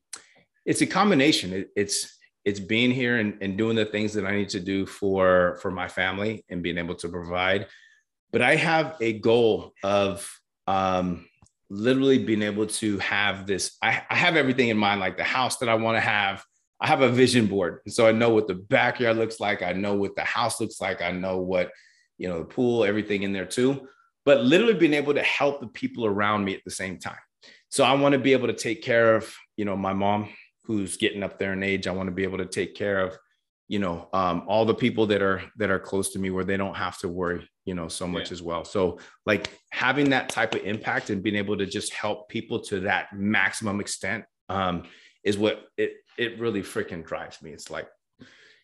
it's 0.65 0.81
a 0.81 0.85
combination. 0.85 1.53
It, 1.53 1.69
it's, 1.75 2.17
it's 2.45 2.59
being 2.59 2.91
here 2.91 3.17
and, 3.17 3.37
and 3.41 3.57
doing 3.57 3.75
the 3.75 3.85
things 3.85 4.13
that 4.13 4.25
I 4.25 4.35
need 4.35 4.49
to 4.49 4.59
do 4.59 4.85
for 4.85 5.57
for 5.61 5.71
my 5.71 5.87
family 5.87 6.43
and 6.49 6.61
being 6.61 6.77
able 6.77 6.95
to 6.95 7.07
provide. 7.07 7.67
But 8.31 8.41
I 8.41 8.55
have 8.55 8.97
a 8.99 9.13
goal 9.13 9.73
of 9.83 10.29
um, 10.67 11.25
literally 11.69 12.17
being 12.17 12.41
able 12.41 12.67
to 12.67 12.97
have 12.99 13.47
this. 13.47 13.77
I, 13.81 14.03
I 14.09 14.15
have 14.15 14.35
everything 14.35 14.69
in 14.69 14.77
mind, 14.77 14.99
like 14.99 15.17
the 15.17 15.23
house 15.23 15.57
that 15.57 15.69
I 15.69 15.75
want 15.75 15.95
to 15.97 16.01
have. 16.01 16.43
I 16.83 16.87
have 16.87 17.01
a 17.01 17.09
vision 17.09 17.47
board, 17.47 17.79
so 17.87 18.05
I 18.05 18.11
know 18.11 18.29
what 18.31 18.47
the 18.47 18.55
backyard 18.55 19.15
looks 19.15 19.39
like. 19.39 19.63
I 19.63 19.71
know 19.71 19.95
what 19.95 20.17
the 20.17 20.23
house 20.23 20.59
looks 20.59 20.81
like. 20.81 21.01
I 21.01 21.11
know 21.11 21.37
what 21.37 21.71
you 22.17 22.27
know 22.27 22.39
the 22.39 22.45
pool, 22.45 22.83
everything 22.83 23.23
in 23.23 23.31
there 23.31 23.45
too. 23.45 23.87
But 24.25 24.43
literally 24.43 24.73
being 24.73 24.93
able 24.93 25.13
to 25.13 25.23
help 25.23 25.61
the 25.61 25.67
people 25.67 26.05
around 26.05 26.43
me 26.43 26.53
at 26.53 26.61
the 26.65 26.71
same 26.71 26.99
time. 26.99 27.17
So 27.69 27.85
I 27.85 27.93
want 27.93 28.13
to 28.13 28.19
be 28.19 28.33
able 28.33 28.47
to 28.47 28.53
take 28.53 28.83
care 28.83 29.15
of 29.15 29.33
you 29.55 29.63
know 29.63 29.77
my 29.77 29.93
mom 29.93 30.27
who's 30.65 30.97
getting 30.97 31.23
up 31.23 31.39
there 31.39 31.53
in 31.53 31.63
age. 31.63 31.87
I 31.87 31.91
want 31.91 32.07
to 32.07 32.13
be 32.13 32.23
able 32.23 32.37
to 32.39 32.45
take 32.45 32.75
care 32.75 32.99
of, 32.99 33.17
you 33.69 33.79
know, 33.79 34.09
um, 34.13 34.43
all 34.47 34.65
the 34.65 34.73
people 34.73 35.07
that 35.07 35.21
are 35.21 35.41
that 35.57 35.69
are 35.69 35.79
close 35.79 36.11
to 36.11 36.19
me 36.19 36.31
where 36.31 36.45
they 36.45 36.57
don't 36.57 36.75
have 36.75 36.97
to 36.99 37.07
worry, 37.07 37.49
you 37.63 37.75
know, 37.75 37.87
so 37.87 38.07
much 38.07 38.27
yeah. 38.29 38.33
as 38.33 38.41
well. 38.41 38.65
So 38.65 38.99
like 39.25 39.49
having 39.71 40.09
that 40.09 40.29
type 40.29 40.53
of 40.53 40.63
impact 40.63 41.09
and 41.09 41.23
being 41.23 41.35
able 41.37 41.57
to 41.57 41.65
just 41.65 41.93
help 41.93 42.27
people 42.27 42.59
to 42.63 42.81
that 42.81 43.07
maximum 43.13 43.79
extent 43.79 44.25
um, 44.49 44.83
is 45.23 45.37
what 45.37 45.65
it 45.77 45.93
it 46.17 46.39
really 46.39 46.61
freaking 46.61 47.05
drives 47.05 47.41
me. 47.41 47.51
It's 47.51 47.69
like 47.71 47.87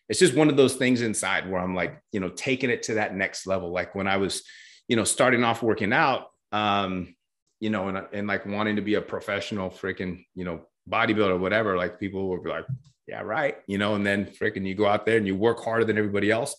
it's 0.08 0.18
just 0.18 0.34
one 0.34 0.48
of 0.48 0.56
those 0.56 0.74
things 0.74 1.02
inside 1.02 1.48
where 1.48 1.60
I'm 1.60 1.74
like, 1.74 2.00
you 2.12 2.18
know, 2.18 2.30
taking 2.30 2.68
it 2.68 2.82
to 2.84 2.94
that 2.94 3.14
next 3.14 3.46
level. 3.46 3.70
Like 3.70 3.94
when 3.94 4.08
I 4.08 4.16
was, 4.16 4.42
you 4.88 4.96
know, 4.96 5.04
starting 5.04 5.44
off 5.44 5.62
working 5.62 5.92
out, 5.92 6.26
um, 6.50 7.14
you 7.60 7.70
know, 7.70 7.88
and, 7.88 8.06
and 8.12 8.26
like 8.26 8.44
wanting 8.44 8.76
to 8.76 8.82
be 8.82 8.94
a 8.94 9.00
professional 9.00 9.70
freaking, 9.70 10.24
you 10.34 10.44
know, 10.44 10.62
bodybuilder, 10.88 11.30
or 11.30 11.38
whatever, 11.38 11.76
like 11.76 12.00
people 12.00 12.28
will 12.28 12.42
be 12.42 12.50
like, 12.50 12.64
yeah, 13.06 13.20
right. 13.20 13.58
You 13.68 13.78
know, 13.78 13.94
and 13.94 14.04
then 14.04 14.26
freaking 14.26 14.66
you 14.66 14.74
go 14.74 14.86
out 14.86 15.06
there 15.06 15.16
and 15.16 15.28
you 15.28 15.36
work 15.36 15.62
harder 15.62 15.84
than 15.84 15.96
everybody 15.96 16.30
else. 16.30 16.56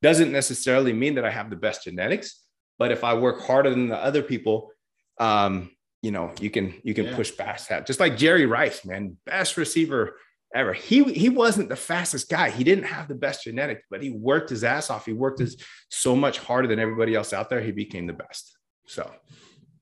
Doesn't 0.00 0.32
necessarily 0.32 0.94
mean 0.94 1.16
that 1.16 1.26
I 1.26 1.30
have 1.30 1.50
the 1.50 1.56
best 1.56 1.84
genetics, 1.84 2.42
but 2.78 2.90
if 2.90 3.04
I 3.04 3.14
work 3.14 3.42
harder 3.42 3.68
than 3.68 3.88
the 3.88 4.02
other 4.02 4.22
people, 4.22 4.70
um, 5.18 5.70
you 6.04 6.10
know, 6.10 6.30
you 6.38 6.50
can 6.50 6.74
you 6.82 6.92
can 6.92 7.06
yeah. 7.06 7.16
push 7.16 7.34
past 7.34 7.70
that. 7.70 7.86
Just 7.86 7.98
like 7.98 8.18
Jerry 8.18 8.44
Rice, 8.44 8.84
man, 8.84 9.16
best 9.24 9.56
receiver 9.56 10.18
ever. 10.54 10.74
He 10.74 11.02
he 11.02 11.30
wasn't 11.30 11.70
the 11.70 11.76
fastest 11.76 12.28
guy. 12.28 12.50
He 12.50 12.62
didn't 12.62 12.84
have 12.84 13.08
the 13.08 13.14
best 13.14 13.44
genetics, 13.44 13.84
but 13.90 14.02
he 14.02 14.10
worked 14.10 14.50
his 14.50 14.64
ass 14.64 14.90
off. 14.90 15.06
He 15.06 15.14
worked 15.14 15.40
his 15.40 15.56
so 15.88 16.14
much 16.14 16.38
harder 16.38 16.68
than 16.68 16.78
everybody 16.78 17.14
else 17.14 17.32
out 17.32 17.48
there. 17.48 17.62
He 17.62 17.72
became 17.72 18.06
the 18.06 18.12
best. 18.12 18.54
So, 18.86 19.10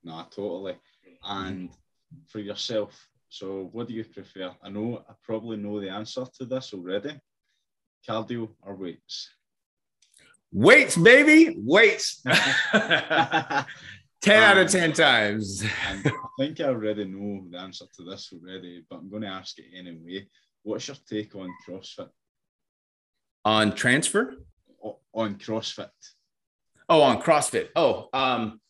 no, 0.05 0.25
totally. 0.31 0.77
And 1.25 1.71
for 2.29 2.39
yourself, 2.39 2.97
so, 3.29 3.69
what 3.73 3.89
do 3.89 3.95
you 3.95 4.05
prefer? 4.05 4.55
I 4.63 4.69
know 4.71 5.03
I 5.11 5.15
probably 5.25 5.57
know 5.57 5.81
the 5.81 5.89
answer 5.89 6.25
to 6.39 6.45
this 6.45 6.73
already. 6.73 7.19
Cardio 8.09 8.49
or 8.63 8.77
weights? 8.77 9.29
Weights, 10.53 10.97
baby, 10.97 11.57
weights. 11.59 12.23
10 14.23 14.37
um, 14.37 14.45
out 14.45 14.59
of 14.59 14.71
10 14.71 14.93
times. 14.93 15.65
I 15.65 16.03
think 16.39 16.61
I 16.61 16.65
already 16.65 17.05
know 17.05 17.45
the 17.51 17.59
answer 17.59 17.87
to 17.97 18.05
this 18.05 18.33
already, 18.33 18.85
but 18.89 18.97
I'm 18.97 19.11
going 19.11 19.23
to 19.23 19.29
ask 19.29 19.59
it 19.59 19.67
anyway. 19.77 20.27
What's 20.63 20.87
your 20.87 20.97
take 21.09 21.35
on 21.35 21.53
CrossFit? 21.67 22.09
On 23.45 23.75
transfer? 23.75 24.35
O- 24.83 25.01
on 25.13 25.35
CrossFit. 25.35 25.91
Oh, 26.89 27.03
on 27.03 27.21
CrossFit. 27.21 27.69
Oh, 27.75 28.09
um, 28.13 28.61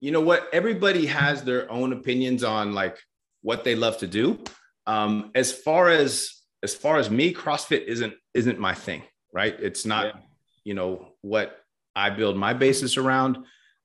you 0.00 0.10
know 0.10 0.20
what? 0.20 0.48
Everybody 0.52 1.06
has 1.06 1.44
their 1.44 1.70
own 1.70 1.92
opinions 1.92 2.42
on 2.42 2.74
like 2.74 2.98
what 3.42 3.62
they 3.62 3.76
love 3.76 3.98
to 3.98 4.08
do. 4.08 4.42
Um, 4.86 5.30
as 5.36 5.52
far 5.52 5.88
as 5.88 6.42
as 6.64 6.74
far 6.74 6.96
as 6.98 7.10
me, 7.10 7.32
CrossFit 7.32 7.84
isn't 7.84 8.14
isn't 8.34 8.58
my 8.58 8.74
thing, 8.74 9.02
right? 9.32 9.54
It's 9.60 9.86
not, 9.86 10.06
yeah. 10.06 10.20
you 10.64 10.74
know, 10.74 11.08
what 11.20 11.61
I 11.94 12.10
build 12.10 12.36
my 12.36 12.54
basis 12.54 12.96
around. 12.96 13.38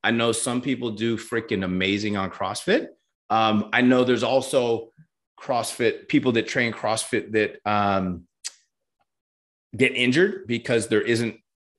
I 0.04 0.12
know 0.12 0.32
some 0.32 0.62
people 0.62 0.92
do 0.92 1.18
freaking 1.18 1.64
amazing 1.64 2.18
on 2.18 2.30
CrossFit. 2.30 2.88
Um, 3.30 3.70
I 3.74 3.82
know 3.82 4.04
there's 4.04 4.24
also 4.24 4.92
CrossFit 5.40 6.08
people 6.08 6.32
that 6.34 6.48
train 6.48 6.72
CrossFit 6.72 7.32
that 7.34 7.60
um, 7.70 8.24
get 9.76 9.94
injured 9.96 10.48
because 10.48 10.88
there 10.88 11.02
isn't 11.02 11.36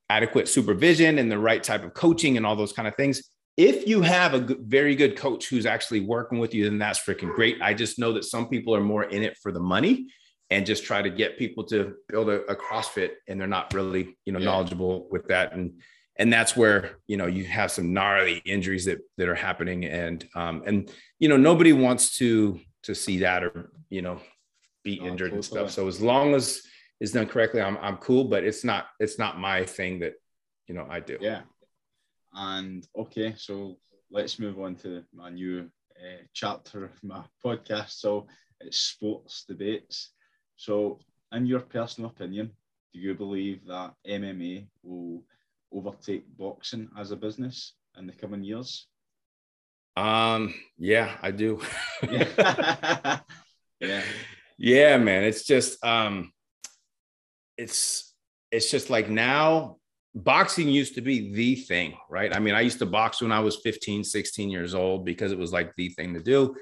adequate 0.09 0.47
supervision 0.47 1.17
and 1.17 1.31
the 1.31 1.39
right 1.39 1.63
type 1.63 1.83
of 1.83 1.93
coaching 1.93 2.37
and 2.37 2.45
all 2.45 2.55
those 2.55 2.73
kind 2.73 2.87
of 2.87 2.95
things 2.95 3.23
if 3.59 3.85
you 3.85 4.01
have 4.01 4.33
a 4.33 4.39
good, 4.39 4.59
very 4.61 4.95
good 4.95 5.17
coach 5.17 5.49
who's 5.49 5.65
actually 5.65 5.99
working 5.99 6.39
with 6.39 6.53
you, 6.53 6.63
then 6.63 6.79
that's 6.79 6.97
freaking 6.97 7.35
great. 7.35 7.61
I 7.61 7.73
just 7.73 7.99
know 7.99 8.13
that 8.13 8.23
some 8.23 8.47
people 8.47 8.73
are 8.73 8.79
more 8.79 9.03
in 9.03 9.21
it 9.21 9.37
for 9.43 9.51
the 9.51 9.59
money 9.59 10.07
and 10.49 10.65
just 10.65 10.85
try 10.85 11.01
to 11.01 11.09
get 11.09 11.37
people 11.37 11.65
to 11.65 11.95
build 12.07 12.29
a, 12.29 12.45
a 12.45 12.55
CrossFit 12.55 13.15
and 13.27 13.37
they're 13.37 13.49
not 13.49 13.73
really, 13.73 14.17
you 14.23 14.31
know, 14.31 14.39
yeah. 14.39 14.45
knowledgeable 14.45 15.09
with 15.11 15.27
that. 15.27 15.51
And, 15.51 15.73
and 16.19 16.31
that's 16.31 16.55
where, 16.55 16.97
you 17.07 17.15
know, 17.15 17.27
you 17.27 17.45
have 17.45 17.71
some 17.71 17.93
gnarly 17.93 18.41
injuries 18.45 18.83
that, 18.85 18.99
that 19.17 19.29
are 19.29 19.35
happening. 19.35 19.85
And, 19.85 20.27
um, 20.35 20.61
and, 20.65 20.91
you 21.17 21.29
know, 21.29 21.37
nobody 21.37 21.71
wants 21.71 22.17
to, 22.17 22.59
to 22.83 22.93
see 22.93 23.19
that 23.19 23.41
or, 23.41 23.71
you 23.89 24.01
know, 24.01 24.19
be 24.83 24.95
injured 24.95 25.31
and 25.31 25.43
stuff. 25.43 25.71
So 25.71 25.87
as 25.87 26.01
long 26.01 26.35
as 26.35 26.61
it's 26.99 27.13
done 27.13 27.25
correctly, 27.25 27.61
I'm, 27.61 27.77
I'm 27.77 27.95
cool, 27.97 28.25
but 28.25 28.43
it's 28.43 28.65
not, 28.65 28.87
it's 28.99 29.17
not 29.17 29.39
my 29.39 29.63
thing 29.65 29.99
that, 29.99 30.15
you 30.67 30.75
know, 30.75 30.85
I 30.89 30.99
do. 30.99 31.17
Yeah. 31.21 31.41
And 32.33 32.85
okay, 32.97 33.33
so 33.37 33.77
let's 34.11 34.39
move 34.39 34.59
on 34.59 34.75
to 34.77 35.03
my 35.13 35.29
new 35.29 35.69
uh, 35.97 36.23
chapter 36.33 36.83
of 36.83 36.91
my 37.01 37.23
podcast. 37.43 37.91
So 37.91 38.27
it's 38.59 38.77
sports 38.77 39.45
debates. 39.47 40.11
So, 40.57 40.99
in 41.31 41.45
your 41.45 41.61
personal 41.61 42.09
opinion, 42.09 42.51
do 42.91 42.99
you 42.99 43.13
believe 43.13 43.65
that 43.67 43.93
MMA 44.05 44.67
will 44.83 45.23
overtake 45.73 46.25
boxing 46.37 46.89
as 46.97 47.11
a 47.11 47.15
business 47.15 47.73
in 47.97 48.07
the 48.07 48.13
coming 48.13 48.43
years? 48.43 48.87
Um, 49.95 50.53
yeah, 50.77 51.17
I 51.21 51.31
do. 51.31 51.61
yeah. 52.09 53.19
yeah. 53.79 54.03
Yeah, 54.57 54.97
man. 54.97 55.23
It's 55.23 55.45
just 55.45 55.83
um 55.85 56.31
it's 57.57 58.13
it's 58.51 58.69
just 58.69 58.89
like 58.89 59.09
now 59.09 59.77
boxing 60.15 60.69
used 60.69 60.95
to 60.95 61.01
be 61.01 61.33
the 61.33 61.55
thing, 61.55 61.95
right? 62.09 62.35
I 62.35 62.39
mean, 62.39 62.55
I 62.55 62.61
used 62.61 62.79
to 62.79 62.85
box 62.85 63.21
when 63.21 63.31
I 63.31 63.39
was 63.39 63.57
15, 63.57 64.03
16 64.03 64.49
years 64.49 64.73
old 64.73 65.05
because 65.05 65.31
it 65.31 65.37
was 65.37 65.53
like 65.53 65.73
the 65.75 65.89
thing 65.89 66.13
to 66.13 66.19
do. 66.21 66.55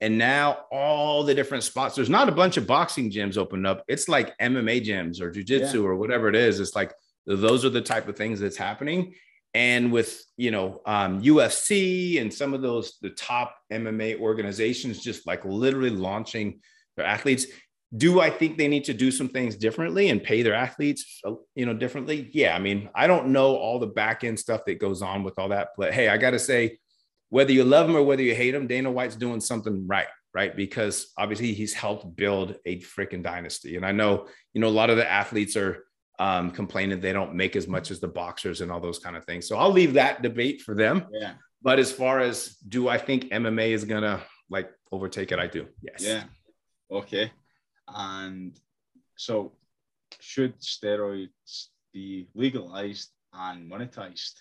And 0.00 0.16
now 0.18 0.64
all 0.70 1.24
the 1.24 1.34
different 1.34 1.64
spots, 1.64 1.96
there's 1.96 2.10
not 2.10 2.28
a 2.28 2.32
bunch 2.32 2.56
of 2.56 2.66
boxing 2.66 3.10
gyms 3.10 3.36
opened 3.36 3.66
up. 3.66 3.82
It's 3.88 4.08
like 4.08 4.36
MMA 4.38 4.84
gyms 4.84 5.20
or 5.20 5.32
jujitsu 5.32 5.74
yeah. 5.74 5.80
or 5.80 5.96
whatever 5.96 6.28
it 6.28 6.36
is. 6.36 6.60
It's 6.60 6.76
like 6.76 6.92
those 7.36 7.64
are 7.64 7.70
the 7.70 7.80
type 7.80 8.08
of 8.08 8.16
things 8.16 8.40
that's 8.40 8.56
happening. 8.56 9.14
And 9.54 9.90
with 9.92 10.22
you 10.36 10.50
know 10.50 10.82
um, 10.84 11.22
UFC 11.22 12.20
and 12.20 12.32
some 12.32 12.52
of 12.54 12.62
those 12.62 12.98
the 13.00 13.10
top 13.10 13.56
MMA 13.72 14.20
organizations 14.20 15.02
just 15.02 15.26
like 15.26 15.44
literally 15.44 15.90
launching 15.90 16.60
their 16.96 17.06
athletes, 17.06 17.46
do 17.96 18.20
I 18.20 18.28
think 18.28 18.58
they 18.58 18.68
need 18.68 18.84
to 18.84 18.94
do 18.94 19.10
some 19.10 19.28
things 19.28 19.56
differently 19.56 20.10
and 20.10 20.22
pay 20.22 20.42
their 20.42 20.54
athletes, 20.54 21.20
uh, 21.24 21.34
you 21.54 21.64
know, 21.64 21.72
differently? 21.72 22.28
Yeah. 22.32 22.54
I 22.54 22.58
mean, 22.58 22.90
I 22.94 23.06
don't 23.06 23.28
know 23.28 23.56
all 23.56 23.78
the 23.78 23.86
back 23.86 24.24
end 24.24 24.38
stuff 24.38 24.64
that 24.66 24.78
goes 24.78 25.00
on 25.00 25.22
with 25.22 25.38
all 25.38 25.48
that, 25.48 25.68
but 25.78 25.94
hey, 25.94 26.08
I 26.08 26.18
got 26.18 26.30
to 26.30 26.38
say, 26.38 26.78
whether 27.30 27.52
you 27.52 27.64
love 27.64 27.88
him 27.88 27.96
or 27.96 28.02
whether 28.02 28.22
you 28.22 28.34
hate 28.34 28.54
him, 28.54 28.66
Dana 28.66 28.90
White's 28.90 29.16
doing 29.16 29.40
something 29.40 29.86
right, 29.86 30.06
right? 30.34 30.54
Because 30.54 31.12
obviously 31.16 31.52
he's 31.52 31.74
helped 31.74 32.16
build 32.16 32.56
a 32.66 32.80
freaking 32.80 33.22
dynasty. 33.22 33.76
And 33.76 33.84
I 33.84 33.92
know, 33.92 34.28
you 34.54 34.60
know, 34.60 34.68
a 34.68 34.70
lot 34.70 34.90
of 34.90 34.96
the 34.96 35.10
athletes 35.10 35.56
are 35.56 35.84
um, 36.18 36.50
complaining 36.50 37.00
they 37.00 37.12
don't 37.12 37.34
make 37.34 37.56
as 37.56 37.68
much 37.68 37.90
as 37.90 38.00
the 38.00 38.08
boxers 38.08 38.60
and 38.60 38.72
all 38.72 38.80
those 38.80 38.98
kind 38.98 39.16
of 39.16 39.24
things. 39.24 39.46
So 39.46 39.56
I'll 39.56 39.72
leave 39.72 39.94
that 39.94 40.22
debate 40.22 40.62
for 40.62 40.74
them. 40.74 41.06
Yeah. 41.12 41.34
But 41.62 41.78
as 41.78 41.92
far 41.92 42.20
as 42.20 42.56
do 42.68 42.88
I 42.88 42.98
think 42.98 43.30
MMA 43.30 43.70
is 43.70 43.84
gonna 43.84 44.22
like 44.50 44.70
overtake 44.92 45.32
it? 45.32 45.38
I 45.38 45.46
do. 45.46 45.66
Yes. 45.82 46.04
Yeah. 46.04 46.24
Okay. 46.90 47.30
And 47.88 48.58
so, 49.16 49.52
should 50.20 50.58
steroids 50.60 51.66
be 51.92 52.28
legalized 52.34 53.10
and 53.32 53.70
monetized? 53.70 54.34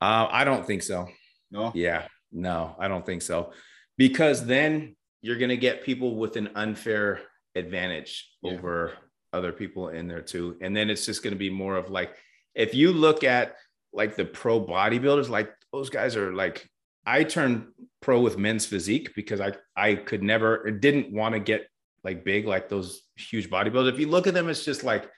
Uh, 0.00 0.28
I 0.30 0.44
don't 0.44 0.66
think 0.66 0.82
so. 0.82 1.08
No. 1.50 1.72
Yeah, 1.74 2.06
no, 2.32 2.74
I 2.78 2.88
don't 2.88 3.04
think 3.04 3.22
so, 3.22 3.52
because 3.98 4.44
then 4.46 4.96
you're 5.20 5.36
going 5.36 5.50
to 5.50 5.56
get 5.56 5.84
people 5.84 6.16
with 6.16 6.36
an 6.36 6.50
unfair 6.54 7.20
advantage 7.54 8.28
yeah. 8.42 8.52
over 8.52 8.92
other 9.32 9.52
people 9.52 9.88
in 9.88 10.08
there 10.08 10.22
too, 10.22 10.56
and 10.60 10.76
then 10.76 10.90
it's 10.90 11.06
just 11.06 11.22
going 11.22 11.34
to 11.34 11.38
be 11.38 11.50
more 11.50 11.76
of 11.76 11.90
like 11.90 12.14
if 12.54 12.74
you 12.74 12.92
look 12.92 13.24
at 13.24 13.56
like 13.92 14.16
the 14.16 14.24
pro 14.24 14.64
bodybuilders, 14.64 15.28
like 15.28 15.50
those 15.72 15.90
guys 15.90 16.16
are 16.16 16.32
like 16.32 16.68
I 17.04 17.24
turned 17.24 17.66
pro 18.00 18.20
with 18.20 18.38
men's 18.38 18.66
physique 18.66 19.14
because 19.14 19.40
I 19.40 19.52
I 19.76 19.94
could 19.94 20.22
never 20.22 20.70
didn't 20.70 21.12
want 21.12 21.34
to 21.34 21.40
get 21.40 21.66
like 22.04 22.24
big, 22.24 22.46
like 22.46 22.68
those 22.68 23.02
huge 23.16 23.50
bodybuilders. 23.50 23.92
If 23.92 24.00
you 24.00 24.08
look 24.08 24.26
at 24.26 24.34
them, 24.34 24.48
it's 24.48 24.64
just 24.64 24.84
like, 24.84 25.08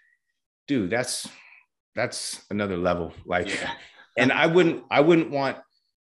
dude, 0.68 0.90
that's 0.90 1.28
that's 1.94 2.44
another 2.50 2.76
level. 2.76 3.12
Like, 3.24 3.48
yeah. 3.48 3.72
and 4.18 4.32
I 4.32 4.46
wouldn't 4.46 4.84
I 4.90 5.00
wouldn't 5.00 5.30
want 5.30 5.58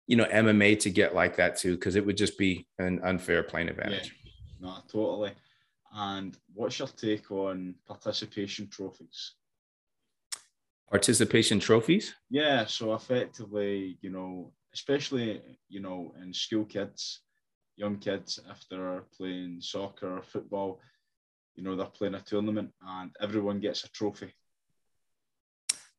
you 0.06 0.16
know 0.16 0.24
MMA 0.24 0.80
to 0.80 0.90
get 0.90 1.14
like 1.14 1.36
that 1.36 1.56
too, 1.56 1.74
because 1.74 1.96
it 1.96 2.04
would 2.04 2.16
just 2.16 2.38
be 2.38 2.66
an 2.78 3.00
unfair 3.04 3.42
playing 3.42 3.68
advantage. 3.68 4.14
Yeah. 4.24 4.68
No, 4.68 4.76
totally. 4.90 5.32
And 5.94 6.36
what's 6.54 6.78
your 6.78 6.88
take 6.88 7.30
on 7.30 7.74
participation 7.86 8.68
trophies? 8.68 9.34
Participation 10.90 11.60
trophies? 11.60 12.14
Yeah, 12.30 12.66
so 12.66 12.94
effectively, 12.94 13.98
you 14.00 14.10
know, 14.10 14.52
especially, 14.74 15.42
you 15.68 15.80
know, 15.80 16.14
in 16.22 16.32
school 16.32 16.64
kids, 16.64 17.20
young 17.76 17.98
kids, 17.98 18.38
if 18.50 18.66
they're 18.70 19.04
playing 19.16 19.58
soccer 19.60 20.16
or 20.18 20.22
football, 20.22 20.80
you 21.54 21.62
know, 21.62 21.76
they're 21.76 21.86
playing 21.86 22.14
a 22.14 22.20
tournament 22.20 22.70
and 22.86 23.10
everyone 23.20 23.60
gets 23.60 23.84
a 23.84 23.90
trophy. 23.90 24.32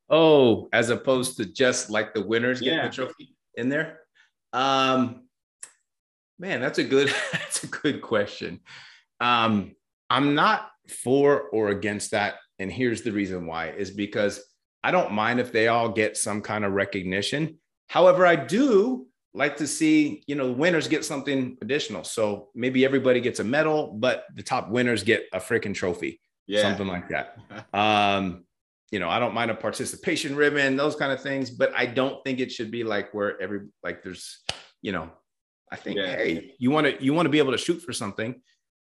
Oh, 0.10 0.70
as 0.74 0.90
opposed 0.90 1.38
to 1.38 1.46
just 1.46 1.90
like 1.90 2.14
the 2.14 2.22
winners 2.22 2.60
getting 2.60 2.80
Yeah. 2.80 2.88
the 2.88 2.94
trophy 2.94 3.36
in 3.56 3.70
there? 3.70 4.00
Um, 4.54 5.28
man, 6.38 6.62
that's 6.62 6.80
a 6.80 6.84
good 6.84 7.08
that's 7.32 7.64
a 7.64 7.68
good 7.68 8.02
question. 8.02 8.60
Um, 9.20 9.76
I'm 10.14 10.36
not 10.36 10.70
for 11.04 11.50
or 11.50 11.70
against 11.70 12.12
that, 12.12 12.36
and 12.60 12.72
here's 12.72 13.02
the 13.02 13.12
reason 13.12 13.48
why: 13.48 13.70
is 13.72 13.90
because 13.92 14.34
I 14.84 14.92
don't 14.92 15.12
mind 15.14 15.40
if 15.40 15.52
they 15.52 15.68
all 15.70 15.90
get 15.90 16.18
some 16.18 16.42
kind 16.42 16.64
of 16.66 16.74
recognition. 16.74 17.58
However, 17.88 18.26
I 18.26 18.36
do 18.36 19.08
like 19.34 19.58
to 19.58 19.66
see 19.68 20.24
you 20.28 20.36
know 20.36 20.52
winners 20.52 20.88
get 20.88 21.04
something 21.04 21.58
additional. 21.62 22.04
So 22.04 22.50
maybe 22.54 22.86
everybody 22.86 23.20
gets 23.22 23.40
a 23.40 23.44
medal, 23.44 23.94
but 24.06 24.26
the 24.36 24.44
top 24.44 24.70
winners 24.70 25.02
get 25.04 25.24
a 25.34 25.40
freaking 25.40 25.74
trophy, 25.74 26.22
Yeah. 26.46 26.62
something 26.62 26.88
like 26.88 27.10
that. 27.10 27.28
Um, 27.74 28.46
you 28.92 29.00
know, 29.00 29.10
I 29.10 29.18
don't 29.18 29.34
mind 29.34 29.50
a 29.50 29.56
participation 29.56 30.36
ribbon, 30.36 30.76
those 30.78 30.96
kind 30.96 31.12
of 31.12 31.20
things, 31.30 31.50
but 31.50 31.72
I 31.76 31.88
don't 31.88 32.24
think 32.24 32.40
it 32.40 32.52
should 32.52 32.70
be 32.70 32.84
like 32.84 33.12
where 33.16 33.42
every 33.42 33.62
like 33.82 34.04
there's, 34.04 34.44
you 34.84 34.92
know, 34.92 35.10
I 35.72 35.78
think, 35.78 35.98
Yeah. 35.98 36.16
hey, 36.16 36.54
you 36.60 36.70
want 36.70 36.86
to 36.86 37.04
you 37.04 37.12
want 37.16 37.26
to 37.26 37.32
be 37.32 37.40
able 37.40 37.54
to 37.54 37.58
shoot 37.58 37.80
for 37.82 37.94
something, 37.94 38.32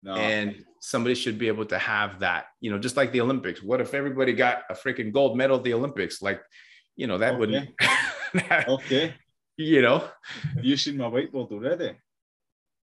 No. 0.03 0.13
and 0.15 0.63
somebody 0.87 1.15
should 1.15 1.37
be 1.37 1.49
able 1.49 1.65
to 1.65 1.77
have 1.77 2.19
that. 2.19 2.45
You 2.61 2.71
know, 2.71 2.79
just 2.79 2.95
like 2.95 3.11
the 3.11 3.19
Olympics. 3.21 3.61
What 3.61 3.81
if 3.81 3.93
everybody 3.93 4.31
got 4.31 4.63
a 4.69 4.73
freaking 4.73 5.11
gold 5.11 5.37
medal 5.37 5.57
at 5.57 5.63
the 5.63 5.73
Olympics? 5.73 6.21
Like, 6.21 6.41
you 6.95 7.07
know, 7.07 7.17
that 7.17 7.37
wouldn't. 7.37 7.69
that- 8.33 8.69
okay. 8.69 9.13
you 9.57 9.81
know, 9.81 9.99
Have 10.55 10.63
you 10.63 10.77
seen 10.77 10.97
my 10.97 11.05
whiteboard 11.09 11.51
already? 11.51 11.91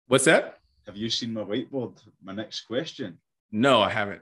what's 0.08 0.26
that? 0.26 0.58
Have 0.88 0.98
you 0.98 1.10
seen 1.10 1.32
my 1.34 1.44
whiteboard? 1.44 2.02
My 2.24 2.34
next 2.34 2.62
question. 2.62 3.20
No, 3.52 3.82
I 3.82 3.90
haven't. 3.90 4.22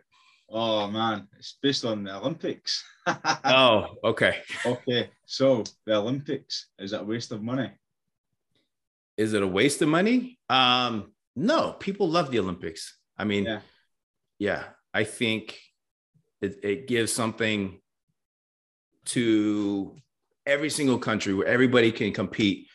Oh 0.52 0.88
man, 0.90 1.28
it's 1.38 1.58
based 1.62 1.86
on 1.86 2.04
the 2.04 2.16
Olympics. 2.16 2.84
Oh, 3.44 3.96
okay. 4.04 4.42
okay, 4.66 5.10
so 5.26 5.64
the 5.88 5.96
Olympics 5.96 6.68
is 6.78 6.92
that 6.92 7.02
a 7.02 7.04
waste 7.04 7.32
of 7.32 7.42
money? 7.42 7.72
Is 9.18 9.34
it 9.34 9.42
a 9.42 9.48
waste 9.48 9.82
of 9.82 9.90
money? 9.90 10.38
Um, 10.48 11.12
no, 11.36 11.72
people 11.74 12.08
love 12.08 12.30
the 12.30 12.38
Olympics. 12.40 12.99
I 13.20 13.26
mean, 13.26 13.46
Yeah. 13.46 13.60
yeah, 14.40 14.64
I 14.94 15.04
think 15.04 15.60
it, 16.42 16.60
it 16.64 16.88
gives 16.88 17.12
something 17.12 17.80
to 19.06 19.96
every 20.46 20.70
single 20.70 20.98
country 20.98 21.34
where 21.34 21.48
everybody 21.48 21.92
can 21.92 22.14
compete 22.14 22.68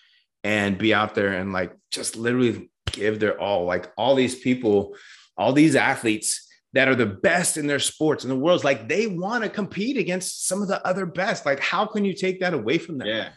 and 0.43 0.77
be 0.79 0.93
out 0.93 1.15
there 1.15 1.33
and 1.33 1.53
like 1.53 1.73
just 1.91 2.17
literally 2.17 2.71
give 2.93 3.19
their 3.21 3.41
all. 3.41 3.65
Like 3.65 3.91
all 3.97 4.15
these 4.15 4.39
people, 4.39 4.97
all 5.37 5.53
these 5.53 5.75
athletes 5.77 6.47
that 6.75 6.89
are 6.89 6.95
the 6.95 7.07
best 7.07 7.57
in 7.57 7.67
their 7.67 7.79
sports 7.79 8.25
in 8.25 8.31
the 8.31 8.37
world, 8.37 8.65
like 8.65 8.89
they 8.89 9.07
want 9.07 9.45
to 9.45 9.51
compete 9.51 9.97
against 9.97 10.47
some 10.47 10.61
of 10.61 10.69
the 10.69 10.85
other 10.87 11.07
best. 11.07 11.47
Like, 11.47 11.61
how 11.61 11.87
can 11.87 12.05
you 12.05 12.15
take 12.15 12.41
that 12.41 12.53
away 12.53 12.79
from 12.79 12.99
them? 12.99 13.09
Yeah. 13.09 13.31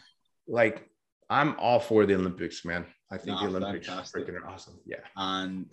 Like, 0.46 0.88
I'm 1.30 1.56
all 1.58 1.78
for 1.80 2.04
the 2.04 2.14
Olympics, 2.14 2.64
man. 2.64 2.86
I 3.10 3.16
think 3.16 3.40
Nah, 3.40 3.48
the 3.48 3.56
Olympics 3.56 3.88
freaking 3.88 4.34
are 4.40 4.46
awesome. 4.46 4.78
Yeah. 4.84 4.98
And 5.16 5.66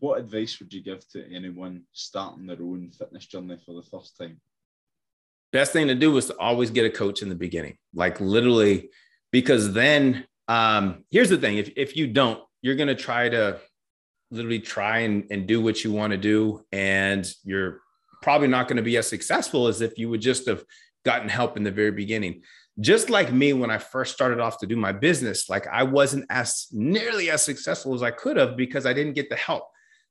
what 0.00 0.20
advice 0.20 0.58
would 0.58 0.72
you 0.72 0.82
give 0.82 1.06
to 1.10 1.24
anyone 1.34 1.82
starting 1.92 2.46
their 2.46 2.60
own 2.60 2.90
fitness 2.90 3.26
journey 3.26 3.58
for 3.64 3.74
the 3.74 3.82
first 3.82 4.16
time? 4.18 4.40
best 5.52 5.72
thing 5.72 5.88
to 5.88 5.94
do 5.94 6.16
is 6.16 6.26
to 6.26 6.38
always 6.38 6.70
get 6.70 6.84
a 6.84 6.90
coach 6.90 7.22
in 7.22 7.28
the 7.28 7.34
beginning. 7.34 7.76
Like 7.94 8.20
literally 8.20 8.90
because 9.32 9.72
then 9.72 10.26
um 10.46 11.04
here's 11.10 11.30
the 11.30 11.38
thing. 11.38 11.58
If, 11.58 11.70
if 11.76 11.96
you 11.96 12.06
don't 12.06 12.42
you're 12.62 12.76
going 12.76 12.88
to 12.88 12.94
try 12.94 13.28
to 13.28 13.60
literally 14.30 14.60
try 14.60 14.98
and, 14.98 15.24
and 15.30 15.46
do 15.46 15.60
what 15.60 15.84
you 15.84 15.92
want 15.92 16.10
to 16.10 16.18
do 16.18 16.64
and 16.72 17.26
you're 17.44 17.80
probably 18.20 18.48
not 18.48 18.66
going 18.66 18.76
to 18.76 18.82
be 18.82 18.96
as 18.96 19.06
successful 19.06 19.68
as 19.68 19.80
if 19.80 19.96
you 19.96 20.10
would 20.10 20.20
just 20.20 20.46
have 20.46 20.64
gotten 21.04 21.28
help 21.28 21.56
in 21.56 21.62
the 21.62 21.70
very 21.70 21.92
beginning. 21.92 22.42
Just 22.80 23.10
like 23.10 23.32
me 23.32 23.52
when 23.52 23.70
i 23.70 23.78
first 23.78 24.14
started 24.14 24.38
off 24.38 24.58
to 24.58 24.66
do 24.66 24.76
my 24.76 24.92
business 24.92 25.48
like 25.48 25.66
i 25.66 25.82
wasn't 25.82 26.24
as 26.30 26.68
nearly 26.70 27.28
as 27.28 27.42
successful 27.42 27.92
as 27.92 28.04
i 28.04 28.12
could 28.12 28.36
have 28.36 28.56
because 28.56 28.86
i 28.86 28.92
didn't 28.92 29.14
get 29.14 29.28
the 29.28 29.34
help 29.34 29.64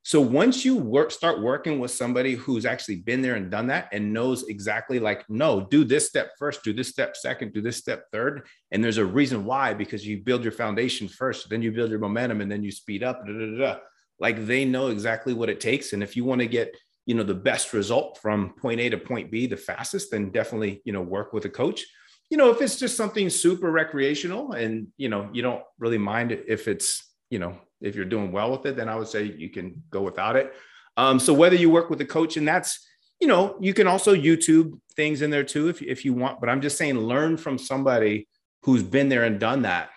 so 0.08 0.22
once 0.22 0.64
you 0.64 0.78
work, 0.78 1.12
start 1.12 1.42
working 1.42 1.80
with 1.80 1.92
somebody 1.92 2.36
who's 2.36 2.66
actually 2.66 2.96
been 2.96 3.22
there 3.22 3.36
and 3.36 3.52
done 3.52 3.68
that 3.68 3.90
and 3.92 4.14
knows 4.14 4.48
exactly 4.48 5.00
like, 5.00 5.30
no, 5.30 5.60
do 5.60 5.84
this 5.84 6.08
step 6.08 6.32
first, 6.40 6.64
do 6.64 6.72
this 6.72 6.88
step 6.88 7.18
second, 7.18 7.52
do 7.52 7.62
this 7.62 7.76
step 7.76 8.06
third. 8.14 8.48
And 8.72 8.82
there's 8.82 9.00
a 9.00 9.06
reason 9.06 9.44
why, 9.44 9.74
because 9.74 10.08
you 10.08 10.20
build 10.24 10.44
your 10.44 10.54
foundation 10.54 11.10
first, 11.10 11.50
then 11.50 11.62
you 11.62 11.74
build 11.74 11.90
your 11.90 12.00
momentum 12.00 12.40
and 12.40 12.50
then 12.50 12.64
you 12.64 12.72
speed 12.72 13.04
up. 13.04 13.26
Da, 13.26 13.34
da, 13.34 13.58
da. 13.58 13.80
Like 14.18 14.46
they 14.46 14.64
know 14.64 14.88
exactly 14.88 15.34
what 15.34 15.50
it 15.50 15.60
takes. 15.60 15.92
And 15.92 16.02
if 16.02 16.16
you 16.16 16.24
want 16.24 16.40
to 16.40 16.48
get, 16.48 16.74
you 17.06 17.14
know, 17.14 17.24
the 17.24 17.34
best 17.34 17.74
result 17.74 18.18
from 18.22 18.54
point 18.54 18.80
A 18.80 18.88
to 18.92 18.98
point 18.98 19.30
B, 19.30 19.46
the 19.46 19.58
fastest, 19.58 20.12
then 20.12 20.32
definitely, 20.32 20.82
you 20.86 20.94
know, 20.94 21.02
work 21.02 21.34
with 21.34 21.44
a 21.44 21.50
coach. 21.50 21.84
You 22.30 22.38
know, 22.38 22.50
if 22.50 22.62
it's 22.62 22.80
just 22.80 22.96
something 22.96 23.30
super 23.30 23.70
recreational 23.70 24.54
and, 24.54 24.88
you 24.96 25.10
know, 25.10 25.30
you 25.34 25.42
don't 25.42 25.64
really 25.80 25.98
mind 25.98 26.32
if 26.32 26.70
it's, 26.70 27.14
you 27.30 27.40
know, 27.40 27.58
if 27.82 27.96
you're 27.96 28.06
doing 28.06 28.32
well 28.32 28.52
with 28.52 28.66
it, 28.66 28.76
then 28.76 28.90
I 28.90 28.96
would 28.96 29.08
say 29.08 29.24
you 29.24 29.50
can 29.50 29.84
go 29.90 30.02
without 30.02 30.36
it. 30.36 30.54
Um, 30.96 31.20
so 31.20 31.34
whether 31.34 31.56
you 31.56 31.70
work 31.70 31.90
with 31.90 32.02
a 32.02 32.06
coach, 32.06 32.38
and 32.38 32.48
that's, 32.48 32.86
you 33.20 33.28
know, 33.28 33.58
you 33.62 33.74
can 33.74 33.88
also 33.88 34.16
YouTube 34.16 34.80
things 34.96 35.22
in 35.22 35.30
there 35.30 35.44
too 35.44 35.70
if, 35.70 35.82
if 35.82 36.04
you 36.04 36.14
want. 36.14 36.40
But 36.40 36.50
I'm 36.50 36.62
just 36.62 36.78
saying, 36.78 36.98
learn 36.98 37.38
from 37.38 37.58
somebody 37.58 38.28
who's 38.64 38.84
been 38.84 39.10
there 39.10 39.24
and 39.24 39.40
done 39.40 39.62
that. 39.62 39.90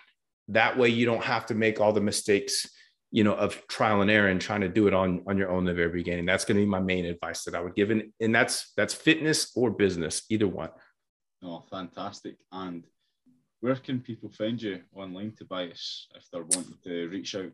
That 0.49 0.77
way, 0.77 0.89
you 0.89 1.05
don't 1.05 1.23
have 1.23 1.45
to 1.47 1.55
make 1.55 1.79
all 1.79 1.93
the 1.93 2.01
mistakes, 2.01 2.69
you 3.11 3.23
know, 3.23 3.33
of 3.33 3.65
trial 3.67 4.01
and 4.01 4.11
error 4.11 4.27
and 4.27 4.39
trying 4.39 4.61
to 4.61 4.69
do 4.69 4.87
it 4.87 4.93
on 4.93 5.23
on 5.27 5.37
your 5.37 5.49
own 5.49 5.65
the 5.65 5.73
very 5.73 5.91
beginning. 5.91 6.25
That's 6.25 6.45
going 6.45 6.57
to 6.57 6.63
be 6.63 6.69
my 6.69 6.79
main 6.79 7.05
advice 7.05 7.43
that 7.45 7.55
I 7.55 7.61
would 7.61 7.75
give, 7.75 7.89
and 7.89 8.11
and 8.19 8.33
that's 8.33 8.73
that's 8.75 8.93
fitness 8.93 9.51
or 9.55 9.71
business, 9.71 10.23
either 10.29 10.47
one. 10.47 10.69
Oh, 11.43 11.63
fantastic. 11.69 12.35
And 12.51 12.83
where 13.61 13.75
can 13.75 13.99
people 13.99 14.29
find 14.29 14.61
you 14.61 14.81
online, 14.93 15.33
Tobias, 15.37 16.07
if 16.15 16.29
they're 16.31 16.43
wanting 16.43 16.77
to 16.83 17.07
reach 17.09 17.35
out? 17.35 17.51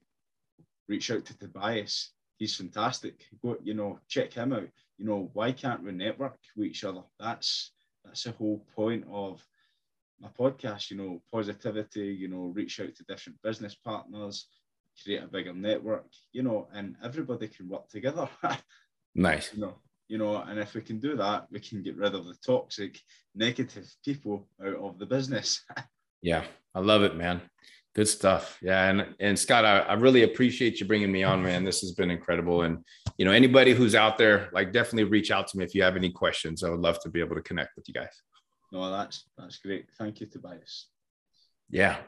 reach 0.88 1.10
out 1.10 1.26
to 1.26 1.38
Tobias. 1.40 2.12
He's 2.38 2.56
fantastic. 2.56 3.26
Go, 3.42 3.58
you 3.64 3.74
know, 3.74 4.00
check 4.08 4.34
him 4.34 4.54
out. 4.54 4.68
You 5.00 5.06
know, 5.06 5.32
why 5.34 5.52
can't 5.52 5.84
we 5.84 5.92
network 5.92 6.38
with 6.56 6.68
each 6.68 6.84
other? 6.84 7.02
That's 7.20 7.72
that's 8.06 8.24
the 8.24 8.32
whole 8.34 8.64
point 8.76 9.06
of 9.12 9.44
my 10.20 10.30
podcast. 10.40 10.92
You 10.92 10.98
know, 10.98 11.22
positivity. 11.32 12.16
You 12.20 12.28
know, 12.28 12.52
reach 12.54 12.80
out 12.80 12.94
to 12.96 13.04
different 13.06 13.42
business 13.42 13.74
partners, 13.74 14.48
create 15.04 15.24
a 15.24 15.28
bigger 15.28 15.54
network. 15.54 16.06
You 16.34 16.44
know, 16.44 16.68
and 16.72 16.96
everybody 17.04 17.48
can 17.48 17.68
work 17.68 17.90
together. 17.90 18.30
nice. 19.16 19.54
You 19.56 19.62
know, 19.62 19.76
you 20.12 20.18
know, 20.18 20.36
and 20.42 20.60
if 20.60 20.74
we 20.74 20.82
can 20.82 21.00
do 21.00 21.16
that, 21.16 21.48
we 21.52 21.62
can 21.62 21.82
get 21.82 21.96
rid 21.96 22.14
of 22.14 22.26
the 22.26 22.36
toxic, 22.46 23.00
negative 23.34 23.90
people 24.04 24.46
out 24.62 24.76
of 24.76 25.00
the 25.00 25.06
business. 25.06 25.64
yeah, 26.22 26.44
I 26.76 26.82
love 26.82 27.04
it, 27.04 27.16
man. 27.16 27.40
Good 27.96 28.10
stuff. 28.10 28.58
Yeah. 28.62 28.90
And, 28.90 29.16
and 29.22 29.40
Scott, 29.40 29.64
I, 29.64 29.80
I 29.80 29.94
really 29.94 30.24
appreciate 30.24 30.82
you 30.82 30.86
bringing 30.86 31.14
me 31.14 31.24
on, 31.24 31.42
man. 31.42 31.64
This 31.64 31.80
has 31.80 31.94
been 31.94 32.12
incredible. 32.12 32.64
And, 32.64 32.80
you 33.18 33.24
know, 33.24 33.32
anybody 33.32 33.74
who's 33.74 33.96
out 33.96 34.18
there, 34.18 34.50
like 34.52 34.74
definitely 34.74 35.06
reach 35.06 35.32
out 35.32 35.48
to 35.48 35.58
me 35.58 35.64
if 35.64 35.74
you 35.74 35.82
have 35.82 35.96
any 35.96 36.12
questions. 36.12 36.62
I 36.62 36.70
would 36.70 36.82
love 36.82 37.00
to 37.04 37.10
be 37.10 37.22
able 37.22 37.38
to 37.38 37.42
connect 37.42 37.78
with 37.78 37.88
you 37.88 37.94
guys. 37.94 38.22
No, 38.74 38.92
that's, 38.92 39.30
that's 39.38 39.60
great. 39.60 39.86
Thank 39.98 40.20
you, 40.20 40.28
Tobias. 40.28 40.90
Yeah. 41.70 42.00